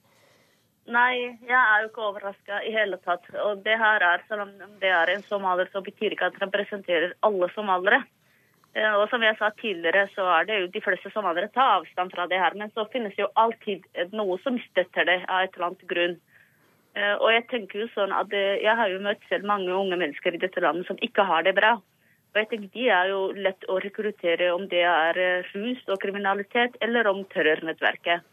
Nei, 0.85 1.33
jeg 1.41 1.57
er 1.57 1.81
jo 1.81 1.87
ikke 1.89 2.03
overraska 2.11 2.59
i 2.61 2.71
hele 2.73 2.99
tatt. 3.01 3.25
Og 3.41 3.63
det 3.65 3.73
her 3.81 4.03
er, 4.05 4.21
selv 4.29 4.45
om 4.45 4.51
det 4.81 4.91
er 4.93 5.11
en 5.11 5.25
somalier, 5.25 5.69
så 5.73 5.81
betyr 5.81 6.13
ikke 6.13 6.29
at 6.29 6.37
det 6.37 6.45
representerer 6.45 7.15
alle 7.25 7.49
somaliere. 7.55 8.03
Og 8.75 9.05
som 9.09 9.23
jeg 9.23 9.37
sa 9.39 9.49
tidligere, 9.55 10.03
så 10.13 10.27
er 10.35 10.47
det 10.47 10.59
jo 10.59 10.71
de 10.73 10.83
fleste 10.83 11.09
somaliere 11.13 11.49
tar 11.55 11.79
avstand 11.79 12.11
fra 12.13 12.27
det 12.29 12.37
her. 12.37 12.53
Men 12.59 12.69
så 12.75 12.85
finnes 12.93 13.17
jo 13.17 13.31
alltid 13.39 13.87
noe 14.13 14.37
som 14.43 14.59
støtter 14.67 15.07
det 15.09 15.21
av 15.25 15.47
et 15.47 15.55
eller 15.55 15.71
annet 15.71 15.85
grunn. 15.89 16.15
Og 17.23 17.27
jeg 17.33 17.47
tenker 17.51 17.81
jo 17.81 17.89
sånn 17.95 18.13
at 18.15 18.31
jeg 18.35 18.77
har 18.77 18.91
jo 18.91 19.01
møtt 19.03 19.23
selv 19.31 19.47
mange 19.49 19.73
unge 19.73 19.97
mennesker 19.99 20.35
i 20.35 20.43
dette 20.43 20.61
landet 20.63 20.87
som 20.87 21.01
ikke 21.03 21.25
har 21.27 21.47
det 21.47 21.55
bra. 21.57 21.79
Og 22.35 22.41
jeg 22.41 22.47
tenker 22.51 22.71
De 22.73 22.87
er 22.91 23.09
jo 23.13 23.19
lett 23.31 23.63
å 23.71 23.79
rekruttere 23.79 24.51
om 24.51 24.65
det 24.71 24.83
er 24.83 25.19
rus 25.53 25.83
og 25.87 26.01
kriminalitet, 26.03 26.75
eller 26.83 27.07
om 27.07 27.23
terrornettverket. 27.31 28.25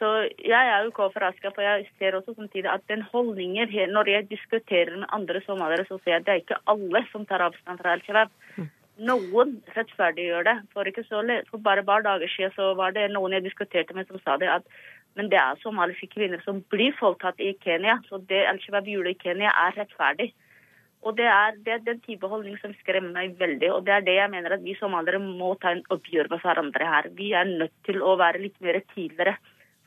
Så 0.00 0.08
jeg 0.40 0.56
er 0.56 0.82
jo 0.82 0.90
ikke 0.90 1.06
overraska, 1.06 1.52
for 1.54 1.62
jeg 1.62 1.86
ser 2.00 2.16
også 2.16 2.34
samtidig 2.34 2.70
at 2.72 2.82
den 2.88 3.02
holdningen 3.12 3.68
Når 3.92 4.08
jeg 4.08 4.30
diskuterer 4.30 4.96
med 4.96 5.08
andre 5.12 5.42
somaliere, 5.46 5.84
så 5.86 5.98
ser 5.98 6.10
jeg 6.10 6.20
at 6.20 6.26
det 6.26 6.32
er 6.32 6.42
ikke 6.42 6.62
alle 6.66 7.04
som 7.12 7.26
tar 7.26 7.44
avstand 7.46 7.78
fra 7.78 7.92
Al 7.92 8.02
Shabaab. 8.02 8.30
Noen 8.98 9.62
rettferdiggjør 9.76 10.42
det. 10.44 10.56
For, 10.72 10.84
så, 11.04 11.22
for 11.50 11.58
bare 11.58 11.84
et 11.84 11.86
par 11.86 12.02
dager 12.02 12.28
siden 12.28 12.52
så 12.56 12.74
var 12.74 12.96
det 12.96 13.12
noen 13.12 13.32
jeg 13.32 13.44
diskuterte 13.44 13.94
med 13.94 14.08
som 14.08 14.18
sa 14.24 14.36
det 14.36 14.48
at 14.48 14.66
men 15.18 15.28
det 15.30 15.38
er 15.38 15.58
somaliske 15.62 16.06
kvinner 16.12 16.40
som 16.44 16.60
blir 16.70 16.94
voldtatt 17.00 17.40
i 17.42 17.52
Kenya. 17.64 17.98
Så 18.08 18.22
det 18.30 18.44
Al 18.46 18.60
Shabaab 18.62 18.88
gjorde 18.88 19.10
i 19.14 19.20
Kenya, 19.22 19.50
er 19.50 19.76
rettferdig. 19.76 20.32
Og 21.00 21.16
det 21.16 21.26
er, 21.32 21.54
det 21.64 21.72
er, 21.72 21.84
den 21.86 22.00
type 22.04 22.28
holdning 22.28 22.58
som 22.60 22.74
skremmer 22.82 23.14
meg 23.14 23.38
veldig. 23.40 23.70
Og 23.72 23.86
det 23.86 23.94
er 23.94 24.04
det 24.04 24.16
jeg 24.18 24.32
mener 24.32 24.56
at 24.56 24.64
vi 24.64 24.76
somaliere 24.76 25.20
må 25.22 25.54
ta 25.62 25.72
en 25.72 25.84
oppgjør 25.94 26.28
med 26.32 26.42
hverandre 26.44 26.90
her. 26.92 27.08
Vi 27.16 27.30
er 27.32 27.48
nødt 27.48 27.72
til 27.88 28.02
å 28.04 28.18
være 28.20 28.42
litt 28.42 28.58
mer 28.60 28.82
tidligere. 28.92 29.38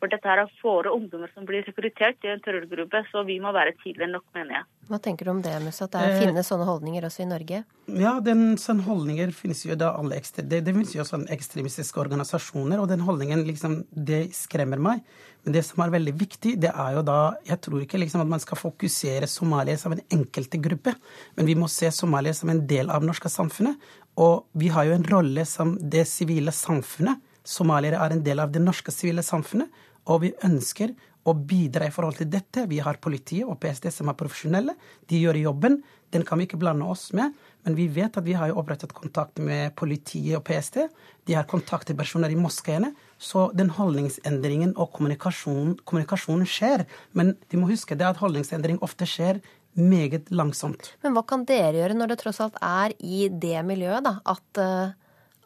For 0.03 0.11
dette 0.11 0.27
her 0.27 0.41
er 0.41 0.49
våre 0.59 0.91
ungdommer 0.91 1.29
som 1.31 1.45
blir 1.47 1.63
rekruttert 1.63 2.17
til 2.19 2.33
en 2.33 2.41
terrorgruppe, 2.43 2.99
så 3.07 3.21
vi 3.23 3.37
må 3.39 3.53
være 3.55 3.71
tidligere 3.79 4.11
nok, 4.11 4.25
mener 4.35 4.57
jeg. 4.57 4.65
Hva 4.89 4.97
tenker 4.99 5.29
du 5.29 5.31
om 5.31 5.39
det, 5.45 5.53
Musa? 5.63 5.85
At 5.85 5.93
det 5.95 6.01
Eh, 6.09 6.17
finnes 6.25 6.49
sånne 6.51 6.65
holdninger 6.67 7.07
også 7.07 7.21
i 7.23 7.27
Norge? 7.29 7.61
Ja, 7.87 8.11
den 8.19 8.57
sånne 8.59 8.83
holdninger 8.83 9.31
finnes 9.31 9.63
jo 9.63 9.77
da 9.79 9.93
alle 9.95 10.17
ekstre, 10.19 10.43
det, 10.43 10.65
det 10.67 10.73
finnes 10.75 10.91
jo 10.91 11.07
sånne 11.07 11.31
ekstremistiske 11.31 12.03
organisasjoner, 12.03 12.83
og 12.83 12.89
den 12.91 13.05
holdningen 13.07 13.45
liksom, 13.47 13.85
det 13.95 14.35
skremmer 14.35 14.83
meg. 14.83 15.07
Men 15.45 15.55
det 15.55 15.63
som 15.69 15.79
er 15.85 15.95
veldig 15.95 16.17
viktig, 16.19 16.57
det 16.59 16.75
er 16.75 16.97
jo 16.97 17.01
da 17.07 17.35
Jeg 17.47 17.61
tror 17.63 17.81
ikke 17.83 17.99
liksom 18.03 18.25
at 18.25 18.27
man 18.35 18.43
skal 18.43 18.59
fokusere 18.59 19.27
Somalia 19.27 19.79
som 19.79 19.95
en 19.95 20.03
enkelte 20.11 20.59
gruppe, 20.59 20.97
men 21.37 21.47
vi 21.47 21.55
må 21.55 21.71
se 21.71 21.87
Somalia 21.91 22.35
som 22.35 22.51
en 22.51 22.65
del 22.67 22.91
av 22.91 22.99
det 22.99 23.07
norske 23.07 23.31
samfunnet. 23.31 23.79
Og 24.19 24.43
vi 24.51 24.67
har 24.67 24.83
jo 24.83 24.99
en 24.99 25.07
rolle 25.15 25.47
som 25.47 25.77
det 25.79 26.03
sivile 26.11 26.51
samfunnet. 26.51 27.23
Somaliere 27.43 27.99
er 27.99 28.15
en 28.15 28.23
del 28.23 28.39
av 28.39 28.51
det 28.51 28.61
norske 28.63 28.91
sivile 28.91 29.23
samfunnet, 29.23 29.71
og 30.09 30.23
vi 30.25 30.33
ønsker 30.45 30.93
å 31.23 31.33
bidra 31.33 31.87
i 31.87 31.93
forhold 31.93 32.19
til 32.19 32.29
dette. 32.31 32.65
Vi 32.67 32.81
har 32.83 32.99
politiet 33.03 33.47
og 33.47 33.59
PST 33.63 33.87
som 33.95 34.09
er 34.11 34.17
profesjonelle. 34.19 34.75
De 35.07 35.21
gjør 35.21 35.39
jobben. 35.39 35.79
Den 36.13 36.25
kan 36.27 36.37
vi 36.37 36.45
ikke 36.45 36.59
blande 36.61 36.85
oss 36.85 37.07
med. 37.15 37.31
Men 37.63 37.77
vi 37.77 37.87
vet 37.95 38.17
at 38.19 38.25
vi 38.27 38.35
har 38.37 38.51
opprettet 38.59 38.93
kontakt 38.93 39.39
med 39.39 39.71
politiet 39.79 40.35
og 40.37 40.43
PST. 40.45 40.83
De 41.25 41.37
har 41.37 41.47
kontaktpersoner 41.49 42.33
i 42.33 42.39
moskeene. 42.39 42.91
Så 43.17 43.47
den 43.55 43.71
holdningsendringen 43.73 44.75
og 44.75 44.91
kommunikasjonen, 44.97 45.77
kommunikasjonen 45.87 46.49
skjer. 46.49 46.85
Men 47.15 47.37
de 47.49 47.61
må 47.61 47.71
huske 47.71 47.97
det 47.97 48.09
at 48.09 48.19
holdningsendring 48.21 48.81
ofte 48.83 49.07
skjer 49.07 49.39
meget 49.79 50.29
langsomt. 50.29 50.91
Men 51.01 51.15
hva 51.15 51.23
kan 51.25 51.47
dere 51.49 51.79
gjøre 51.79 51.95
når 51.97 52.11
det 52.11 52.19
tross 52.21 52.43
alt 52.43 52.59
er 52.61 52.93
i 52.99 53.25
det 53.31 53.63
miljøet 53.65 54.05
da, 54.05 54.19
at, 54.29 54.59
eh, 54.61 54.91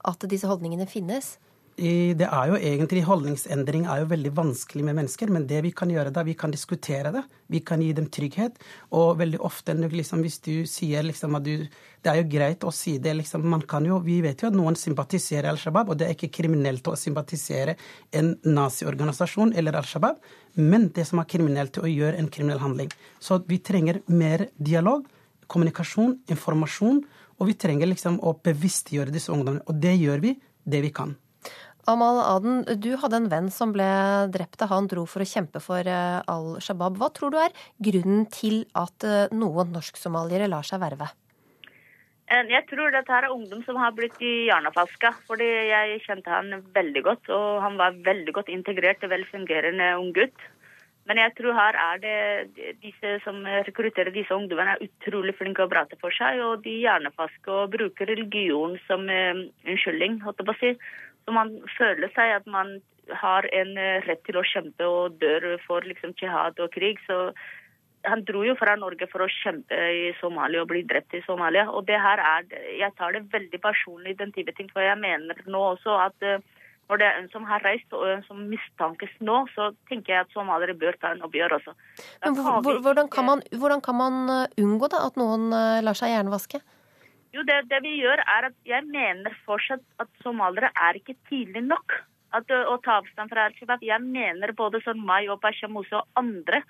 at 0.10 0.26
disse 0.28 0.50
holdningene 0.50 0.90
finnes? 0.90 1.38
Det 1.78 2.26
er 2.26 2.48
jo 2.50 2.56
egentlig 2.58 3.04
Holdningsendring 3.06 3.84
er 3.86 4.00
jo 4.02 4.08
veldig 4.10 4.32
vanskelig 4.34 4.82
med 4.88 4.96
mennesker, 4.98 5.30
men 5.30 5.44
det 5.46 5.60
vi 5.62 5.70
kan 5.78 5.92
gjøre 5.94 6.10
da, 6.10 6.24
vi 6.26 6.34
kan 6.34 6.50
diskutere 6.50 7.12
det. 7.14 7.22
Vi 7.54 7.60
kan 7.62 7.84
gi 7.86 7.92
dem 7.94 8.08
trygghet. 8.10 8.56
Og 8.98 9.20
veldig 9.20 9.38
ofte 9.46 9.76
liksom, 9.78 10.24
hvis 10.26 10.40
du 10.42 10.66
sier 10.66 11.06
liksom 11.06 11.38
at 11.38 11.46
du 11.46 11.68
Det 12.02 12.10
er 12.10 12.22
jo 12.22 12.30
greit 12.30 12.64
å 12.64 12.72
si 12.72 12.98
det. 12.98 13.14
liksom, 13.14 13.46
man 13.46 13.62
kan 13.62 13.86
jo, 13.86 14.00
Vi 14.00 14.22
vet 14.22 14.42
jo 14.42 14.48
at 14.48 14.56
noen 14.56 14.76
sympatiserer 14.76 15.50
Al 15.50 15.58
Shabaab, 15.58 15.90
og 15.90 15.98
det 15.98 16.08
er 16.08 16.16
ikke 16.16 16.32
kriminelt 16.42 16.88
å 16.88 16.96
sympatisere 16.96 17.76
en 18.12 18.38
naziorganisasjon 18.44 19.54
eller 19.54 19.76
Al 19.76 19.84
Shabaab, 19.84 20.18
men 20.56 20.90
det 20.90 21.06
som 21.06 21.20
er 21.20 21.26
kriminelt, 21.26 21.78
er 21.78 21.84
å 21.84 21.94
gjøre 21.94 22.18
en 22.18 22.30
kriminell 22.30 22.60
handling. 22.60 22.90
Så 23.20 23.44
vi 23.46 23.60
trenger 23.60 24.02
mer 24.08 24.48
dialog, 24.58 25.06
kommunikasjon, 25.48 26.24
informasjon, 26.28 27.04
og 27.38 27.48
vi 27.48 27.54
trenger 27.54 27.88
liksom 27.88 28.20
å 28.24 28.40
bevisstgjøre 28.42 29.12
disse 29.12 29.32
ungdommene. 29.32 29.66
Og 29.68 29.76
det 29.76 29.94
gjør 29.98 30.20
vi, 30.22 30.38
det 30.66 30.82
vi 30.82 30.90
kan. 30.90 31.18
Amal 31.88 32.18
Aden, 32.20 32.66
du 32.84 32.90
hadde 33.00 33.16
en 33.16 33.30
venn 33.32 33.46
som 33.54 33.72
ble 33.72 33.86
drept 34.34 34.60
da 34.60 34.68
han 34.68 34.90
dro 34.92 35.06
for 35.08 35.24
å 35.24 35.28
kjempe 35.30 35.62
for 35.64 35.88
eh, 35.88 36.18
Al 36.28 36.58
Shabaab. 36.60 36.98
Hva 37.00 37.08
tror 37.16 37.32
du 37.32 37.38
er 37.40 37.56
grunnen 37.80 38.26
til 38.28 38.66
at 38.76 39.06
eh, 39.08 39.32
noen 39.32 39.72
norsk-somaliere 39.72 40.50
lar 40.52 40.68
seg 40.68 40.82
verve? 40.84 41.08
Eh, 42.28 42.44
Jeg 42.52 42.68
tror 42.68 42.92
dette 42.92 43.16
her 43.16 43.30
er 43.30 43.38
ungdom 43.38 43.64
som 43.64 43.80
har 43.80 43.96
blitt 43.96 44.20
i 44.20 44.50
hjernefaska. 44.50 45.14
Fordi 45.32 45.48
jeg 45.48 46.04
kjente 46.04 46.34
han 46.34 46.60
veldig 46.76 47.06
godt, 47.08 47.32
og 47.32 47.64
han 47.64 47.80
var 47.80 47.96
veldig 48.04 48.36
godt 48.36 48.52
integrert 48.52 49.08
og 49.08 49.16
velfungerende 49.16 49.94
ung 49.96 50.12
gutt. 50.20 50.48
Men 51.08 51.24
jeg 51.24 51.38
tror 51.38 51.56
her 51.56 51.80
er 51.80 52.04
det 52.04 52.78
disse 52.84 53.16
som 53.24 53.46
rekrutterer 53.48 54.12
disse 54.12 54.36
ungdommene, 54.36 54.76
er 54.76 54.90
utrolig 54.90 55.38
flinke 55.40 55.64
å 55.64 55.72
prate 55.72 55.96
for 56.04 56.12
seg. 56.12 56.44
Og 56.44 56.66
de 56.68 56.82
hjernevasker 56.84 57.62
og 57.64 57.72
bruker 57.80 58.12
religion 58.12 58.76
som 58.90 59.08
unnskyldning, 59.08 60.20
holdt 60.28 60.44
jeg 60.44 60.52
på 60.52 60.58
å 60.58 60.60
si. 60.60 60.74
Så 61.28 61.34
man 61.36 61.58
føler 61.76 62.08
seg 62.16 62.38
at 62.38 62.46
man 62.48 62.78
har 63.12 63.48
en 63.52 63.78
eh, 63.78 64.04
rett 64.08 64.22
til 64.24 64.38
å 64.40 64.46
kjempe 64.48 64.88
og 64.88 65.18
dør 65.20 65.58
for 65.66 65.84
liksom 65.84 66.14
jihad 66.20 66.60
og 66.64 66.72
krig. 66.72 67.02
Så 67.04 67.34
han 68.08 68.24
dro 68.28 68.46
jo 68.48 68.56
fra 68.56 68.78
Norge 68.80 69.10
for 69.12 69.26
å 69.26 69.32
kjempe 69.42 69.76
i 69.76 70.14
Somalia 70.22 70.64
og 70.64 70.70
bli 70.72 70.86
drept 70.88 71.18
i 71.18 71.24
Somalia. 71.26 71.66
Og 71.68 71.84
det 71.90 72.00
her 72.00 72.22
er 72.24 72.48
Jeg 72.78 72.96
tar 72.96 73.12
det 73.12 73.28
veldig 73.34 73.60
personlig, 73.60 74.16
den 74.20 74.32
type 74.32 74.56
ting. 74.56 74.70
For 74.72 74.84
jeg 74.84 75.00
mener 75.04 75.44
nå 75.48 75.64
også 75.74 76.00
at 76.06 76.24
eh, 76.24 76.40
når 76.88 77.02
det 77.02 77.08
er 77.10 77.20
en 77.20 77.30
som 77.34 77.44
har 77.44 77.60
reist, 77.68 77.92
og 77.92 78.08
en 78.08 78.24
som 78.24 78.40
mistankes 78.48 79.12
nå, 79.20 79.42
så 79.52 79.74
tenker 79.92 80.14
jeg 80.14 80.24
at 80.24 80.32
somaliere 80.32 80.78
bør 80.80 80.96
ta 80.96 81.12
en 81.12 81.26
oppgjør 81.28 81.58
også. 81.58 81.76
Hvordan, 82.24 83.10
kan 83.12 83.28
man, 83.28 83.44
hvordan 83.52 83.84
kan 83.84 84.00
man 84.00 84.24
eh, 84.32 84.64
unngå 84.64 84.88
da, 84.96 85.04
at 85.10 85.20
noen 85.20 85.52
lar 85.84 86.00
seg 86.00 86.16
hjernevaske? 86.16 86.64
Jo, 87.38 87.44
det, 87.46 87.68
det 87.70 87.84
vi 87.86 87.92
gjør 88.00 88.18
er 88.24 88.48
at 88.48 88.56
jeg 88.66 88.82
mener 88.90 89.36
fortsatt 89.46 89.84
at 90.02 90.10
somaliere 90.24 90.72
er 90.88 90.98
ikke 90.98 91.14
tidlig 91.30 91.62
nok 91.68 91.94
at, 92.34 92.50
å 92.50 92.80
ta 92.82 92.96
avstand 92.98 93.30
fra 93.30 93.44
Al 93.46 93.54
Shabaab. 93.60 93.84
Jeg 93.86 94.02
mener 94.02 94.56
både 94.58 94.82
sånn 94.82 95.04
meg 95.06 95.30
og 95.30 95.38
Pasha 95.44 95.70
Mose 95.70 96.00
og 96.00 96.08
andre 96.18 96.64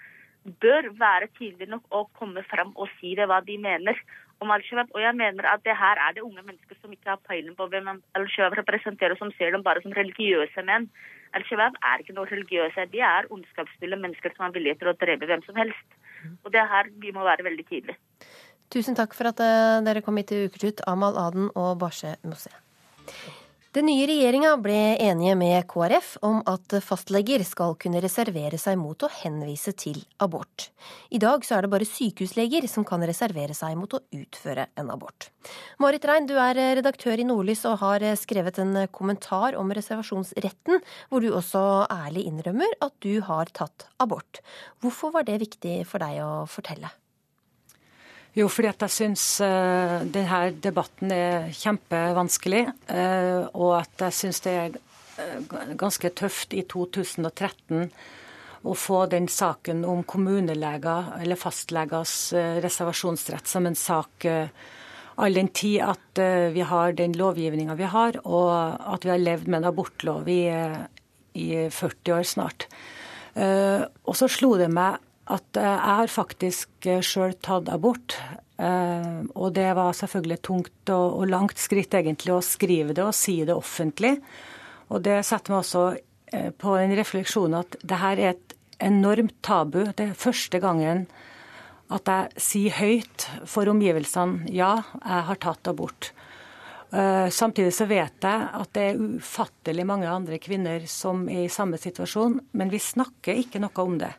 bør 0.64 0.90
være 1.00 1.30
tidlig 1.38 1.70
nok 1.72 1.88
å 1.96 2.02
komme 2.20 2.44
fram 2.52 2.74
og 2.76 2.92
si 2.98 3.14
det 3.16 3.30
hva 3.32 3.40
de 3.48 3.56
mener 3.64 3.96
om 4.44 4.52
Al 4.52 4.66
Shabaab. 4.68 4.92
Og 4.92 5.06
jeg 5.06 5.16
mener 5.16 5.48
at 5.54 5.64
det 5.64 5.78
her 5.80 6.02
er 6.04 6.18
det 6.18 6.26
unge 6.26 6.44
mennesker 6.44 6.76
som 6.82 6.92
ikke 6.92 7.14
har 7.14 7.24
peiling 7.30 7.56
på 7.56 7.70
hvem 7.72 7.88
Al 7.94 8.28
Shabaab 8.34 8.60
representerer, 8.60 9.16
som 9.22 9.32
ser 9.38 9.56
dem 9.56 9.64
bare 9.64 9.84
som 9.86 9.96
religiøse 9.96 10.66
menn. 10.68 10.90
Al 11.32 11.48
Shabaab 11.48 11.80
er 11.94 12.04
ikke 12.04 12.18
noe 12.18 12.28
religiøse. 12.28 12.90
De 12.92 13.06
er 13.08 13.32
ondskapsfulle 13.32 14.04
mennesker 14.04 14.36
som 14.36 14.50
har 14.50 14.60
vilje 14.60 14.76
til 14.82 14.92
å 14.92 14.98
drepe 15.00 15.32
hvem 15.32 15.48
som 15.48 15.64
helst. 15.64 15.98
Og 16.44 16.52
det 16.52 16.60
er 16.60 16.72
her 16.76 16.92
vi 17.00 17.16
må 17.16 17.24
være 17.24 17.48
veldig 17.48 17.68
tydelige. 17.72 18.00
Tusen 18.74 18.98
takk 19.00 19.16
for 19.16 19.32
at 19.32 19.42
eh, 19.44 19.80
dere 19.86 20.04
kom 20.04 20.20
hit 20.20 20.32
til 20.34 20.48
Ukeslutt, 20.50 20.84
Amal 20.92 21.20
Aden 21.20 21.52
og 21.56 21.78
Barse 21.80 22.18
Mosse. 22.28 22.52
Den 23.78 23.86
nye 23.92 24.08
regjeringa 24.10 24.56
ble 24.58 24.96
enige 25.06 25.36
med 25.38 25.68
KrF 25.70 26.16
om 26.26 26.40
at 26.50 26.74
fastleger 26.82 27.44
skal 27.46 27.76
kunne 27.78 28.02
reservere 28.02 28.58
seg 28.58 28.78
mot 28.80 29.06
å 29.06 29.10
henvise 29.20 29.74
til 29.78 30.00
abort. 30.24 30.70
I 31.14 31.20
dag 31.22 31.46
så 31.46 31.60
er 31.60 31.68
det 31.68 31.72
bare 31.76 31.86
sykehusleger 31.86 32.66
som 32.72 32.88
kan 32.88 33.06
reservere 33.06 33.54
seg 33.54 33.78
mot 33.78 33.94
å 33.94 34.02
utføre 34.18 34.66
en 34.82 34.90
abort. 34.96 35.30
Marit 35.84 36.10
Rein, 36.10 36.26
du 36.26 36.34
er 36.42 36.58
redaktør 36.80 37.22
i 37.22 37.28
Nordlys 37.28 37.68
og 37.70 37.78
har 37.84 38.08
skrevet 38.18 38.58
en 38.64 38.88
kommentar 38.90 39.60
om 39.62 39.70
reservasjonsretten, 39.70 40.82
hvor 41.12 41.22
du 41.22 41.30
også 41.30 41.66
ærlig 41.86 42.26
innrømmer 42.32 42.80
at 42.82 42.98
du 43.06 43.20
har 43.30 43.52
tatt 43.54 43.92
abort. 44.02 44.42
Hvorfor 44.82 45.14
var 45.14 45.28
det 45.30 45.44
viktig 45.46 45.84
for 45.86 46.02
deg 46.02 46.24
å 46.26 46.48
fortelle? 46.50 46.96
Jo, 48.38 48.46
fordi 48.52 48.70
at 48.70 48.84
jeg 48.86 48.94
syns 48.94 49.24
uh, 49.42 50.04
denne 50.14 50.42
debatten 50.62 51.14
er 51.14 51.48
kjempevanskelig. 51.58 52.68
Uh, 52.92 53.48
og 53.58 53.80
at 53.80 54.08
jeg 54.08 54.18
syns 54.20 54.44
det 54.46 54.54
er 54.54 54.78
uh, 54.78 55.74
ganske 55.80 56.12
tøft 56.18 56.54
i 56.54 56.62
2013 56.70 57.88
å 58.68 58.76
få 58.78 59.06
den 59.10 59.30
saken 59.32 59.84
om 59.88 60.04
kommuneleger 60.06 61.14
eller 61.22 61.40
fastlegers 61.40 62.34
reservasjonsrett 62.66 63.48
som 63.48 63.68
en 63.70 63.78
sak 63.78 64.26
all 64.28 65.38
den 65.38 65.48
tid 65.56 65.86
at 65.86 66.20
vi 66.52 66.66
har 66.66 66.96
den 66.98 67.14
lovgivninga 67.16 67.78
vi 67.78 67.88
har, 67.88 68.18
og 68.26 68.50
at 68.82 69.06
vi 69.06 69.14
har 69.14 69.22
levd 69.22 69.48
med 69.48 69.62
en 69.62 69.70
abortlov 69.70 70.28
i, 70.28 70.42
i 71.38 71.48
40 71.70 72.18
år 72.18 72.28
snart. 72.28 72.66
og 73.38 74.18
så 74.18 74.28
slo 74.28 74.56
det 74.60 74.68
meg 74.74 74.98
at 75.34 75.60
jeg 75.60 75.80
har 75.84 76.12
faktisk 76.12 76.88
sjøl 77.04 77.36
tatt 77.44 77.70
abort. 77.74 78.16
Og 78.58 79.54
det 79.54 79.68
var 79.78 79.98
selvfølgelig 79.98 80.40
tungt 80.48 80.92
og, 80.94 81.26
langt 81.30 81.60
skritt 81.62 81.94
egentlig 81.98 82.34
å 82.34 82.44
skrive 82.46 82.96
det 82.96 83.04
og 83.06 83.16
si 83.16 83.42
det 83.46 83.56
offentlig. 83.56 84.16
Og 84.88 85.04
det 85.06 85.20
setter 85.28 85.54
meg 85.54 85.66
også 85.66 85.84
på 86.60 86.76
en 86.80 86.96
refleksjon 86.98 87.58
at 87.60 87.76
det 87.84 88.00
her 88.02 88.22
er 88.22 88.36
et 88.36 88.56
enormt 88.84 89.36
tabu. 89.46 89.84
Det 89.92 90.10
er 90.10 90.20
første 90.20 90.62
gangen 90.64 91.06
at 91.94 92.10
jeg 92.12 92.44
sier 92.44 92.78
høyt 92.80 93.28
for 93.48 93.70
omgivelsene 93.72 94.52
ja, 94.52 94.78
jeg 95.04 95.28
har 95.30 95.42
tatt 95.44 95.70
abort. 95.72 96.12
Samtidig 96.88 97.74
så 97.76 97.88
vet 97.88 98.24
jeg 98.24 98.48
at 98.62 98.72
det 98.76 98.84
er 98.90 99.02
ufattelig 99.18 99.84
mange 99.88 100.08
andre 100.08 100.40
kvinner 100.40 100.86
som 100.88 101.26
er 101.28 101.46
i 101.46 101.52
samme 101.52 101.80
situasjon, 101.80 102.40
men 102.56 102.72
vi 102.72 102.80
snakker 102.80 103.40
ikke 103.44 103.60
noe 103.60 103.84
om 103.84 103.98
det. 104.00 104.14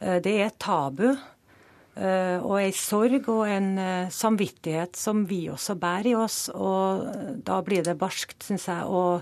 Det 0.00 0.32
er 0.32 0.46
et 0.48 0.58
tabu. 0.60 1.10
Og 2.00 2.54
ei 2.56 2.70
sorg 2.72 3.26
og 3.28 3.42
en 3.50 3.74
samvittighet 4.14 4.96
som 4.96 5.26
vi 5.28 5.42
også 5.52 5.74
bærer 5.76 6.12
i 6.12 6.14
oss. 6.16 6.46
Og 6.54 7.42
da 7.44 7.58
blir 7.66 7.84
det 7.84 7.98
barskt, 8.00 8.40
syns 8.46 8.68
jeg, 8.70 8.86
å, 8.86 9.20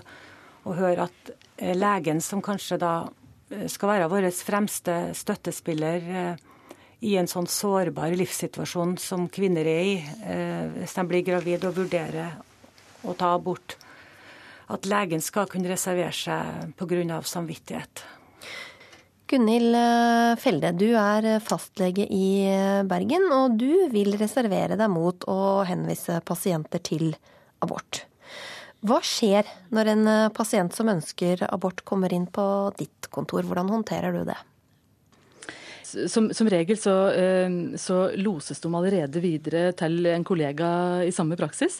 å, 0.63 0.75
høre 0.77 1.09
at 1.09 1.33
legen, 1.75 2.21
som 2.23 2.43
kanskje 2.45 2.79
da 2.79 2.93
skal 3.67 3.91
være 3.95 4.11
vår 4.13 4.29
fremste 4.45 4.95
støttespiller 5.17 6.37
i 6.99 7.15
en 7.19 7.29
sånn 7.31 7.47
sårbar 7.49 8.15
livssituasjon 8.19 8.97
som 9.01 9.27
kvinner 9.31 9.67
er 9.67 9.83
i, 9.87 9.97
hvis 10.77 10.95
de 10.95 11.05
blir 11.09 11.25
gravid 11.27 11.67
og 11.67 11.77
vurderer 11.79 12.39
å 13.07 13.15
ta 13.17 13.33
abort, 13.35 13.77
at 14.69 14.85
legen 14.89 15.23
skal 15.23 15.47
kunne 15.49 15.71
reservere 15.71 16.13
seg 16.13 16.73
pga. 16.77 17.21
samvittighet. 17.23 18.03
Gunhild 19.29 19.75
Felde, 20.41 20.71
du 20.73 20.87
er 20.97 21.27
fastlege 21.45 22.07
i 22.09 22.49
Bergen, 22.89 23.27
og 23.29 23.59
du 23.61 23.85
vil 23.93 24.15
reservere 24.17 24.77
deg 24.79 24.89
mot 24.89 25.27
å 25.29 25.61
henvise 25.69 26.17
pasienter 26.25 26.81
til 26.81 27.11
abort. 27.61 28.07
Hva 28.79 29.01
skjer 29.03 29.47
når 29.75 29.91
en 29.91 30.07
eh, 30.07 30.29
pasient 30.31 30.73
som 30.75 30.89
ønsker 30.91 31.43
abort 31.49 31.83
kommer 31.87 32.13
inn 32.15 32.29
på 32.31 32.43
ditt 32.79 33.09
kontor? 33.11 33.43
Hvordan 33.43 33.71
håndterer 33.73 34.15
du 34.15 34.23
det? 34.29 34.37
Som, 35.89 36.29
som, 36.35 36.49
regel 36.51 36.77
så, 36.79 36.95
eh, 37.15 37.49
så, 37.79 37.99
loses 38.19 38.61
de 38.61 38.71
allerede 38.75 39.23
videre 39.23 39.71
til 39.77 40.05
en 40.11 40.25
kollega 40.27 40.69
i 41.05 41.13
samme 41.15 41.37
praksis 41.39 41.79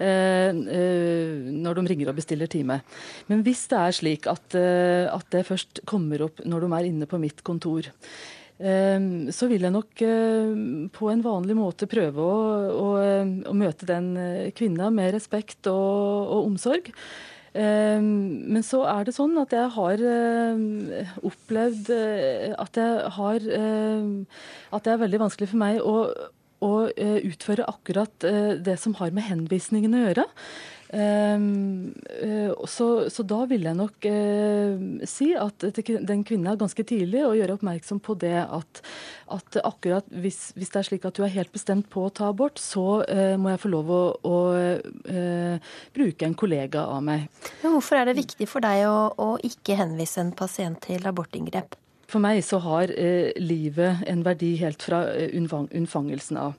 eh, 0.00 0.50
når 0.54 1.78
de 1.78 1.86
ringer 1.92 2.10
og 2.12 2.18
bestiller 2.18 2.50
time. 2.50 2.80
Men 3.28 3.44
hvis 3.46 3.66
det 3.70 3.78
er 3.80 3.96
slik 3.96 4.28
at, 4.30 4.56
at 4.56 5.32
det 5.32 5.46
først 5.48 5.84
kommer 5.88 6.26
opp 6.26 6.44
når 6.44 6.66
de 6.66 6.74
er 6.76 6.90
inne 6.90 7.08
på 7.10 7.20
mitt 7.20 7.44
kontor, 7.46 7.90
så 8.60 9.46
vil 9.48 9.64
jeg 9.64 9.72
nok 9.72 10.02
eh, 10.04 10.50
på 10.92 11.08
en 11.08 11.22
vanlig 11.24 11.56
måte 11.56 11.88
prøve 11.88 12.20
å, 12.20 12.40
å, 12.76 12.88
å 13.48 13.54
møte 13.56 13.88
den 13.88 14.10
eh, 14.20 14.50
kvinna 14.52 14.90
med 14.92 15.14
respekt 15.16 15.70
og, 15.72 16.28
og, 16.28 16.50
omsorg. 16.50 16.92
Ehm, 17.58 18.10
men 18.54 18.62
så 18.62 18.84
er 18.86 19.06
det 19.06 19.14
sånn 19.16 19.34
at 19.42 19.54
jeg 19.54 19.72
har 19.74 20.02
eh, 20.06 21.14
opplevd 21.26 21.90
at 21.90 22.78
jeg 22.78 23.14
har 23.16 23.48
At 24.70 24.84
det 24.86 24.92
er 24.92 25.00
veldig 25.02 25.22
vanskelig 25.24 25.50
for 25.50 25.62
meg 25.62 25.80
å, 25.82 25.96
å 26.62 26.74
utføre 26.94 27.66
akkurat 27.66 28.28
det 28.62 28.76
som 28.78 28.94
har 29.00 29.10
med 29.16 29.26
henvisningen 29.26 29.96
å 29.96 30.04
gjøre. 30.04 30.28
Um, 30.92 31.94
uh, 32.22 32.50
så, 32.66 33.10
så, 33.14 33.22
da 33.22 33.44
vil 33.46 33.62
jeg 33.62 33.76
nok 33.78 34.06
uh, 34.10 34.80
si 35.06 35.28
at 35.38 35.62
den 35.86 36.24
kvinnen 36.26 36.48
er 36.50 36.58
ganske 36.58 36.82
tidlig 36.82 37.20
å 37.22 37.36
gjøre 37.38 37.54
oppmerksom 37.54 38.00
på 38.02 38.16
det 38.18 38.34
at, 38.42 38.80
at 39.30 39.58
akkurat 39.62 40.08
hvis, 40.10 40.48
hvis, 40.56 40.72
det 40.74 40.80
er 40.80 40.88
slik 40.88 41.06
at 41.06 41.14
du 41.14 41.22
er 41.22 41.30
helt 41.30 41.52
bestemt 41.54 41.86
på 41.92 42.08
å 42.08 42.10
ta 42.10 42.32
abort, 42.32 42.58
så 42.58 43.04
uh, 43.06 43.36
må 43.38 43.52
jeg 43.52 43.62
få 43.62 43.70
lov 43.70 43.92
å, 43.94 44.00
å 44.18 44.40
bruke 45.94 46.26
en 46.26 46.34
kollega 46.34 46.82
av 46.90 47.06
meg. 47.06 47.30
Men 47.62 47.76
hvorfor 47.76 48.00
er 48.00 48.10
det 48.10 48.18
viktig 48.18 48.50
for 48.50 48.66
deg 48.66 48.82
å, 48.90 48.98
å 49.14 49.30
ikke 49.46 49.78
henvise 49.78 50.24
en 50.24 50.34
pasient 50.34 50.82
til 50.88 51.06
abortinngrep? 51.06 51.78
For 52.10 52.18
meg 52.18 52.42
så 52.42 52.58
har 52.66 52.90
livet 53.38 54.02
en 54.10 54.26
verdi 54.26 54.56
helt 54.58 54.82
fra 54.82 55.04
unnfangelsen 55.30 56.40
av. 56.42 56.58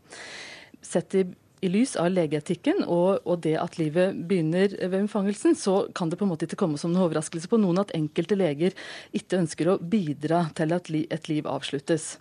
Sett 0.80 1.20
i 1.20 1.26
i 1.62 1.70
lys 1.70 1.94
av 2.00 2.10
legeetikken 2.14 2.84
og, 2.88 3.22
og, 3.26 3.42
det 3.46 3.56
at 3.62 3.78
livet 3.78 4.18
begynner 4.28 4.74
ved 4.82 5.04
unnfangelsen, 5.04 5.56
så 5.58 5.86
kan 5.96 6.10
det 6.10 6.18
på 6.18 6.26
en 6.26 6.34
måte 6.34 6.48
ikke 6.48 6.60
komme 6.64 6.80
som 6.82 6.94
en 6.94 7.04
overraskelse 7.06 7.50
på 7.52 7.60
noen 7.62 7.84
at 7.84 7.94
enkelte 7.98 8.38
leger 8.40 8.76
ikke 9.18 9.44
ønsker 9.44 9.70
å 9.70 9.78
bidra 9.78 10.48
til 10.58 10.74
at 10.76 10.90
et 10.92 11.30
liv 11.30 11.50
avsluttes. 11.50 12.16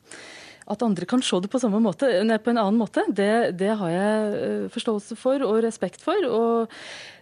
At 0.71 0.85
andre 0.87 1.07
kan 1.09 1.23
se 1.25 1.41
det 1.43 1.51
på, 1.51 1.59
måte, 1.83 2.09
nei, 2.27 2.37
på 2.39 2.53
en 2.53 2.61
annen 2.61 2.79
måte, 2.79 3.03
det, 3.17 3.57
det, 3.59 3.73
har 3.81 3.91
jeg 3.91 4.35
eh, 4.37 4.67
forståelse 4.71 5.17
for 5.19 5.43
og 5.47 5.63
respekt 5.65 6.05
for. 6.05 6.29
Og, 6.29 6.77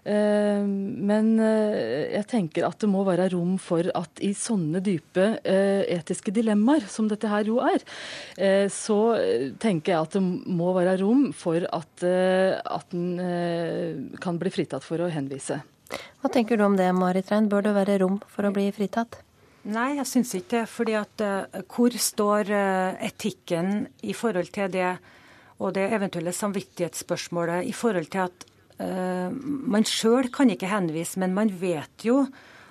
men 0.09 1.35
eh, 1.43 2.15
jeg 2.15 2.27
tenker 2.31 2.65
at 2.69 2.79
det 2.81 2.89
må 2.91 3.03
være 3.07 3.29
rom 3.35 3.57
for 3.61 3.89
at 3.99 4.23
i 4.25 4.31
sånne 4.37 4.81
dype 4.85 5.27
eh, 5.43 5.85
etiske 5.99 6.33
dilemmaer, 6.35 6.87
som 6.89 7.11
dette 7.11 7.29
her 7.29 7.49
jo 7.51 7.59
er, 7.61 7.85
eh, 8.41 8.67
så 8.73 8.99
tenker 9.61 9.93
jeg 9.95 10.07
at 10.07 10.17
det 10.17 10.23
må 10.23 10.73
være 10.77 10.97
rom 11.03 11.29
for 11.37 11.65
at, 11.75 12.05
eh, 12.07 12.57
at 12.57 12.97
en 12.97 14.17
kan 14.23 14.41
bli 14.41 14.53
fritatt 14.55 14.87
for 14.87 15.03
å 15.03 15.11
henvise. 15.13 15.61
Hva 16.23 16.33
tenker 16.33 16.59
du 16.59 16.65
om 16.67 16.77
det, 16.79 16.89
Marit 16.97 17.31
Rein? 17.33 17.49
Bør 17.51 17.69
det 17.69 17.77
være 17.77 18.01
rom 18.03 18.19
for 18.33 18.49
å 18.49 18.53
bli 18.55 18.69
fritatt? 18.77 19.21
Nei, 19.69 19.99
jeg 19.99 20.09
syns 20.09 20.35
ikke 20.39 20.63
det. 20.63 20.69
fordi 20.71 20.95
at 20.97 21.23
hvor 21.69 21.93
står 21.93 22.53
etikken 23.05 23.89
i 24.07 24.15
forhold 24.17 24.53
til 24.55 24.71
det, 24.73 24.93
og 25.59 25.75
det 25.77 25.89
eventuelle 25.93 26.33
samvittighetsspørsmålet 26.33 27.67
i 27.69 27.75
forhold 27.77 28.09
til 28.15 28.29
at 28.29 28.47
man 28.79 29.87
sjøl 29.89 30.29
kan 30.31 30.53
ikke 30.53 30.71
henvise, 30.71 31.19
men 31.19 31.33
man 31.35 31.49
vet 31.59 32.05
jo 32.07 32.21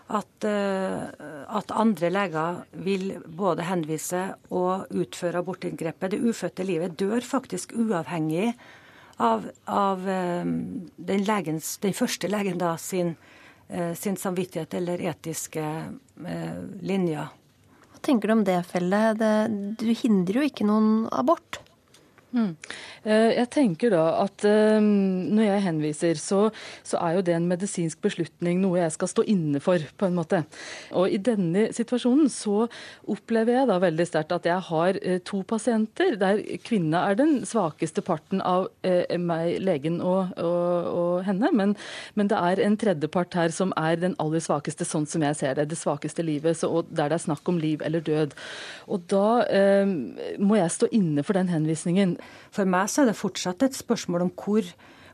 at, 0.08 0.46
at, 0.48 1.74
andre 1.76 2.10
leger 2.14 2.62
vil 2.86 3.10
både 3.28 3.66
henvise 3.68 4.22
og 4.56 4.88
utføre 4.96 5.42
abortinngrepet. 5.44 6.14
Det 6.14 6.22
ufødte 6.24 6.64
livet 6.64 6.96
dør 6.96 7.20
faktisk 7.28 7.76
uavhengig 7.76 8.54
av, 9.20 9.50
av 9.68 10.08
den, 10.08 11.28
legens, 11.28 11.74
den, 11.84 11.98
første 11.98 12.32
legen 12.32 12.64
da 12.64 12.78
sin 12.80 13.18
Eh, 13.70 13.94
sin 13.94 14.18
samvittighet 14.18 14.74
eller 14.74 15.02
etiske 15.02 15.64
eh, 16.26 16.60
linjer. 16.82 17.28
Hva 17.92 18.00
tenker 18.02 18.30
du 18.32 18.34
om 18.38 18.44
det, 18.48 18.62
Felle? 18.70 19.02
Det, 19.20 19.32
du 19.82 19.90
hindrer 19.92 20.40
jo 20.40 20.48
ikke 20.48 20.68
noen 20.68 21.10
abort. 21.12 21.60
Mm. 22.38 22.52
Eh, 23.08 23.32
jeg 23.38 23.50
tenker 23.54 23.94
da 23.94 24.04
at 24.22 24.46
um, 24.46 24.88
når 25.34 25.46
jeg 25.48 25.64
henviser, 25.66 26.20
så, 26.22 26.42
så, 26.86 27.00
er 27.02 27.18
jo 27.18 27.24
det 27.26 27.36
en 27.38 27.48
medisinsk 27.50 28.02
beslutning 28.04 28.60
noe 28.62 28.82
jeg 28.82 28.94
skal 28.94 29.10
stå 29.12 29.26
inne 29.32 29.62
for, 29.64 29.82
på 29.98 30.10
en 30.10 30.18
måte. 30.18 30.44
Og 30.98 31.10
i 31.10 31.20
denne 31.22 31.68
situasjonen 31.76 32.30
så 32.32 32.68
opplever 33.10 33.58
jeg 33.58 33.70
da 33.72 33.80
veldig 33.82 34.08
sterkt 34.10 34.36
at 34.36 34.50
jeg 34.50 34.66
har 34.70 35.00
uh, 35.02 35.18
to 35.26 35.42
pasienter 35.48 36.18
der 36.20 36.44
kvinna 36.68 37.06
er 37.10 37.18
den 37.20 37.40
svakeste 37.48 38.04
parten 38.06 38.44
av 38.46 38.70
uh, 38.86 39.18
meg, 39.18 39.58
legen 39.64 40.00
og, 40.04 40.36
og, 40.38 40.92
og 40.94 41.26
henne, 41.28 41.52
men, 41.56 41.76
men, 42.14 42.30
det 42.30 42.38
er 42.38 42.62
en 42.66 42.76
tredjepart 42.78 43.38
her 43.40 43.54
som 43.56 43.72
er 43.80 43.98
den 44.02 44.18
aller 44.22 44.44
svakeste, 44.44 44.86
sånn 44.86 45.08
som 45.10 45.24
jeg 45.24 45.40
ser 45.40 45.56
det. 45.58 45.70
Det 45.72 45.80
svakeste 45.80 46.26
livet, 46.26 46.60
så, 46.60 46.70
der 46.92 47.08
det 47.08 47.18
er 47.18 47.24
snakk 47.24 47.48
om 47.50 47.60
liv 47.62 47.82
eller 47.86 48.04
død. 48.04 48.36
Og 48.92 49.06
da 49.12 49.28
eh, 49.48 49.88
må 50.40 50.58
jeg 50.60 50.74
stå 50.74 50.90
inne 50.96 51.24
for 51.24 51.38
den 51.38 51.52
henvisningen. 51.52 52.18
For 52.54 52.70
meg 52.70 52.92
så 52.92 53.04
er 53.04 53.12
det 53.12 53.20
fortsatt 53.20 53.66
et 53.68 53.78
spørsmål 53.78 54.28
om 54.28 54.32
hvor, 54.38 54.68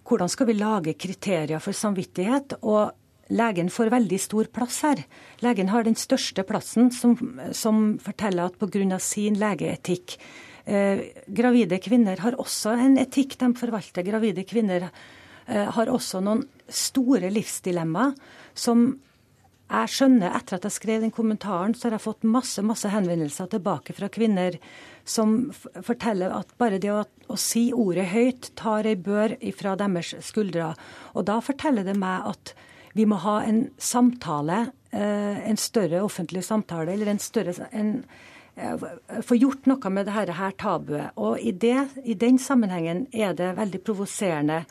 hvordan 0.08 0.32
skal 0.32 0.50
vi 0.50 0.58
lage 0.58 0.98
kriterier 1.00 1.64
for 1.64 1.76
samvittighet. 1.76 2.58
og 2.62 2.94
Legen 3.34 3.70
får 3.72 3.92
veldig 3.94 4.20
stor 4.20 4.50
plass 4.54 4.82
her. 4.84 5.04
Legen 5.44 5.72
har 5.72 5.86
den 5.86 5.96
største 5.98 6.44
plassen, 6.48 6.92
som, 6.92 7.16
som 7.56 7.98
forteller 8.04 8.50
at 8.50 8.58
pga. 8.60 9.00
sin 9.00 9.40
legeetikk 9.40 10.18
eh, 10.66 11.10
Gravide 11.28 11.80
kvinner 11.80 12.20
har 12.20 12.36
også 12.40 12.76
en 12.76 12.98
etikk 12.98 13.38
de 13.40 13.54
forvalter. 13.56 14.04
Gravide 14.04 14.44
kvinner 14.44 14.90
eh, 15.48 15.70
har 15.72 15.90
også 15.90 16.22
noen 16.22 16.44
store 16.68 17.32
livsdilemmaer 17.32 18.14
som 18.54 19.00
jeg 19.74 19.90
skjønner 19.90 20.36
etter 20.38 20.60
at 20.60 20.66
jeg 20.68 20.76
skrev 20.76 21.02
den 21.02 21.14
kommentaren, 21.14 21.74
så 21.74 21.88
har 21.88 21.98
jeg 21.98 22.06
fått 22.06 22.28
masse 22.30 22.62
masse 22.66 22.90
henvendelser 22.94 23.50
tilbake 23.50 23.96
fra 23.98 24.10
kvinner 24.14 24.60
som 25.06 25.50
forteller 25.54 26.34
at 26.36 26.54
bare 26.62 26.78
det 26.82 26.92
å, 26.94 27.02
å 27.04 27.38
si 27.40 27.72
ordet 27.74 28.06
høyt 28.12 28.52
tar 28.60 28.86
ei 28.90 28.96
bør 28.96 29.34
ifra 29.42 29.74
deres 29.80 30.14
skuldre. 30.24 30.74
Og 31.18 31.26
da 31.28 31.40
forteller 31.42 31.88
det 31.88 31.98
meg 31.98 32.30
at 32.36 32.54
vi 32.94 33.08
må 33.10 33.18
ha 33.24 33.40
en 33.42 33.66
samtale, 33.82 34.68
eh, 34.94 35.42
en 35.50 35.58
større 35.58 36.04
offentlig 36.06 36.46
samtale, 36.46 36.94
eller 36.94 37.10
en 37.10 37.20
større 37.20 37.68
en, 37.72 38.06
eh, 38.56 38.78
få 39.26 39.40
gjort 39.42 39.66
noe 39.66 39.90
med 39.90 40.06
dette 40.06 40.38
her 40.38 40.52
tabuet. 40.52 41.12
Og 41.18 41.40
i, 41.42 41.52
det, 41.52 41.90
i 42.06 42.14
den 42.14 42.38
sammenhengen 42.38 43.08
er 43.12 43.34
det 43.34 43.56
veldig 43.58 43.82
provoserende 43.84 44.66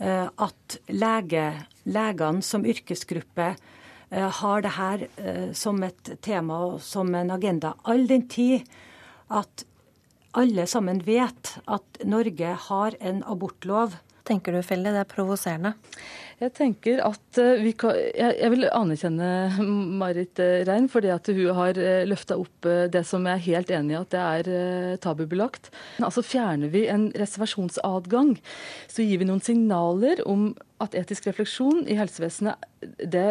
eh, 0.00 0.24
at 0.24 0.78
lege, 0.88 1.50
legene 1.84 2.42
som 2.42 2.64
yrkesgruppe 2.64 3.54
har 4.10 4.62
det 4.64 4.70
her 4.72 5.02
som 5.52 5.82
et 5.84 6.10
tema 6.24 6.58
og 6.64 6.78
som 6.80 7.10
en 7.14 7.30
agenda. 7.34 7.74
All 7.84 8.06
den 8.08 8.24
tid 8.32 8.64
at 9.28 9.66
alle 10.38 10.66
sammen 10.68 11.00
vet 11.06 11.56
at 11.66 12.02
Norge 12.06 12.54
har 12.68 12.96
en 13.00 13.22
abortlov. 13.26 13.96
Tenker 14.28 14.52
du, 14.52 14.60
Felle, 14.64 14.92
det 14.92 15.02
er 15.02 15.08
provoserende? 15.08 15.74
Jeg 16.38 16.52
tenker 16.54 17.00
at 17.02 17.38
eh, 17.40 17.58
vi 17.64 17.72
kan, 17.74 17.96
jeg, 17.96 18.36
jeg 18.38 18.52
vil 18.52 18.68
anerkjenne 18.70 19.30
Marit 19.98 20.38
eh, 20.42 20.60
Rein 20.68 20.86
fordi 20.92 21.10
at 21.10 21.30
hun 21.32 21.56
har 21.56 21.80
eh, 21.82 22.04
løfta 22.06 22.36
opp 22.38 22.68
det 22.92 23.02
som 23.08 23.26
jeg 23.26 23.40
er 23.40 23.46
helt 23.48 23.72
enig 23.74 23.96
i 23.96 23.98
at 23.98 24.12
det 24.14 24.20
er 24.22 25.00
tabubelagt. 25.02 25.72
Altså 25.98 26.22
Fjerner 26.22 26.70
vi 26.70 26.84
en 26.92 27.08
reservasjonsadgang, 27.18 28.36
så 28.86 29.06
gir 29.06 29.18
vi 29.18 29.26
noen 29.26 29.42
signaler 29.42 30.22
om 30.28 30.52
at 30.82 30.94
etisk 30.98 31.26
refleksjon 31.28 31.84
i 31.90 31.96
helsevesenet, 31.98 32.66
det, 32.98 33.24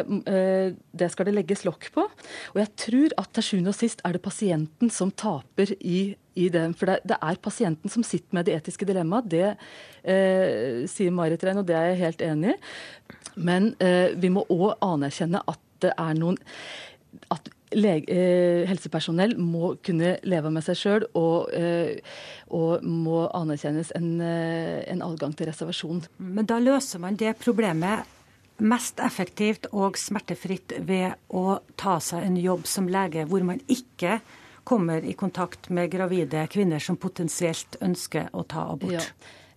det, 0.92 1.10
skal 1.14 1.30
det 1.30 1.36
legges 1.36 1.64
lokk 1.68 1.90
på. 1.96 2.06
Og 2.54 2.62
jeg 2.62 2.72
tror 2.84 3.16
at 3.24 3.32
til 3.36 3.48
sjuende 3.50 3.74
og 3.74 3.78
sist 3.78 4.04
er 4.08 4.18
det 4.18 4.24
pasienten 4.26 4.92
som 4.94 5.12
taper 5.12 5.72
i, 5.80 6.02
i 6.36 6.48
det. 6.54 6.66
For 6.80 6.92
det, 6.92 6.98
det, 7.08 7.20
er 7.22 7.42
pasienten 7.44 7.94
som 7.94 8.06
sitter 8.06 8.36
med 8.36 8.50
det 8.50 8.58
etiske 8.58 8.88
dilemmaet. 8.90 9.30
Det 9.32 9.46
eh, 9.48 10.84
sier 10.92 11.16
Marit 11.16 11.46
Rein, 11.48 11.62
og 11.62 11.70
det 11.70 11.78
er 11.80 11.92
jeg 11.92 12.02
helt 12.04 12.26
enig 12.28 12.56
i. 12.56 12.60
Men 13.38 13.72
eh, 13.84 14.18
vi 14.20 14.34
må 14.34 14.44
òg 14.52 14.76
anerkjenne 14.84 15.44
at 15.48 15.64
det 15.84 15.94
er 15.94 16.18
noen 16.18 16.40
at 17.34 17.52
lege, 17.76 18.08
eh, 18.08 18.68
helsepersonell 18.70 19.36
må 19.38 19.76
kunne 19.84 20.18
leve 20.24 20.52
med 20.54 20.64
seg 20.64 20.78
sjøl, 20.80 21.08
og, 21.20 21.54
eh, 21.54 22.00
og, 22.50 22.84
må 22.84 23.26
anerkjennes 23.36 23.92
en, 23.96 24.22
eh, 24.22 24.84
en, 24.92 25.02
adgang 25.02 25.36
til 25.36 25.48
reservasjon. 25.48 26.04
Men 26.20 26.46
da 26.46 26.60
løser 26.60 27.00
man 27.00 27.16
det 27.16 27.38
problemet 27.40 28.06
mest 28.60 29.00
effektivt 29.00 29.68
og 29.72 29.98
smertefritt 29.98 30.74
ved 30.86 31.14
å 31.30 31.60
ta 31.76 32.00
seg 32.00 32.24
en 32.24 32.38
jobb 32.38 32.66
som 32.66 32.88
lege 32.88 33.28
hvor 33.28 33.44
man 33.44 33.60
ikke 33.68 34.22
kommer 34.64 35.04
i 35.06 35.14
kontakt 35.14 35.70
med 35.70 35.92
gravide 35.92 36.48
kvinner 36.50 36.80
som 36.80 36.98
potensielt 36.98 37.78
ønsker 37.82 38.30
å 38.34 38.46
ta 38.48 38.72
abort. 38.72 38.92
Ja. 38.92 39.02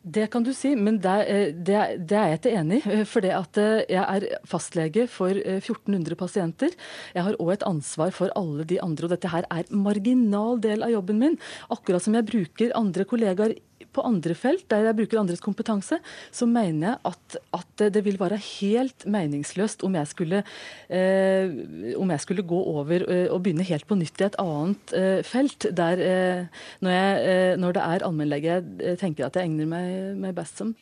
Det 0.02 0.30
kan 0.32 0.42
du 0.42 0.54
si, 0.56 0.72
men 0.80 0.96
det, 1.04 1.14
eh, 1.28 1.50
det, 1.52 1.80
det 2.08 2.16
er 2.16 2.30
jeg 2.30 2.38
ikke 2.38 2.52
enig 2.56 2.78
i. 2.88 3.00
For 3.04 3.20
det 3.20 3.34
at 3.36 3.58
eh, 3.60 3.82
jeg 3.92 4.00
er 4.00 4.26
fastlege 4.48 5.04
for 5.12 5.36
1400 5.36 6.16
pasienter. 6.16 6.72
Jeg 7.12 7.26
har 7.26 7.36
òg 7.36 7.52
et 7.52 7.66
ansvar 7.68 8.14
for 8.16 8.32
alle 8.38 8.64
de 8.64 8.80
andre, 8.80 9.06
og 9.06 9.12
dette 9.12 9.32
her 9.32 9.44
er 9.52 9.68
marginal 9.68 10.56
del 10.64 10.86
av 10.86 10.94
jobben 10.94 11.20
min. 11.20 11.36
Akkurat 11.68 12.06
som 12.06 12.16
jeg 12.16 12.28
bruker 12.32 12.72
andre 12.80 13.04
kollegaer 13.04 13.58
på 13.94 14.04
andre 14.06 14.36
felt, 14.38 14.66
der 14.70 14.88
jeg 14.88 14.98
bruker 15.00 15.20
andres 15.20 15.42
kompetanse, 15.44 16.00
så 16.32 16.48
mener 16.48 16.92
jeg 16.92 17.12
at, 17.12 17.38
at 17.60 17.84
det 17.94 18.04
vil 18.06 18.18
være 18.20 18.38
helt 18.60 19.06
meningsløst 19.10 19.84
om 19.86 19.96
jeg 19.98 20.10
skulle, 20.10 20.42
eh, 20.88 21.94
om 22.00 22.14
jeg 22.14 22.24
skulle 22.24 22.46
gå 22.46 22.60
over 22.74 23.06
eh, 23.06 23.26
og 23.30 23.42
begynne 23.44 23.66
helt 23.66 23.88
på 23.88 23.98
nytt 23.98 24.20
i 24.20 24.28
et 24.28 24.38
annet 24.42 24.94
eh, 24.96 25.20
felt, 25.26 25.68
der 25.76 26.04
eh, 26.04 26.64
når, 26.80 26.96
jeg, 26.96 27.26
eh, 27.34 27.56
når, 27.60 27.76
det 27.76 27.86
er 27.86 28.06
allmennlege 28.06 28.48
jeg 28.50 28.98
tenker 29.00 29.26
at 29.26 29.36
jeg 29.36 29.48
egner 29.48 29.68
meg, 29.68 30.16
meg 30.20 30.34
best 30.36 30.60
som. 30.60 30.74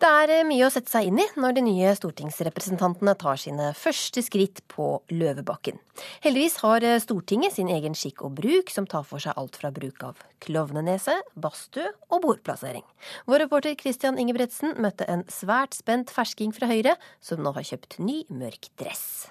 Det 0.00 0.08
er 0.08 0.30
eh, 0.32 0.46
mye 0.48 0.64
å 0.64 0.70
sette 0.72 0.88
seg 0.88 1.10
inn 1.10 1.18
i 1.20 1.26
når 1.36 1.58
de 1.58 1.62
nye 1.66 1.90
stortingsrepresentantene 1.98 3.12
tar 3.20 3.36
sine 3.40 3.66
første 3.76 4.22
skritt 4.24 4.62
på 4.72 4.86
Løvebakken. 5.12 5.76
Heldigvis 6.24 6.56
har 6.62 6.86
eh, 6.88 6.96
Stortinget 7.04 7.58
sin 7.58 7.68
egen 7.68 7.92
skikk 7.98 8.22
og 8.24 8.38
bruk, 8.38 8.72
som 8.72 8.88
tar 8.88 9.04
for 9.04 9.20
seg 9.20 9.36
alt 9.36 9.58
fra 9.60 9.68
bruk 9.76 10.00
av 10.08 10.22
klovnenese, 10.40 11.18
badstue 11.36 11.92
og 12.08 12.24
bordplassering. 12.24 12.86
Vår 13.28 13.44
reporter 13.44 13.76
Christian 13.76 14.16
Ingebretsen 14.22 14.72
møtte 14.80 15.04
en 15.04 15.26
svært 15.28 15.76
spent 15.76 16.14
fersking 16.14 16.56
fra 16.56 16.70
Høyre, 16.70 16.96
som 17.20 17.44
nå 17.44 17.52
har 17.58 17.68
kjøpt 17.68 17.98
ny, 18.00 18.22
mørk 18.32 18.72
dress. 18.80 19.28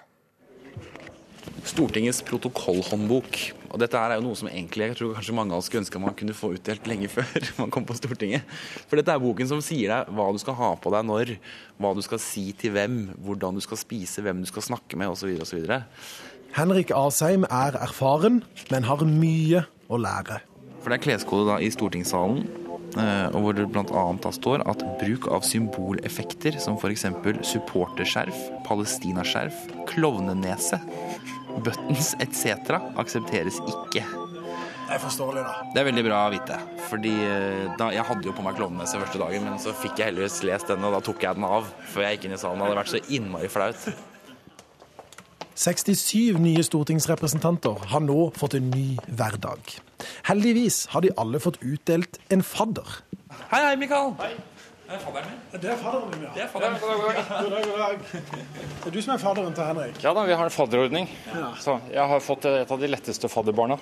Stortingets 1.65 2.21
protokollhåndbok. 2.29 3.58
Og 3.69 3.77
dette 3.81 3.99
er 3.99 4.17
jo 4.17 4.25
noe 4.25 4.37
som 4.37 4.49
egentlig 4.49 4.89
jeg 4.89 4.97
tror 4.99 5.13
kanskje 5.17 5.35
mange 5.37 5.53
av 5.53 5.61
oss 5.61 5.69
skulle 5.69 5.83
ønske 5.83 6.01
man 6.01 6.15
kunne 6.17 6.37
få 6.37 6.53
utdelt 6.57 6.87
lenge 6.89 7.09
før 7.15 7.49
man 7.59 7.73
kom 7.73 7.85
på 7.87 7.97
Stortinget. 7.97 8.47
For 8.89 8.99
dette 8.99 9.13
er 9.13 9.23
boken 9.23 9.51
som 9.51 9.63
sier 9.65 9.93
deg 9.93 10.13
hva 10.15 10.29
du 10.33 10.41
skal 10.41 10.57
ha 10.59 10.73
på 10.81 10.93
deg 10.95 11.05
når, 11.09 11.35
hva 11.77 11.93
du 11.97 12.01
skal 12.05 12.21
si 12.23 12.49
til 12.57 12.73
hvem, 12.75 13.01
hvordan 13.25 13.59
du 13.59 13.63
skal 13.65 13.81
spise, 13.81 14.23
hvem 14.25 14.43
du 14.43 14.49
skal 14.49 14.65
snakke 14.71 14.99
med 14.99 15.13
osv. 15.13 15.35
osv. 15.43 15.67
Henrik 16.55 16.89
Asheim 16.97 17.45
er 17.45 17.77
erfaren, 17.77 18.41
men 18.73 18.87
har 18.89 19.05
mye 19.05 19.67
å 19.89 19.99
lære. 20.01 20.39
For 20.79 20.89
det 20.89 20.97
er 20.97 21.03
kleskode 21.03 21.45
da 21.51 21.59
i 21.61 21.69
stortingssalen, 21.69 22.39
eh, 22.97 23.27
og 23.35 23.43
hvor 23.43 23.57
det 23.57 23.67
bl.a. 23.69 24.31
står 24.33 24.63
at 24.71 24.81
bruk 25.01 25.27
av 25.29 25.45
symboleffekter 25.45 26.57
som 26.63 26.79
f.eks. 26.79 27.05
supporterskjerf, 27.51 28.39
palestinaskjerf, 28.65 29.67
klovnenese 29.91 30.79
buttons 31.65 32.13
etc. 32.21 32.77
aksepteres 32.99 33.59
ikke. 33.65 34.03
Det 34.89 34.95
er 34.97 35.01
forståelig, 35.03 35.41
da. 35.45 35.65
Det 35.73 35.81
er 35.81 35.85
veldig 35.85 36.03
bra 36.07 36.19
å 36.25 36.29
vite. 36.33 36.55
Fordi 36.89 37.11
eh, 37.21 37.65
da, 37.77 37.91
Jeg 37.93 38.07
hadde 38.07 38.25
jo 38.25 38.33
på 38.33 38.45
meg 38.45 38.55
klovnenese 38.57 38.97
første 38.97 39.21
dagen, 39.21 39.45
men 39.45 39.59
så 39.61 39.73
fikk 39.77 40.01
jeg 40.01 40.09
heldigvis 40.09 40.39
lest 40.49 40.71
den, 40.71 40.85
og 40.87 40.95
da 40.97 41.01
tok 41.05 41.21
jeg 41.25 41.37
den 41.37 41.45
av 41.45 41.67
før 41.91 42.07
jeg 42.07 42.17
gikk 42.17 42.29
inn 42.29 42.37
i 42.37 42.39
salen. 42.41 42.61
Det 42.61 42.69
hadde 42.69 42.79
vært 42.81 42.93
så 42.95 43.03
innmari 43.19 43.51
flaut. 43.53 43.89
67 45.59 46.39
nye 46.39 46.63
stortingsrepresentanter 46.63 47.85
har 47.91 48.01
nå 48.01 48.29
fått 48.39 48.55
en 48.57 48.69
ny 48.71 48.87
hverdag. 49.11 49.75
Heldigvis 50.29 50.85
har 50.93 51.03
de 51.03 51.11
alle 51.19 51.41
fått 51.43 51.59
utdelt 51.61 52.17
en 52.31 52.41
fadder. 52.45 53.01
Hei, 53.51 53.59
hei, 53.67 53.75
Mikael. 53.77 54.15
Hei. 54.23 54.31
Det 54.89 54.95
er 54.97 55.01
fadderen 55.03 55.27
min. 55.29 55.41
Det 55.61 55.69
er 55.69 55.75
fadderen 55.77 56.13
din, 56.15 56.21
ja. 56.25 56.29
Det 56.33 56.41
er 56.41 56.47
fadderen. 56.49 56.77
God 56.81 56.89
dag, 56.89 57.01
god 57.05 57.51
dag. 57.53 57.65
God 57.69 57.77
dag. 57.77 57.97
Det 58.79 58.87
er 58.89 58.95
du 58.95 59.01
som 59.05 59.11
er 59.13 59.19
fadderen 59.21 59.53
til 59.53 59.67
Henrik? 59.67 59.99
Ja 60.01 60.13
da, 60.17 60.23
vi 60.25 60.37
har 60.39 60.49
en 60.49 60.55
fadderordning. 60.55 61.05
Ja. 61.29 61.51
Så 61.61 61.75
jeg 61.93 62.09
har 62.09 62.23
fått 62.25 62.47
et 62.49 62.73
av 62.73 62.81
de 62.81 62.89
letteste 62.89 63.29
fadderbarna. 63.29 63.77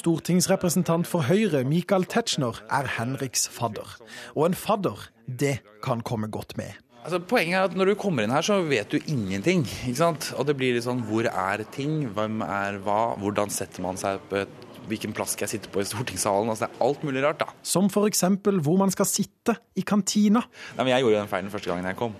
Stortingsrepresentant 0.00 1.10
for 1.10 1.28
Høyre, 1.28 1.60
Michael 1.68 2.08
Tetzschner, 2.08 2.62
er 2.72 2.88
Henriks 2.96 3.44
fadder. 3.52 3.98
Og 4.32 4.48
en 4.48 4.56
fadder, 4.56 5.10
det 5.28 5.58
kan 5.84 6.00
komme 6.00 6.32
godt 6.32 6.56
med. 6.56 6.72
Altså, 7.04 7.20
poenget 7.20 7.58
er 7.60 7.68
at 7.68 7.76
når 7.76 7.92
du 7.92 7.96
kommer 8.00 8.24
inn 8.24 8.32
her, 8.32 8.48
så 8.48 8.62
vet 8.64 8.96
du 8.96 9.02
ingenting. 9.04 9.68
ikke 9.84 10.00
sant? 10.00 10.32
Og 10.40 10.48
det 10.48 10.56
blir 10.56 10.72
litt 10.72 10.88
sånn 10.88 11.04
hvor 11.04 11.28
er 11.28 11.68
ting, 11.76 12.06
hvem 12.16 12.40
er 12.48 12.80
hva, 12.86 13.10
hvordan 13.20 13.52
setter 13.52 13.84
man 13.84 14.00
seg 14.00 14.24
på 14.30 14.40
et 14.40 14.63
hvilken 14.90 15.14
plass 15.16 15.34
skal 15.36 15.46
jeg 15.48 15.56
sitte 15.56 15.72
på 15.72 15.82
i 15.82 15.88
stortingssalen. 15.88 16.50
altså 16.52 16.66
Det 16.66 16.74
er 16.74 16.86
alt 16.88 17.02
mulig 17.06 17.24
rart, 17.24 17.40
da. 17.42 17.50
Som 17.62 17.88
f.eks. 17.90 18.24
hvor 18.64 18.78
man 18.80 18.92
skal 18.94 19.08
sitte 19.08 19.56
i 19.76 19.82
kantina. 19.86 20.44
Nei, 20.76 20.84
men 20.84 20.94
Jeg 20.94 21.04
gjorde 21.04 21.20
den 21.22 21.32
feilen 21.32 21.52
første 21.52 21.70
gangen 21.70 21.90
jeg 21.90 21.98
kom. 21.98 22.14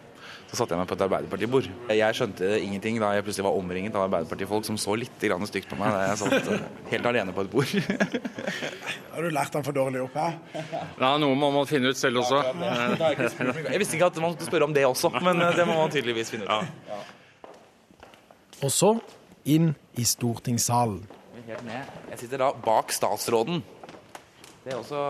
Så 0.55 0.61
satte 0.61 0.77
jeg 0.77 0.79
meg 0.79 0.87
på 0.87 0.95
et 0.95 1.03
Arbeiderpartibord. 1.03 1.67
Jeg 1.91 2.15
skjønte 2.15 2.49
ingenting 2.63 3.01
da 3.03 3.09
jeg 3.17 3.25
plutselig 3.27 3.47
var 3.49 3.57
omringet 3.59 3.97
av 3.97 4.05
Arbeiderpartifolk 4.07 4.67
som 4.69 4.77
så 4.79 4.95
litt 4.95 5.25
stygt 5.49 5.67
på 5.71 5.79
meg 5.81 5.91
da 5.91 6.05
jeg 6.05 6.21
satt 6.21 6.51
eh, 6.53 6.67
helt 6.93 7.09
alene 7.11 7.35
på 7.35 7.43
et 7.43 7.51
bord. 7.51 7.73
Har 9.15 9.25
du 9.25 9.31
lært 9.35 9.57
den 9.57 9.67
for 9.67 9.75
dårlig 9.75 10.05
opp 10.05 10.15
her? 10.15 10.39
Ja, 11.03 11.17
noe 11.19 11.35
må 11.35 11.51
man 11.55 11.67
finne 11.67 11.91
ut 11.91 11.99
selv 11.99 12.23
også. 12.23 12.39
Jeg 13.73 13.83
visste 13.83 13.99
ikke 13.99 14.13
at 14.13 14.23
man 14.23 14.37
skulle 14.37 14.51
spørre 14.53 14.69
om 14.69 14.77
det 14.77 14.87
også, 14.87 15.11
men 15.25 15.43
eh, 15.43 15.57
det 15.59 15.67
må 15.67 15.75
man 15.81 15.91
tydeligvis 15.91 16.31
finne 16.37 16.47
ut. 16.47 17.03
Og 18.63 18.71
så 18.71 18.95
inn 19.51 19.73
i 19.99 20.07
stortingssalen. 20.07 21.03
Jeg 21.45 22.19
sitter 22.23 22.41
da 22.41 22.53
bak 22.57 22.93
statsråden. 22.95 23.61
Det 24.65 24.73
er 24.73 24.79
også 24.79 25.01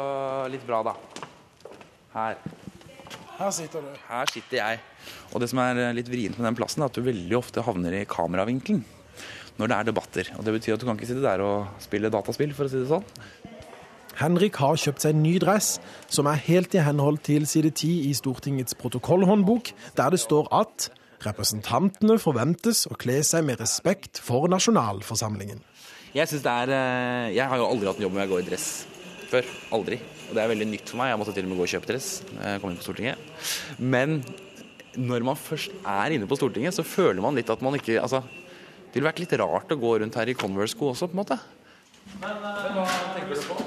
litt 0.51 0.65
bra, 0.67 0.81
da. 0.83 0.95
Her. 2.15 2.41
Her 3.39 3.53
sitter 3.55 3.85
du. 3.85 3.93
Her 4.09 4.31
sitter 4.31 4.59
jeg. 4.59 4.81
Og 5.31 5.43
det 5.43 5.51
som 5.53 5.61
er 5.63 5.95
litt 5.95 6.11
vrient 6.11 6.39
med 6.39 6.49
den 6.49 6.59
plassen, 6.59 6.83
er 6.83 6.91
at 6.91 6.99
du 6.99 7.07
veldig 7.07 7.39
ofte 7.39 7.63
havner 7.67 7.95
i 8.01 8.07
kameravinkelen 8.09 8.83
når 9.55 9.71
det 9.71 9.77
er 9.77 9.87
debatter. 9.87 10.31
Og 10.35 10.43
Det 10.43 10.55
betyr 10.57 10.75
at 10.75 10.83
du 10.83 10.87
kan 10.89 10.99
ikke 10.99 11.07
sitte 11.13 11.23
der 11.23 11.43
og 11.45 11.69
spille 11.79 12.11
dataspill, 12.11 12.55
for 12.57 12.67
å 12.67 12.73
si 12.73 12.81
det 12.81 12.91
sånn. 12.91 13.07
Henrik 14.19 14.59
har 14.63 14.79
kjøpt 14.79 15.03
seg 15.03 15.15
en 15.15 15.23
ny 15.23 15.37
dress, 15.43 15.77
som 16.11 16.27
er 16.31 16.43
helt 16.47 16.75
i 16.75 16.83
henhold 16.83 17.21
til 17.27 17.47
side 17.51 17.71
10 17.71 18.11
i 18.11 18.13
Stortingets 18.15 18.75
protokollhåndbok, 18.79 19.71
der 19.99 20.15
det 20.15 20.23
står 20.23 20.51
at 20.55 20.89
representantene 21.25 22.19
forventes 22.23 22.85
å 22.91 22.99
kle 22.99 23.21
seg 23.27 23.47
med 23.47 23.63
respekt 23.63 24.19
for 24.23 24.51
nasjonalforsamlingen. 24.51 25.63
Jeg 26.15 26.31
er 26.47 26.71
Jeg 27.35 27.47
har 27.51 27.59
jo 27.59 27.67
aldri 27.67 27.89
hatt 27.91 27.99
en 27.99 28.05
jobb 28.07 28.13
hvor 28.15 28.23
jeg 28.23 28.31
går 28.31 28.43
i 28.45 28.47
dress 28.47 28.69
før. 29.33 29.49
Aldri. 29.75 29.99
Og 30.29 30.37
det 30.37 30.43
er 30.45 30.53
veldig 30.53 30.69
nytt 30.71 30.93
for 30.93 31.01
meg. 31.01 31.11
Jeg 31.11 31.19
måtte 31.19 31.35
til 31.35 31.47
og 31.47 31.51
med 31.51 31.59
gå 31.59 31.67
og 31.67 31.73
kjøpe 31.73 31.91
dress 31.91 32.11
jeg 32.23 32.61
kom 32.63 32.71
inn 32.71 32.79
på 32.79 32.87
Stortinget. 32.87 33.19
Men 33.83 34.21
når 34.95 35.27
man 35.27 35.35
først 35.35 35.75
er 35.83 36.15
inne 36.15 36.29
på 36.31 36.39
Stortinget, 36.39 36.77
så 36.77 36.87
føler 36.87 37.19
man 37.25 37.35
litt 37.35 37.51
at 37.51 37.67
man 37.67 37.75
ikke 37.75 37.99
Altså, 37.99 38.23
det 38.23 39.01
ville 39.01 39.11
vært 39.11 39.25
litt 39.25 39.35
rart 39.43 39.75
å 39.75 39.81
gå 39.81 39.97
rundt 39.99 40.15
her 40.15 40.31
i 40.31 40.39
Converse-sko 40.39 40.93
også, 40.93 41.11
på 41.11 41.19
en 41.19 41.23
måte. 41.25 41.41
Men 42.23 42.39
hva 42.45 42.87
tenker 43.17 43.35
du 43.35 43.43
på? 43.49 43.59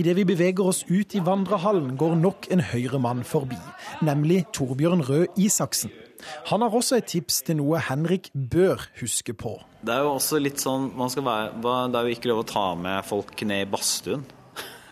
Idet 0.00 0.16
vi 0.16 0.24
beveger 0.32 0.64
oss 0.64 0.84
ut 0.88 1.12
i 1.12 1.20
vandrehallen, 1.20 1.92
går 2.00 2.16
nok 2.16 2.48
en 2.54 2.64
høyre 2.72 3.04
mann 3.04 3.20
forbi, 3.26 3.58
nemlig 4.00 4.46
Torbjørn 4.56 5.04
Røe 5.04 5.28
Isaksen. 5.36 5.92
Han 6.50 6.64
har 6.64 6.74
også 6.74 6.98
et 6.98 7.08
tips 7.10 7.42
til 7.46 7.60
noe 7.60 7.80
Henrik 7.88 8.30
bør 8.32 8.88
huske 9.00 9.34
på. 9.36 9.56
Det 9.84 9.94
er 9.94 10.06
jo 10.06 10.16
også 10.16 10.40
litt 10.42 10.62
sånn 10.62 10.90
være, 10.96 11.52
Det 11.62 12.00
er 12.00 12.08
jo 12.08 12.16
ikke 12.16 12.32
lov 12.32 12.42
å 12.42 12.48
ta 12.48 12.66
med 12.78 13.06
folk 13.06 13.46
ned 13.46 13.66
i 13.66 13.70
badstuen. 13.70 14.26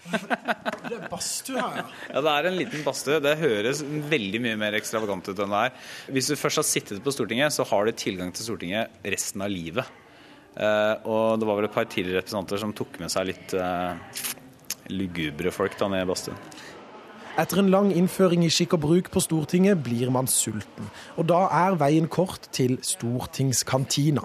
det 0.07 0.95
er 0.95 1.07
badstue 1.11 1.59
her, 1.59 1.81
ja. 1.81 1.85
Ja, 2.13 2.23
det 2.23 2.33
er 2.33 2.49
en 2.51 2.59
liten 2.61 2.85
badstue. 2.87 3.19
Det 3.25 3.35
høres 3.41 3.83
veldig 3.83 4.43
mye 4.45 4.59
mer 4.61 4.77
ekstravagant 4.79 5.27
ut 5.31 5.43
enn 5.43 5.55
det 5.55 5.63
er. 5.69 5.91
Hvis 6.15 6.31
du 6.31 6.37
først 6.39 6.63
har 6.63 6.69
sittet 6.69 7.03
på 7.03 7.15
Stortinget, 7.15 7.55
så 7.55 7.67
har 7.67 7.87
du 7.87 7.97
tilgang 7.97 8.31
til 8.35 8.47
Stortinget 8.47 9.01
resten 9.17 9.43
av 9.45 9.53
livet. 9.53 9.89
Uh, 10.57 10.95
og 11.05 11.41
det 11.41 11.49
var 11.49 11.59
vel 11.59 11.69
et 11.69 11.75
par 11.75 11.89
tidligere 11.91 12.23
representanter 12.23 12.63
som 12.63 12.73
tok 12.77 12.97
med 13.03 13.13
seg 13.13 13.27
litt 13.29 13.53
uh, 13.61 13.99
lugubre 14.95 15.53
folk 15.53 15.77
da 15.77 15.91
ned 15.93 16.07
i 16.07 16.09
badstuen. 16.09 16.39
Etter 17.37 17.59
en 17.61 17.67
lang 17.69 17.91
innføring 17.93 18.47
i 18.47 18.49
skikk 18.49 18.79
og 18.79 18.81
bruk 18.87 19.11
på 19.13 19.21
Stortinget 19.21 19.83
blir 19.85 20.09
man 20.09 20.25
sulten. 20.25 20.87
Og 21.21 21.27
da 21.29 21.43
er 21.53 21.75
veien 21.77 22.09
kort 22.09 22.49
til 22.57 22.79
stortingskantina. 22.81 24.23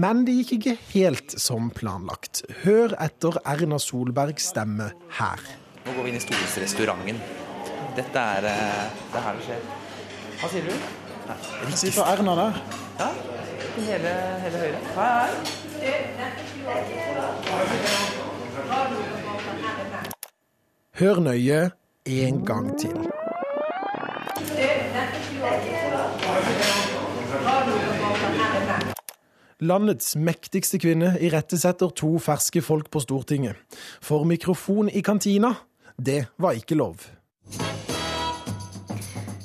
Men 0.00 0.24
det 0.24 0.32
gikk 0.38 0.52
ikke 0.56 0.76
helt 0.94 1.34
som 1.36 1.68
planlagt. 1.76 2.40
Hør 2.62 2.96
etter 3.04 3.36
Erna 3.44 3.76
Solbergs 3.76 4.48
stemme 4.54 4.88
her. 5.18 5.44
Nå 5.84 5.92
går 5.92 6.08
vi 6.08 6.14
inn 6.14 6.16
i 6.16 6.24
stortingsrestauranten. 6.24 7.20
Dette 8.00 8.24
er 8.38 8.48
eh, 8.48 8.88
det 9.12 9.20
er 9.20 9.28
her 9.28 9.36
det 9.36 9.44
skjer. 9.50 9.60
Hva 10.40 10.46
sier 10.54 10.64
du? 10.64 10.74
Nei, 11.28 11.36
Sitter 11.76 12.04
Erna 12.16 12.32
der? 12.40 12.64
Ja. 12.96 13.12
Hele, 13.76 14.16
hele 14.40 14.56
Høyre. 14.64 14.80
Hei. 14.96 15.28
Hør 21.04 21.26
nøye 21.28 21.64
en 22.04 22.44
gang 22.44 22.78
til. 22.78 22.96
Landets 29.64 30.16
mektigste 30.16 30.78
kvinne 30.82 31.14
irettesetter 31.24 31.92
to 31.96 32.18
ferske 32.20 32.60
folk 32.62 32.90
på 32.92 33.00
Stortinget. 33.00 33.56
For 34.04 34.26
mikrofon 34.28 34.90
i 34.92 35.00
kantina, 35.00 35.54
det 35.96 36.26
var 36.36 36.58
ikke 36.58 36.76
lov. 36.76 37.00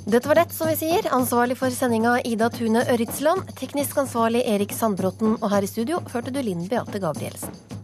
Dette 0.10 0.26
var 0.26 0.40
det, 0.42 0.48
som 0.52 0.68
vi 0.68 0.76
sier. 0.76 1.06
Ansvarlig 1.14 1.56
for 1.60 1.72
sendinga 1.72 2.18
Ida 2.26 2.50
Tune 2.50 2.82
Øritsland. 2.92 3.54
Teknisk 3.60 4.00
ansvarlig 4.02 4.42
Erik 4.42 4.74
Sandbråten. 4.74 5.38
Og 5.38 5.52
her 5.54 5.64
i 5.64 5.70
studio 5.70 6.02
førte 6.10 6.34
du 6.34 6.42
Linn 6.42 6.66
Beate 6.68 7.00
Gabrielsen. 7.00 7.79